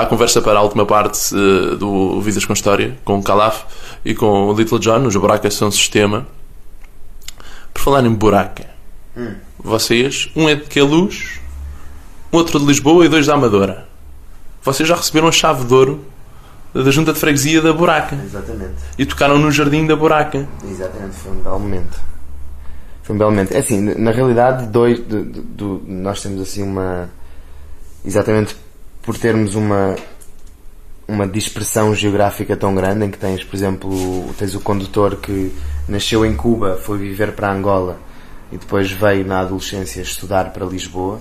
Há 0.00 0.06
conversa 0.06 0.40
para 0.40 0.58
a 0.60 0.62
última 0.62 0.86
parte 0.86 1.34
eh, 1.34 1.74
do 1.76 2.20
Vidas 2.20 2.44
com 2.44 2.52
História, 2.52 2.96
com 3.04 3.18
o 3.18 3.22
Calaf 3.22 3.64
e 4.04 4.14
com 4.14 4.46
o 4.48 4.52
Little 4.52 4.78
John, 4.78 5.04
os 5.06 5.16
buracas 5.16 5.54
são 5.54 5.70
sistema. 5.72 6.24
Por 7.74 7.82
falar 7.82 8.04
em 8.04 8.12
buraca, 8.14 8.66
vocês, 9.58 10.30
um 10.36 10.48
é 10.48 10.54
de 10.54 10.62
Queluz, 10.66 11.40
outro 12.30 12.60
de 12.60 12.66
Lisboa 12.66 13.04
e 13.04 13.08
dois 13.08 13.26
da 13.26 13.34
Amadora. 13.34 13.88
Vocês 14.62 14.88
já 14.88 14.94
receberam 14.94 15.26
a 15.28 15.32
chave 15.32 15.64
de 15.64 15.74
ouro 15.74 16.04
da 16.72 16.90
junta 16.92 17.12
de 17.12 17.18
freguesia 17.18 17.60
da 17.60 17.72
buraca 17.72 18.14
Exatamente. 18.24 18.74
e 18.98 19.04
tocaram 19.04 19.36
no 19.38 19.50
jardim 19.50 19.84
da 19.86 19.96
buraca. 19.96 20.46
Exatamente, 20.64 21.16
foi 21.16 21.32
um 21.32 21.40
belo 21.40 21.58
momento. 21.58 22.00
Foi 23.02 23.16
um 23.16 23.18
belo 23.18 23.30
momento. 23.32 23.52
É 23.52 23.58
assim, 23.58 23.80
na 23.80 24.12
realidade, 24.12 24.66
dois, 24.66 25.00
do- 25.00 25.24
do- 25.24 25.42
do- 25.42 25.82
nós 25.88 26.20
temos 26.22 26.40
assim 26.40 26.62
uma. 26.62 27.08
Exatamente 28.04 28.54
por 29.08 29.16
termos 29.16 29.54
uma. 29.54 29.96
Uma 31.10 31.26
dispersão 31.26 31.94
geográfica 31.94 32.54
tão 32.54 32.74
grande 32.74 33.06
em 33.06 33.10
que 33.10 33.16
tens, 33.16 33.42
por 33.42 33.56
exemplo, 33.56 33.90
tens 34.36 34.54
o 34.54 34.60
condutor 34.60 35.16
que 35.16 35.50
nasceu 35.88 36.26
em 36.26 36.36
Cuba, 36.36 36.76
foi 36.76 36.98
viver 36.98 37.32
para 37.32 37.50
Angola 37.50 37.98
e 38.52 38.58
depois 38.58 38.92
veio 38.92 39.24
na 39.26 39.40
adolescência 39.40 40.02
estudar 40.02 40.52
para 40.52 40.66
Lisboa 40.66 41.18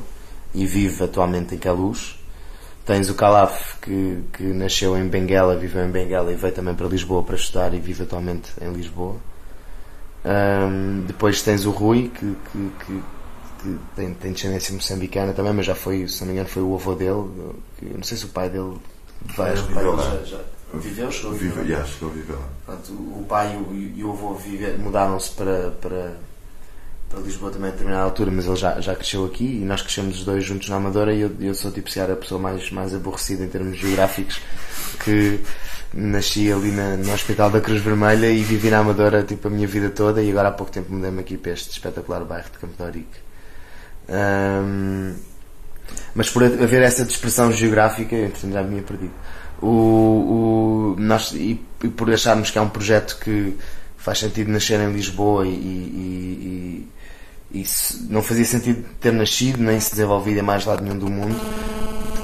e 0.53 0.65
vive 0.65 1.05
atualmente 1.05 1.55
em 1.55 1.57
Queluz. 1.57 2.19
Tens 2.85 3.09
o 3.09 3.15
Calaf 3.15 3.75
que, 3.81 4.19
que 4.33 4.43
nasceu 4.43 4.97
em 4.97 5.07
Benguela, 5.07 5.55
viveu 5.55 5.85
em 5.85 5.89
Benguela 5.89 6.33
e 6.33 6.35
veio 6.35 6.53
também 6.53 6.75
para 6.75 6.87
Lisboa 6.87 7.23
para 7.23 7.37
estudar 7.37 7.73
e 7.73 7.79
vive 7.79 8.03
atualmente 8.03 8.51
em 8.61 8.69
Lisboa. 8.73 9.15
Ahm, 10.25 11.05
depois 11.07 11.41
tens 11.41 11.65
o 11.65 11.71
Rui 11.71 12.11
que, 12.13 12.35
que, 12.51 12.71
que- 12.85 13.01
que 13.61 13.77
tem, 13.95 14.13
tem 14.13 14.31
descendência 14.33 14.73
moçambicana 14.73 15.33
também, 15.33 15.53
mas 15.53 15.65
já 15.65 15.75
foi, 15.75 16.07
se 16.07 16.19
não 16.21 16.27
me 16.27 16.33
engano, 16.33 16.49
foi 16.49 16.63
o 16.63 16.75
avô 16.75 16.93
dele. 16.95 17.27
que- 17.77 17.85
não 17.85 18.03
sei 18.03 18.17
se 18.17 18.25
o 18.25 18.29
pai 18.29 18.49
dele 18.49 18.77
vai, 19.35 19.51
Ele 19.51 19.59
o 19.59 19.63
pai 19.63 19.73
viveu 19.75 19.95
lá. 19.95 20.03
já, 20.03 20.23
já 20.23 20.39
viveu, 20.73 21.11
chegou 21.11 21.31
a 21.31 21.33
viver 21.35 21.61
Vive, 21.63 21.73
lá. 21.73 21.81
acho 21.81 21.97
que 21.97 22.05
ele 22.05 22.13
vive 22.13 22.31
lá. 22.33 22.75
O 23.17 23.25
pai 23.27 23.59
e 23.95 24.03
o, 24.03 24.07
o 24.07 24.11
avô 24.11 24.37
mudaram-se 24.79 25.31
para, 25.31 25.71
para, 25.81 26.17
para 27.09 27.19
Lisboa 27.21 27.51
também 27.51 27.69
a 27.69 27.71
determinada 27.71 28.03
altura, 28.03 28.31
mas 28.31 28.45
ele 28.45 28.55
já, 28.57 28.79
já 28.81 28.93
cresceu 28.95 29.25
aqui 29.25 29.45
e 29.61 29.65
nós 29.65 29.81
crescemos 29.81 30.19
os 30.19 30.25
dois 30.25 30.43
juntos 30.43 30.67
na 30.69 30.75
Amadora 30.75 31.13
e 31.13 31.21
eu, 31.21 31.31
eu 31.39 31.53
sou 31.55 31.71
tipo 31.71 31.89
se 31.89 31.95
calhar 31.99 32.11
a 32.11 32.19
pessoa 32.19 32.39
mais, 32.39 32.69
mais 32.71 32.93
aborrecida 32.93 33.43
em 33.43 33.47
termos 33.47 33.77
geográficos 33.77 34.41
que 35.03 35.39
nasci 35.93 36.51
ali 36.51 36.71
na- 36.71 36.97
no 36.97 37.13
Hospital 37.13 37.49
da 37.49 37.61
Cruz 37.61 37.81
Vermelha 37.81 38.29
e 38.29 38.43
vivi 38.43 38.69
na 38.69 38.79
Amadora 38.79 39.23
tipo 39.23 39.47
a 39.47 39.51
minha 39.51 39.67
vida 39.67 39.89
toda 39.89 40.21
e 40.21 40.29
agora 40.29 40.49
há 40.49 40.51
pouco 40.51 40.71
tempo 40.71 40.91
mudei-me 40.93 41.21
aqui 41.21 41.37
para 41.37 41.53
este 41.53 41.71
espetacular 41.71 42.25
bairro 42.25 42.49
de 42.51 42.57
Campo 42.59 42.73
de 42.75 42.83
Ourique. 42.83 43.26
Ahm, 44.09 45.13
mas 46.15 46.29
por 46.29 46.43
haver 46.43 46.81
essa 46.81 47.05
dispersão 47.05 47.51
geográfica, 47.51 48.15
entretanto 48.15 48.53
já 48.53 48.63
me 48.63 48.69
tinha 48.69 48.83
perdido. 48.83 49.11
O, 49.61 49.67
o- 49.67 50.95
nós, 50.99 51.31
e, 51.33 51.59
por 51.95 52.11
acharmos 52.11 52.51
que 52.51 52.57
é 52.57 52.61
um 52.61 52.69
projeto 52.69 53.17
que 53.19 53.55
faz 53.97 54.19
sentido 54.19 54.51
nascer 54.51 54.79
em 54.79 54.91
Lisboa 54.91 55.45
e, 55.47 55.49
e- 55.49 56.87
e- 57.53 57.59
e 57.59 57.65
não 58.09 58.21
fazia 58.21 58.45
sentido 58.45 58.83
ter 58.99 59.11
nascido 59.13 59.57
nem 59.63 59.79
se 59.79 59.91
desenvolvido 59.91 60.39
em 60.39 60.43
mais 60.43 60.65
lado 60.65 60.83
nenhum 60.83 60.97
do 60.97 61.09
mundo, 61.09 61.35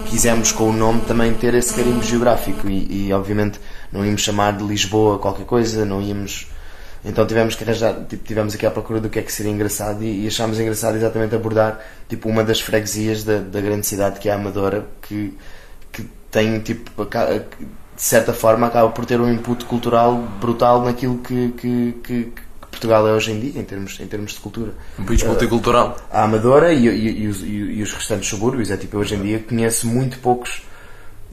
quisemos 0.08 0.52
com 0.52 0.70
o 0.70 0.74
nome 0.74 1.02
também 1.02 1.34
ter 1.34 1.54
esse 1.56 1.74
carimbo 1.74 2.04
geográfico 2.04 2.68
e, 2.70 3.08
e, 3.08 3.14
obviamente 3.14 3.60
não 3.92 4.06
íamos 4.06 4.22
chamar 4.22 4.58
de 4.58 4.64
Lisboa 4.64 5.18
qualquer 5.20 5.46
coisa, 5.46 5.86
não 5.86 6.02
íamos. 6.02 6.48
Então 7.06 7.26
tivemos 7.28 7.54
que 7.56 7.64
arranjar, 7.64 7.96
tipo, 8.08 8.24
tivemos 8.26 8.56
aqui 8.56 8.66
à 8.66 8.72
procura 8.72 9.00
do 9.02 9.10
que 9.10 9.20
é 9.20 9.22
que 9.22 9.32
seria 9.32 9.52
engraçado 9.52 10.04
e, 10.04 10.24
e 10.24 10.28
achámos 10.28 10.58
engraçado 10.60 10.96
exatamente 10.96 11.36
abordar 11.36 11.80
tipo 12.08 12.30
uma 12.30 12.44
das 12.44 12.62
freguesias 12.62 13.24
da, 13.26 13.40
da 13.40 13.60
grande 13.60 13.86
cidade 13.86 14.20
que 14.22 14.30
é 14.30 14.32
a 14.32 14.36
Amadora 14.36 14.86
que, 15.02 15.38
que 15.92 16.08
tem 16.32 16.60
tipo 16.62 16.90
de 17.06 18.02
certa 18.02 18.32
forma 18.34 18.68
acaba 18.68 18.90
por 18.90 19.06
ter 19.06 19.20
um 19.20 19.32
input 19.32 19.66
cultural 19.66 20.16
brutal 20.40 20.82
naquilo 20.84 21.18
que, 21.20 21.50
que, 21.58 21.92
que- 22.04 22.32
Portugal 22.72 23.08
é 23.08 23.12
hoje 23.14 23.32
em 23.32 23.40
dia 23.40 23.62
em 23.62 23.64
termos, 23.64 24.00
em 24.00 24.08
termos 24.08 24.32
de 24.34 24.40
cultura 24.40 24.74
Um 24.98 25.04
país 25.06 25.22
multicultural. 25.24 25.96
a 26.12 26.24
Amadora 26.24 26.74
e, 26.74 26.88
e- 26.88 27.24
e 27.24 27.28
os, 27.28 27.42
e- 27.44 27.82
os 27.84 27.94
restantes 27.94 28.28
subúrbios. 28.30 28.72
É 28.72 28.78
tipo, 28.78 28.98
hoje 28.98 29.14
em 29.16 29.22
dia 29.22 29.40
conheço 29.40 29.88
muito 29.88 30.18
poucos, 30.20 30.64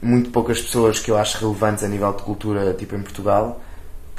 muito 0.01 0.29
poucas 0.29 0.61
pessoas 0.61 0.99
que 0.99 1.09
eu 1.09 1.17
acho 1.17 1.39
relevantes 1.39 1.83
a 1.83 1.87
nível 1.87 2.13
de 2.13 2.21
cultura, 2.23 2.73
tipo 2.75 2.95
em 2.95 3.01
Portugal, 3.01 3.59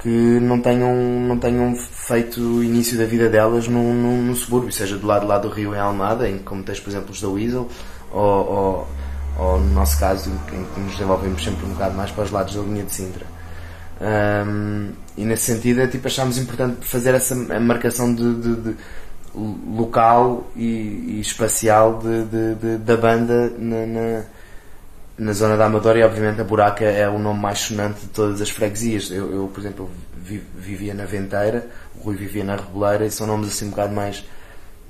que 0.01 0.09
não 0.41 0.61
tenham, 0.61 0.95
não 1.27 1.39
tenham 1.39 1.75
feito 1.77 2.41
o 2.41 2.65
início 2.65 2.99
da 2.99 3.05
vida 3.05 3.29
delas 3.29 3.69
num, 3.69 3.93
num, 3.95 4.23
subúrbio, 4.35 4.73
seja 4.73 4.97
do 4.97 5.07
lado 5.07 5.27
lá 5.27 5.39
do 5.39 5.49
Rio 5.49 5.75
em 5.75 5.79
Almada, 5.79 6.29
em 6.29 6.39
como 6.39 6.63
tens, 6.63 6.81
por 6.81 6.91
exemplo, 6.91 7.11
os 7.13 7.21
da 7.21 7.29
Weasel, 7.29 7.69
ou, 8.11 8.21
ou, 8.21 8.89
ou 9.39 9.61
no 9.61 9.73
nosso 9.75 9.99
caso, 10.01 10.29
em, 10.31 10.65
que 10.75 10.81
nos 10.81 10.93
desenvolvemos 10.93 11.43
sempre 11.43 11.65
um 11.67 11.71
bocado 11.71 11.95
mais 11.97 12.11
para 12.11 12.25
os 12.25 12.31
lados 12.31 12.55
da 12.57 12.63
linha 12.63 12.83
de 12.85 12.93
Sintra. 12.93 13.27
Um, 14.01 14.91
e 15.17 15.25
nesse 15.25 15.45
sentido 15.53 15.81
é 15.81 15.87
tipo 15.87 16.09
achámos 16.09 16.37
importante 16.37 16.79
fazer 16.85 17.15
essa 17.15 17.37
marcação 17.61 18.13
de, 18.13 18.35
de- 18.35 18.57
de 18.57 18.77
local 19.35 20.51
e, 20.57 20.63
e 21.17 21.21
espacial 21.21 22.01
de- 22.03 22.79
da 22.79 22.97
banda 22.97 23.53
na, 23.59 23.87
na, 23.87 24.23
na 25.23 25.33
zona 25.33 25.57
da 25.57 25.67
Amadora 25.67 25.99
e 25.99 26.03
obviamente 26.03 26.41
a 26.41 26.45
Buraca 26.45 26.85
é 26.85 27.09
o 27.09 27.19
nome 27.19 27.41
mais 27.41 27.59
sonante 27.61 28.01
de 28.01 28.09
todas 28.09 28.41
as 28.41 28.51
freguesias. 28.51 29.11
Eu, 29.11 29.33
eu, 29.33 29.49
por 29.53 29.61
exemplo, 29.61 29.91
vi- 30.17 30.43
vivia 30.57 30.95
na 30.95 31.05
Venteira, 31.05 31.67
o 31.97 32.03
Rui 32.05 32.17
vivia 32.17 32.45
na 32.45 32.57
Reboleira 32.57 33.07
e 33.07 33.11
são 33.11 33.27
nomes 33.27 33.49
assim 33.49 33.67
um 33.67 33.71
bocado 33.71 33.95
mais 33.95 34.25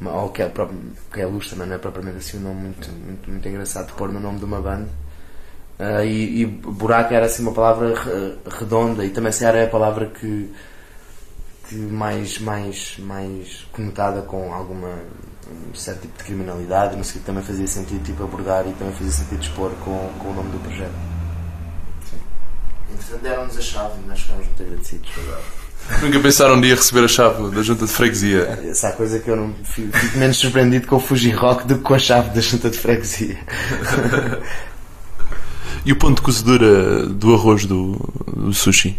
ou 0.04 0.30
que 0.30 0.42
é, 0.42 0.50
que 1.12 1.20
é 1.20 1.26
luz 1.26 1.52
não 1.52 1.72
é 1.72 1.78
propriamente 1.78 2.18
assim 2.18 2.38
um 2.38 2.40
nome 2.40 2.60
muito, 2.60 2.90
muito, 2.90 3.30
muito 3.30 3.48
engraçado 3.48 3.86
de 3.88 3.92
pôr 3.92 4.10
no 4.12 4.18
nome 4.20 4.38
de 4.38 4.44
uma 4.44 4.60
banda. 4.60 4.88
Ah, 5.78 6.04
e, 6.04 6.42
e 6.44 6.60
era 7.10 7.26
assim 7.26 7.42
uma 7.42 7.52
palavra 7.52 7.94
re- 7.94 8.36
redonda 8.58 9.04
e 9.04 9.10
também 9.10 9.32
se 9.32 9.44
era 9.44 9.58
é 9.58 9.64
a 9.64 9.68
palavra 9.70 10.06
que, 10.06 10.50
que 11.68 11.74
mais, 11.76 12.38
mais, 12.38 12.96
mais 12.98 13.66
conotada 13.72 14.22
com 14.22 14.52
alguma 14.52 14.90
um 15.50 15.74
certo 15.74 16.02
tipo 16.02 16.18
de 16.18 16.24
criminalidade, 16.24 16.96
não 16.96 17.04
sei 17.04 17.20
que 17.20 17.26
também 17.26 17.42
fazia 17.42 17.66
sentido 17.66 18.02
tipo 18.04 18.22
abordar 18.22 18.66
e 18.66 18.72
também 18.72 18.94
fazia 18.94 19.12
sentido 19.12 19.42
expor 19.42 19.70
com, 19.84 20.10
com 20.18 20.28
o 20.28 20.34
nome 20.34 20.50
do 20.50 20.58
projeto. 20.58 20.92
Sim. 22.10 22.16
Entretanto 22.92 23.22
deram-nos 23.22 23.56
a 23.56 23.60
chave 23.60 23.94
e 24.04 24.08
nós 24.08 24.20
ficámos 24.20 24.46
muito 24.46 24.62
agradecidos. 24.62 25.10
Nunca 26.00 26.20
pensaram 26.20 26.54
um 26.54 26.60
dia 26.60 26.76
receber 26.76 27.04
a 27.04 27.08
chave 27.08 27.50
da 27.54 27.62
junta 27.62 27.86
de 27.86 27.92
freguesia. 27.92 28.60
Essa 28.70 28.88
é 28.88 28.90
a 28.90 28.92
coisa 28.92 29.18
que 29.18 29.28
eu 29.28 29.36
não 29.36 29.52
fico, 29.64 29.96
fico 29.96 30.18
menos 30.18 30.36
surpreendido 30.36 30.86
com 30.86 30.96
o 30.96 31.00
Fuji 31.00 31.30
Rock 31.30 31.66
do 31.66 31.76
que 31.76 31.82
com 31.82 31.94
a 31.94 31.98
chave 31.98 32.30
da 32.30 32.40
junta 32.40 32.70
de 32.70 32.78
freguesia. 32.78 33.38
E 35.84 35.90
o 35.90 35.96
ponto 35.96 36.16
de 36.16 36.22
cozedura 36.22 37.06
do 37.06 37.34
arroz 37.34 37.66
do, 37.66 37.98
do 38.36 38.54
sushi? 38.54 38.96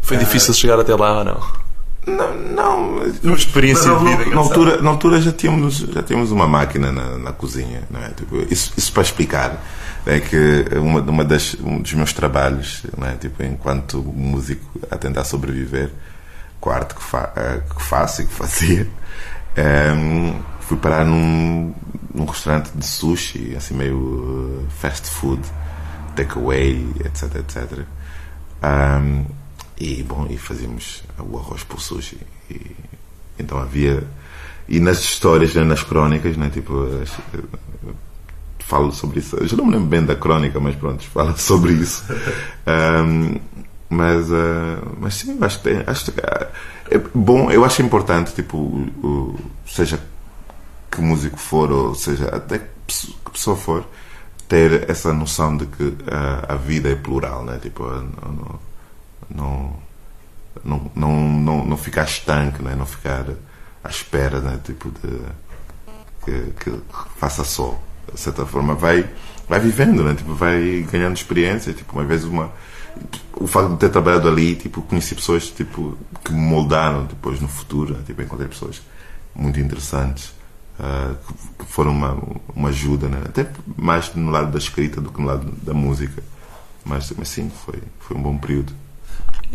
Foi 0.00 0.16
difícil 0.16 0.54
chegar 0.54 0.78
até 0.78 0.94
lá 0.94 1.18
ou 1.18 1.24
não? 1.24 1.67
Não, 2.16 2.34
não. 2.34 2.96
Uma 3.22 3.36
experiência 3.36 3.88
Não, 3.88 4.04
de 4.04 4.16
vida. 4.16 4.30
na, 4.34 4.40
altura, 4.40 4.82
na 4.82 4.90
altura 4.90 5.20
já 5.20 5.32
tínhamos, 5.32 5.78
já 5.78 6.02
tínhamos 6.02 6.30
uma 6.30 6.46
máquina 6.46 6.90
na, 6.90 7.18
na 7.18 7.32
cozinha, 7.32 7.82
não 7.90 8.00
é? 8.02 8.08
Tipo, 8.10 8.36
isso, 8.50 8.72
isso 8.76 8.92
para 8.92 9.02
explicar 9.02 9.62
é 10.06 10.20
que 10.20 10.64
uma, 10.78 11.00
uma 11.00 11.24
das, 11.24 11.54
um 11.62 11.80
dos 11.82 11.92
meus 11.92 12.12
trabalhos, 12.12 12.82
não 12.96 13.06
é? 13.06 13.14
tipo, 13.16 13.42
enquanto 13.42 14.02
músico 14.02 14.80
a 14.90 14.96
tentar 14.96 15.24
sobreviver 15.24 15.90
arte 16.66 16.94
que, 16.94 17.02
fa, 17.02 17.32
eh, 17.36 17.60
que 17.74 17.82
faço 17.82 18.22
e 18.22 18.26
que 18.26 18.32
fazia, 18.32 18.86
ehm, 19.56 20.34
fui 20.60 20.76
parar 20.76 21.04
num, 21.04 21.74
num 22.14 22.24
restaurante 22.26 22.70
de 22.74 22.84
sushi, 22.84 23.54
assim 23.56 23.74
meio 23.74 24.62
eh, 24.62 24.66
fast 24.78 25.08
food, 25.08 25.40
takeaway, 26.14 26.86
etc, 27.04 27.36
etc. 27.36 27.86
Ahm, 28.62 29.24
e 29.80 30.02
bom, 30.02 30.26
e 30.28 30.36
fazíamos 30.36 31.02
o 31.18 31.38
arroz 31.38 31.62
por 31.64 31.80
sushi. 31.80 32.18
E, 32.50 32.60
então 33.38 33.58
havia. 33.58 34.04
E 34.68 34.80
nas 34.80 35.00
histórias, 35.00 35.54
né, 35.54 35.64
nas 35.64 35.82
crónicas, 35.82 36.36
né, 36.36 36.50
tipo, 36.50 36.74
as- 37.02 37.16
falo 38.60 38.92
sobre 38.92 39.20
isso. 39.20 39.36
Eu 39.36 39.46
já 39.46 39.56
não 39.56 39.64
me 39.66 39.72
lembro 39.72 39.88
bem 39.88 40.04
da 40.04 40.14
crónica, 40.14 40.60
mas 40.60 40.74
pronto, 40.76 41.02
fala 41.04 41.36
sobre 41.38 41.72
isso. 41.72 42.04
Ahm, 42.66 43.36
Mas, 43.90 44.30
eh, 44.30 44.78
mas 45.00 45.14
sim, 45.14 45.38
acho 45.40 45.62
que 45.62 45.70
acho 45.86 46.12
que 46.12 46.20
é 46.20 46.50
é 46.90 46.98
bom, 47.14 47.50
eu 47.50 47.64
acho 47.64 47.80
importante, 47.80 48.34
tipo, 48.34 48.58
o- 48.58 49.34
seja 49.66 49.98
que 50.90 51.00
músico 51.00 51.38
for, 51.38 51.70
ou 51.72 51.94
seja, 51.94 52.26
até 52.28 52.58
que 52.58 52.66
pesso- 52.86 53.14
que 53.24 53.30
pessoa 53.30 53.56
for, 53.56 53.84
ter 54.46 54.90
essa 54.90 55.12
noção 55.14 55.56
de 55.56 55.64
que 55.66 55.94
a, 56.10 56.52
a 56.54 56.56
vida 56.56 56.90
é 56.90 56.94
plural, 56.96 57.44
né? 57.46 57.58
Tipo, 57.62 57.84
não, 57.84 58.60
não, 59.30 59.72
não, 60.64 60.90
não, 60.94 61.28
não, 61.28 61.64
não 61.64 61.76
ficar 61.76 62.04
estanque, 62.04 62.62
né? 62.62 62.74
Não 62.74 62.86
ficar 62.86 63.26
à 63.82 63.88
espera, 63.88 64.40
né? 64.40 64.58
Tipo, 64.64 64.90
de 64.90 65.20
que, 66.24 66.52
que 66.60 66.80
faça 67.16 67.44
sol. 67.44 67.82
De 68.12 68.18
certa 68.20 68.44
forma, 68.46 68.74
vai, 68.74 69.08
vai 69.48 69.60
vivendo, 69.60 70.02
né? 70.04 70.14
Tipo, 70.14 70.34
vai 70.34 70.86
ganhando 70.90 71.16
experiência. 71.16 71.72
Tipo, 71.72 71.94
uma 71.94 72.04
vez 72.04 72.24
uma. 72.24 72.52
O 73.34 73.46
facto 73.46 73.72
de 73.72 73.78
ter 73.78 73.90
trabalhado 73.90 74.28
ali, 74.28 74.56
tipo, 74.56 74.82
conheci 74.82 75.14
pessoas 75.14 75.48
tipo, 75.50 75.96
que 76.24 76.32
me 76.32 76.40
moldaram 76.40 77.04
depois 77.04 77.40
no 77.40 77.48
futuro. 77.48 77.94
né? 77.94 78.02
Tipo, 78.04 78.22
encontrei 78.22 78.48
pessoas 78.48 78.82
muito 79.34 79.60
interessantes 79.60 80.32
que 80.78 81.64
que 81.64 81.72
foram 81.72 81.90
uma, 81.90 82.16
uma 82.54 82.68
ajuda, 82.68 83.08
né? 83.08 83.20
até 83.26 83.50
mais 83.76 84.14
no 84.14 84.30
lado 84.30 84.52
da 84.52 84.58
escrita 84.58 85.00
do 85.00 85.10
que 85.10 85.20
no 85.20 85.26
lado 85.26 85.50
da 85.62 85.74
música. 85.74 86.22
Mas, 86.84 87.12
mas 87.18 87.28
sim, 87.28 87.50
foi, 87.50 87.82
foi 87.98 88.16
um 88.16 88.22
bom 88.22 88.38
período. 88.38 88.72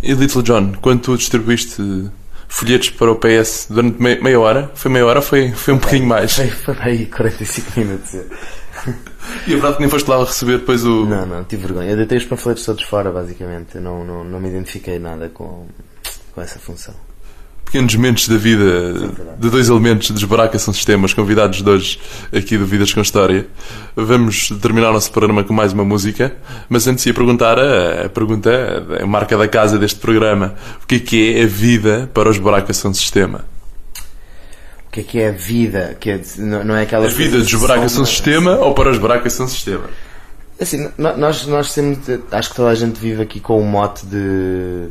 E 0.01 0.13
Little 0.13 0.41
John, 0.41 0.73
quando 0.81 1.01
tu 1.01 1.17
distribuíste 1.17 2.09
folhetos 2.47 2.89
para 2.91 3.11
o 3.11 3.15
PS 3.15 3.67
durante 3.69 4.01
mei- 4.01 4.19
meia 4.21 4.39
hora, 4.39 4.71
foi 4.75 4.91
meia 4.91 5.05
hora 5.05 5.19
ou 5.19 5.25
foi, 5.25 5.51
foi 5.51 5.73
um 5.73 5.79
pouquinho 5.79 6.05
mais? 6.07 6.33
Foi, 6.35 6.47
foi 6.47 6.75
aí 6.81 7.05
45 7.05 7.79
minutos. 7.79 8.11
E 9.47 9.51
a 9.51 9.53
verdade 9.53 9.75
que 9.75 9.81
nem 9.81 9.89
foste 9.89 10.09
lá 10.09 10.19
receber 10.19 10.57
depois 10.57 10.83
o. 10.83 11.05
Não, 11.05 11.25
não, 11.25 11.43
tive 11.45 11.61
vergonha. 11.67 11.91
Eu 11.91 11.95
deitei 11.95 12.17
os 12.17 12.25
panfletos 12.25 12.65
todos 12.65 12.83
fora, 12.83 13.09
basicamente. 13.11 13.75
Eu 13.75 13.81
não, 13.81 14.03
não, 14.03 14.23
não 14.25 14.39
me 14.41 14.49
identifiquei 14.49 14.99
nada 14.99 15.29
com, 15.29 15.65
com 16.33 16.41
essa 16.41 16.59
função. 16.59 16.93
Pequenos 17.73 17.95
momentos 17.95 18.27
da 18.27 18.37
vida 18.37 19.09
de 19.39 19.49
dois 19.49 19.67
elementos 19.67 20.11
dos 20.11 20.23
Baracas 20.25 20.61
são 20.61 20.71
sistemas, 20.71 21.11
convidados 21.11 21.63
de 21.63 21.67
hoje 21.67 21.99
aqui 22.31 22.55
do 22.55 22.67
Vidas 22.67 22.93
com 22.93 23.01
História. 23.01 23.47
Vamos 23.95 24.49
terminar 24.61 24.91
o 24.91 24.93
nosso 24.93 25.11
programa 25.11 25.43
com 25.43 25.55
mais 25.55 25.73
uma 25.73 25.83
música, 25.83 26.35
mas 26.69 26.85
antes 26.85 27.03
ia 27.07 27.15
perguntar 27.15 27.57
a, 27.57 28.05
a 28.05 28.09
pergunta, 28.09 28.51
a 29.01 29.07
marca 29.07 29.35
da 29.35 29.47
casa 29.47 29.79
deste 29.79 29.99
programa: 29.99 30.53
o 30.83 30.85
que 30.85 30.95
é 30.95 30.99
que 30.99 31.35
é 31.39 31.43
a 31.45 31.47
vida 31.47 32.07
para 32.13 32.29
os 32.29 32.37
Baracas 32.37 32.77
são 32.77 32.93
sistema? 32.93 33.43
O 34.87 34.91
que 34.91 34.99
é 34.99 35.03
que 35.03 35.19
é 35.19 35.29
a 35.29 35.31
vida? 35.31 35.97
Que 35.99 36.11
é, 36.11 36.21
não, 36.37 36.63
não 36.63 36.75
é 36.75 36.83
aquela 36.83 37.07
A 37.07 37.09
vida 37.09 37.39
dos 37.39 37.55
Baracas 37.55 37.91
são 37.91 38.05
sistema 38.05 38.55
ou 38.57 38.75
para 38.75 38.91
os 38.91 38.99
Baracas 38.99 39.33
são 39.33 39.47
sistema? 39.47 39.85
Assim, 40.61 40.91
nós, 40.95 41.47
nós 41.47 41.73
temos. 41.73 41.97
Acho 42.31 42.51
que 42.51 42.55
toda 42.55 42.69
a 42.69 42.75
gente 42.75 42.99
vive 42.99 43.23
aqui 43.23 43.39
com 43.39 43.59
o 43.59 43.65
mote 43.65 44.05
de. 44.05 44.89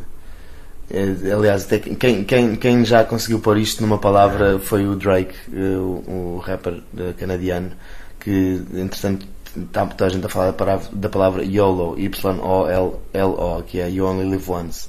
Eh, 0.93 1.33
Aliás, 1.33 1.65
até 1.65 1.79
quem, 1.79 2.23
quem, 2.25 2.57
quem 2.57 2.85
já 2.85 3.05
conseguiu 3.05 3.41
pôr 3.41 3.59
isto 3.59 3.81
numa 3.83 3.99
palavra 3.99 4.59
foi 4.59 4.87
o 4.87 4.95
Drake, 4.95 5.35
eh, 5.53 5.77
o, 5.77 6.37
o 6.37 6.43
rapper 6.45 6.81
eh, 6.99 7.13
canadiano, 7.19 7.73
que 8.21 8.63
entretanto 8.75 9.27
está 9.57 9.85
toda 9.87 10.07
a 10.07 10.09
gente 10.09 10.25
a 10.25 10.29
falar 10.29 10.47
da 10.47 10.53
palavra, 10.55 10.89
da 10.93 11.09
palavra 11.09 11.45
YOLO, 11.45 11.99
Y-O-L-L-O, 11.99 13.63
que 13.65 13.81
é 13.81 13.91
You 13.91 14.07
Only 14.07 14.29
Live 14.31 14.51
Once. 14.51 14.89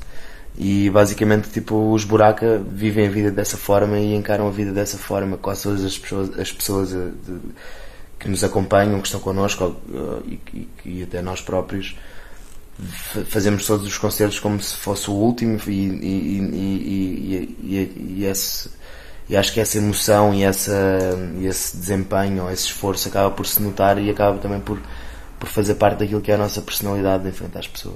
E 0.58 0.90
basicamente, 0.92 1.50
tipo, 1.50 1.92
os 1.92 2.04
buraca 2.04 2.62
vivem 2.70 3.08
a 3.08 3.10
vida 3.10 3.32
dessa 3.32 3.58
forma 3.58 3.98
e 3.98 4.14
encaram 4.14 4.48
a 4.48 4.52
vida 4.52 4.72
dessa 4.72 4.98
forma. 4.98 5.36
Todas 5.38 5.84
as 5.84 5.98
pessoas, 5.98 6.40
as 6.40 6.52
pessoas 6.52 6.94
eh, 6.94 7.10
de- 7.26 7.40
que 8.20 8.30
nos 8.30 8.44
acompanham, 8.44 9.02
que 9.02 9.08
estão 9.08 9.20
connosco 9.20 9.76
e, 10.26 10.40
e- 10.54 10.68
e 10.86 11.04
até 11.04 11.22
nós 11.22 11.42
próprios, 11.42 11.98
fazemos 13.30 13.66
todos 13.66 13.86
os 13.88 13.98
concertos 13.98 14.40
como 14.40 14.62
se 14.62 14.76
fosse 14.76 15.10
o 15.10 15.14
último 15.14 15.60
e, 15.68 15.72
e, 15.72 17.56
e, 17.64 18.18
e, 18.20 18.26
esse- 18.26 18.70
acho 19.36 19.54
que 19.54 19.60
essa 19.60 19.78
emoção 19.78 20.34
e 20.34 20.44
essa, 20.44 20.74
esse 21.42 21.76
desempenho 21.78 22.44
ou 22.44 22.52
esse 22.52 22.66
esforço 22.66 23.08
acaba 23.08 23.32
por 23.32 23.46
se 23.48 23.62
notar 23.62 23.98
e 23.98 24.10
acaba 24.10 24.38
também 24.38 24.60
por, 24.60 24.80
por 25.40 25.48
fazer 25.50 25.76
parte 25.76 26.00
daquilo 26.00 26.22
que 26.22 26.32
é 26.32 26.36
a 26.36 26.38
nossa 26.38 26.62
personalidade 26.62 27.24
de 27.24 27.30
enfrentar 27.30 27.60
as 27.60 27.68
pessoas. 27.68 27.96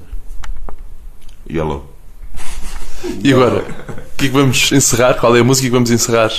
Yellow. 1.50 1.94
E 3.24 3.32
agora, 3.34 3.60
o 3.62 4.18
que 4.18 4.26
é 4.26 4.30
que 4.30 4.34
vamos 4.34 4.72
encerrar? 4.72 5.14
Qual 5.16 5.36
é 5.36 5.40
a 5.40 5.44
música 5.44 5.68
que 5.68 5.72
vamos 5.74 5.92
encerrar 5.92 6.32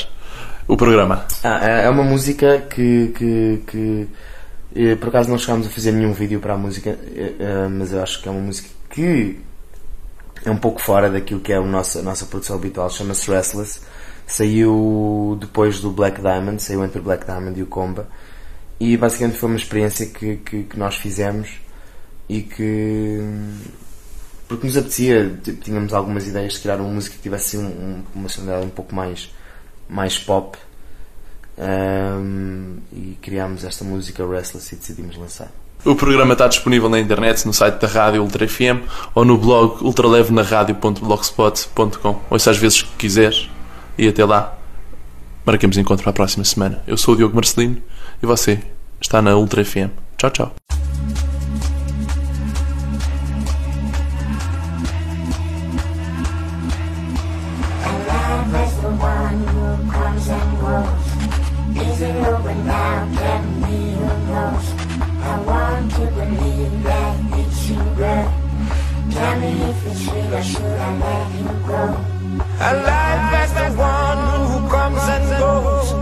o 0.66 0.76
programa? 0.76 1.24
Ah, 1.44 1.61
é 1.62 1.84
é 1.84 1.88
uma 1.90 2.03
música 2.05 2.59
que, 2.68 3.12
que, 3.16 3.62
que 3.66 4.09
por 4.96 5.08
acaso 5.08 5.30
não 5.30 5.38
chegámos 5.38 5.66
a 5.66 5.70
fazer 5.70 5.92
nenhum 5.92 6.12
vídeo 6.12 6.40
para 6.40 6.54
a 6.54 6.58
música, 6.58 6.90
eh, 6.90 7.34
eh, 7.38 7.68
mas 7.68 7.92
eu 7.92 8.02
acho 8.02 8.22
que 8.22 8.28
é 8.28 8.32
uma 8.32 8.40
música 8.40 8.68
que 8.90 9.38
é 10.44 10.50
um 10.50 10.56
pouco 10.56 10.80
fora 10.80 11.10
daquilo 11.10 11.40
que 11.40 11.52
é 11.52 11.56
a 11.56 11.60
nossa, 11.60 11.98
a 12.00 12.02
nossa 12.02 12.26
produção 12.26 12.56
habitual, 12.56 12.88
chama-se 12.90 13.30
Restless. 13.30 13.80
Saiu 14.26 15.36
depois 15.40 15.80
do 15.80 15.90
Black 15.90 16.20
Diamond, 16.20 16.62
saiu 16.62 16.84
entre 16.84 17.00
o 17.00 17.02
Black 17.02 17.24
Diamond 17.24 17.58
e 17.58 17.62
o 17.62 17.66
Comba. 17.66 18.06
E 18.78 18.96
basicamente 18.96 19.38
foi 19.38 19.48
uma 19.48 19.58
experiência 19.58 20.06
que, 20.06 20.36
que, 20.36 20.64
que 20.64 20.78
nós 20.78 20.96
fizemos 20.96 21.48
e 22.28 22.42
que. 22.42 23.20
Porque 24.46 24.66
nos 24.66 24.76
apetecia, 24.76 25.38
tipo, 25.42 25.62
tínhamos 25.62 25.92
algumas 25.92 26.26
ideias 26.26 26.54
de 26.54 26.60
criar 26.60 26.76
uma 26.80 26.88
música 26.90 27.16
que 27.16 27.22
tivesse 27.22 27.58
um- 27.58 28.02
uma 28.14 28.28
sonoridade 28.28 28.66
um 28.66 28.70
pouco 28.70 28.94
mais, 28.94 29.30
mais 29.88 30.18
pop. 30.18 30.56
Um, 31.59 32.76
e 32.92 33.18
criámos 33.20 33.64
esta 33.64 33.84
música 33.84 34.24
Restless 34.24 34.72
e 34.74 34.78
decidimos 34.78 35.16
lançar. 35.16 35.50
O 35.84 35.94
programa 35.94 36.32
está 36.32 36.48
disponível 36.48 36.88
na 36.88 36.98
internet, 36.98 37.46
no 37.46 37.52
site 37.52 37.78
da 37.80 37.86
Rádio 37.86 38.22
Ultra 38.22 38.48
FM 38.48 38.82
ou 39.14 39.22
no 39.24 39.38
blog 39.38 39.84
ultralevenaradio.blogspot.com. 39.84 42.20
Ouça 42.30 42.50
às 42.50 42.56
vezes 42.56 42.82
quiseres 42.96 43.48
e 43.96 44.09
até 44.09 44.24
lá. 44.24 44.59
Marcamos 45.44 45.78
encontro 45.78 46.02
para 46.02 46.11
a 46.11 46.14
próxima 46.14 46.44
semana. 46.44 46.82
Eu 46.86 46.96
sou 46.96 47.14
o 47.14 47.16
Diogo 47.16 47.34
Marcelino 47.34 47.80
e 48.22 48.26
você 48.26 48.61
está 49.00 49.22
na 49.22 49.36
Ultra 49.36 49.64
FM. 49.64 49.90
Tchau, 50.16 50.30
tchau. 50.30 50.52
Alive 72.61 73.34
as 73.34 73.52
the 73.54 73.68
one 73.78 74.18
who 74.50 74.68
comes 74.68 75.00
and 75.14 75.26
goes. 75.38 75.92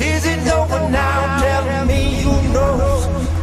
Is 0.00 0.24
it 0.24 0.46
over 0.52 0.88
now? 0.88 1.40
Tell 1.42 1.84
me 1.84 2.20
you 2.20 2.30
know. 2.52 2.78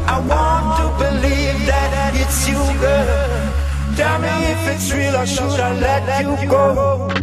I 0.07 0.19
want 0.31 0.79
to 0.79 0.85
believe 1.03 1.65
that 1.67 2.13
it's 2.15 2.47
you, 2.47 2.63
girl. 2.79 3.95
Tell 3.97 4.17
me 4.19 4.29
if 4.53 4.75
it's 4.75 4.93
real 4.93 5.15
or 5.15 5.25
should 5.25 5.59
I 5.59 5.73
let 5.73 6.41
you 6.41 6.49
go? 6.49 7.22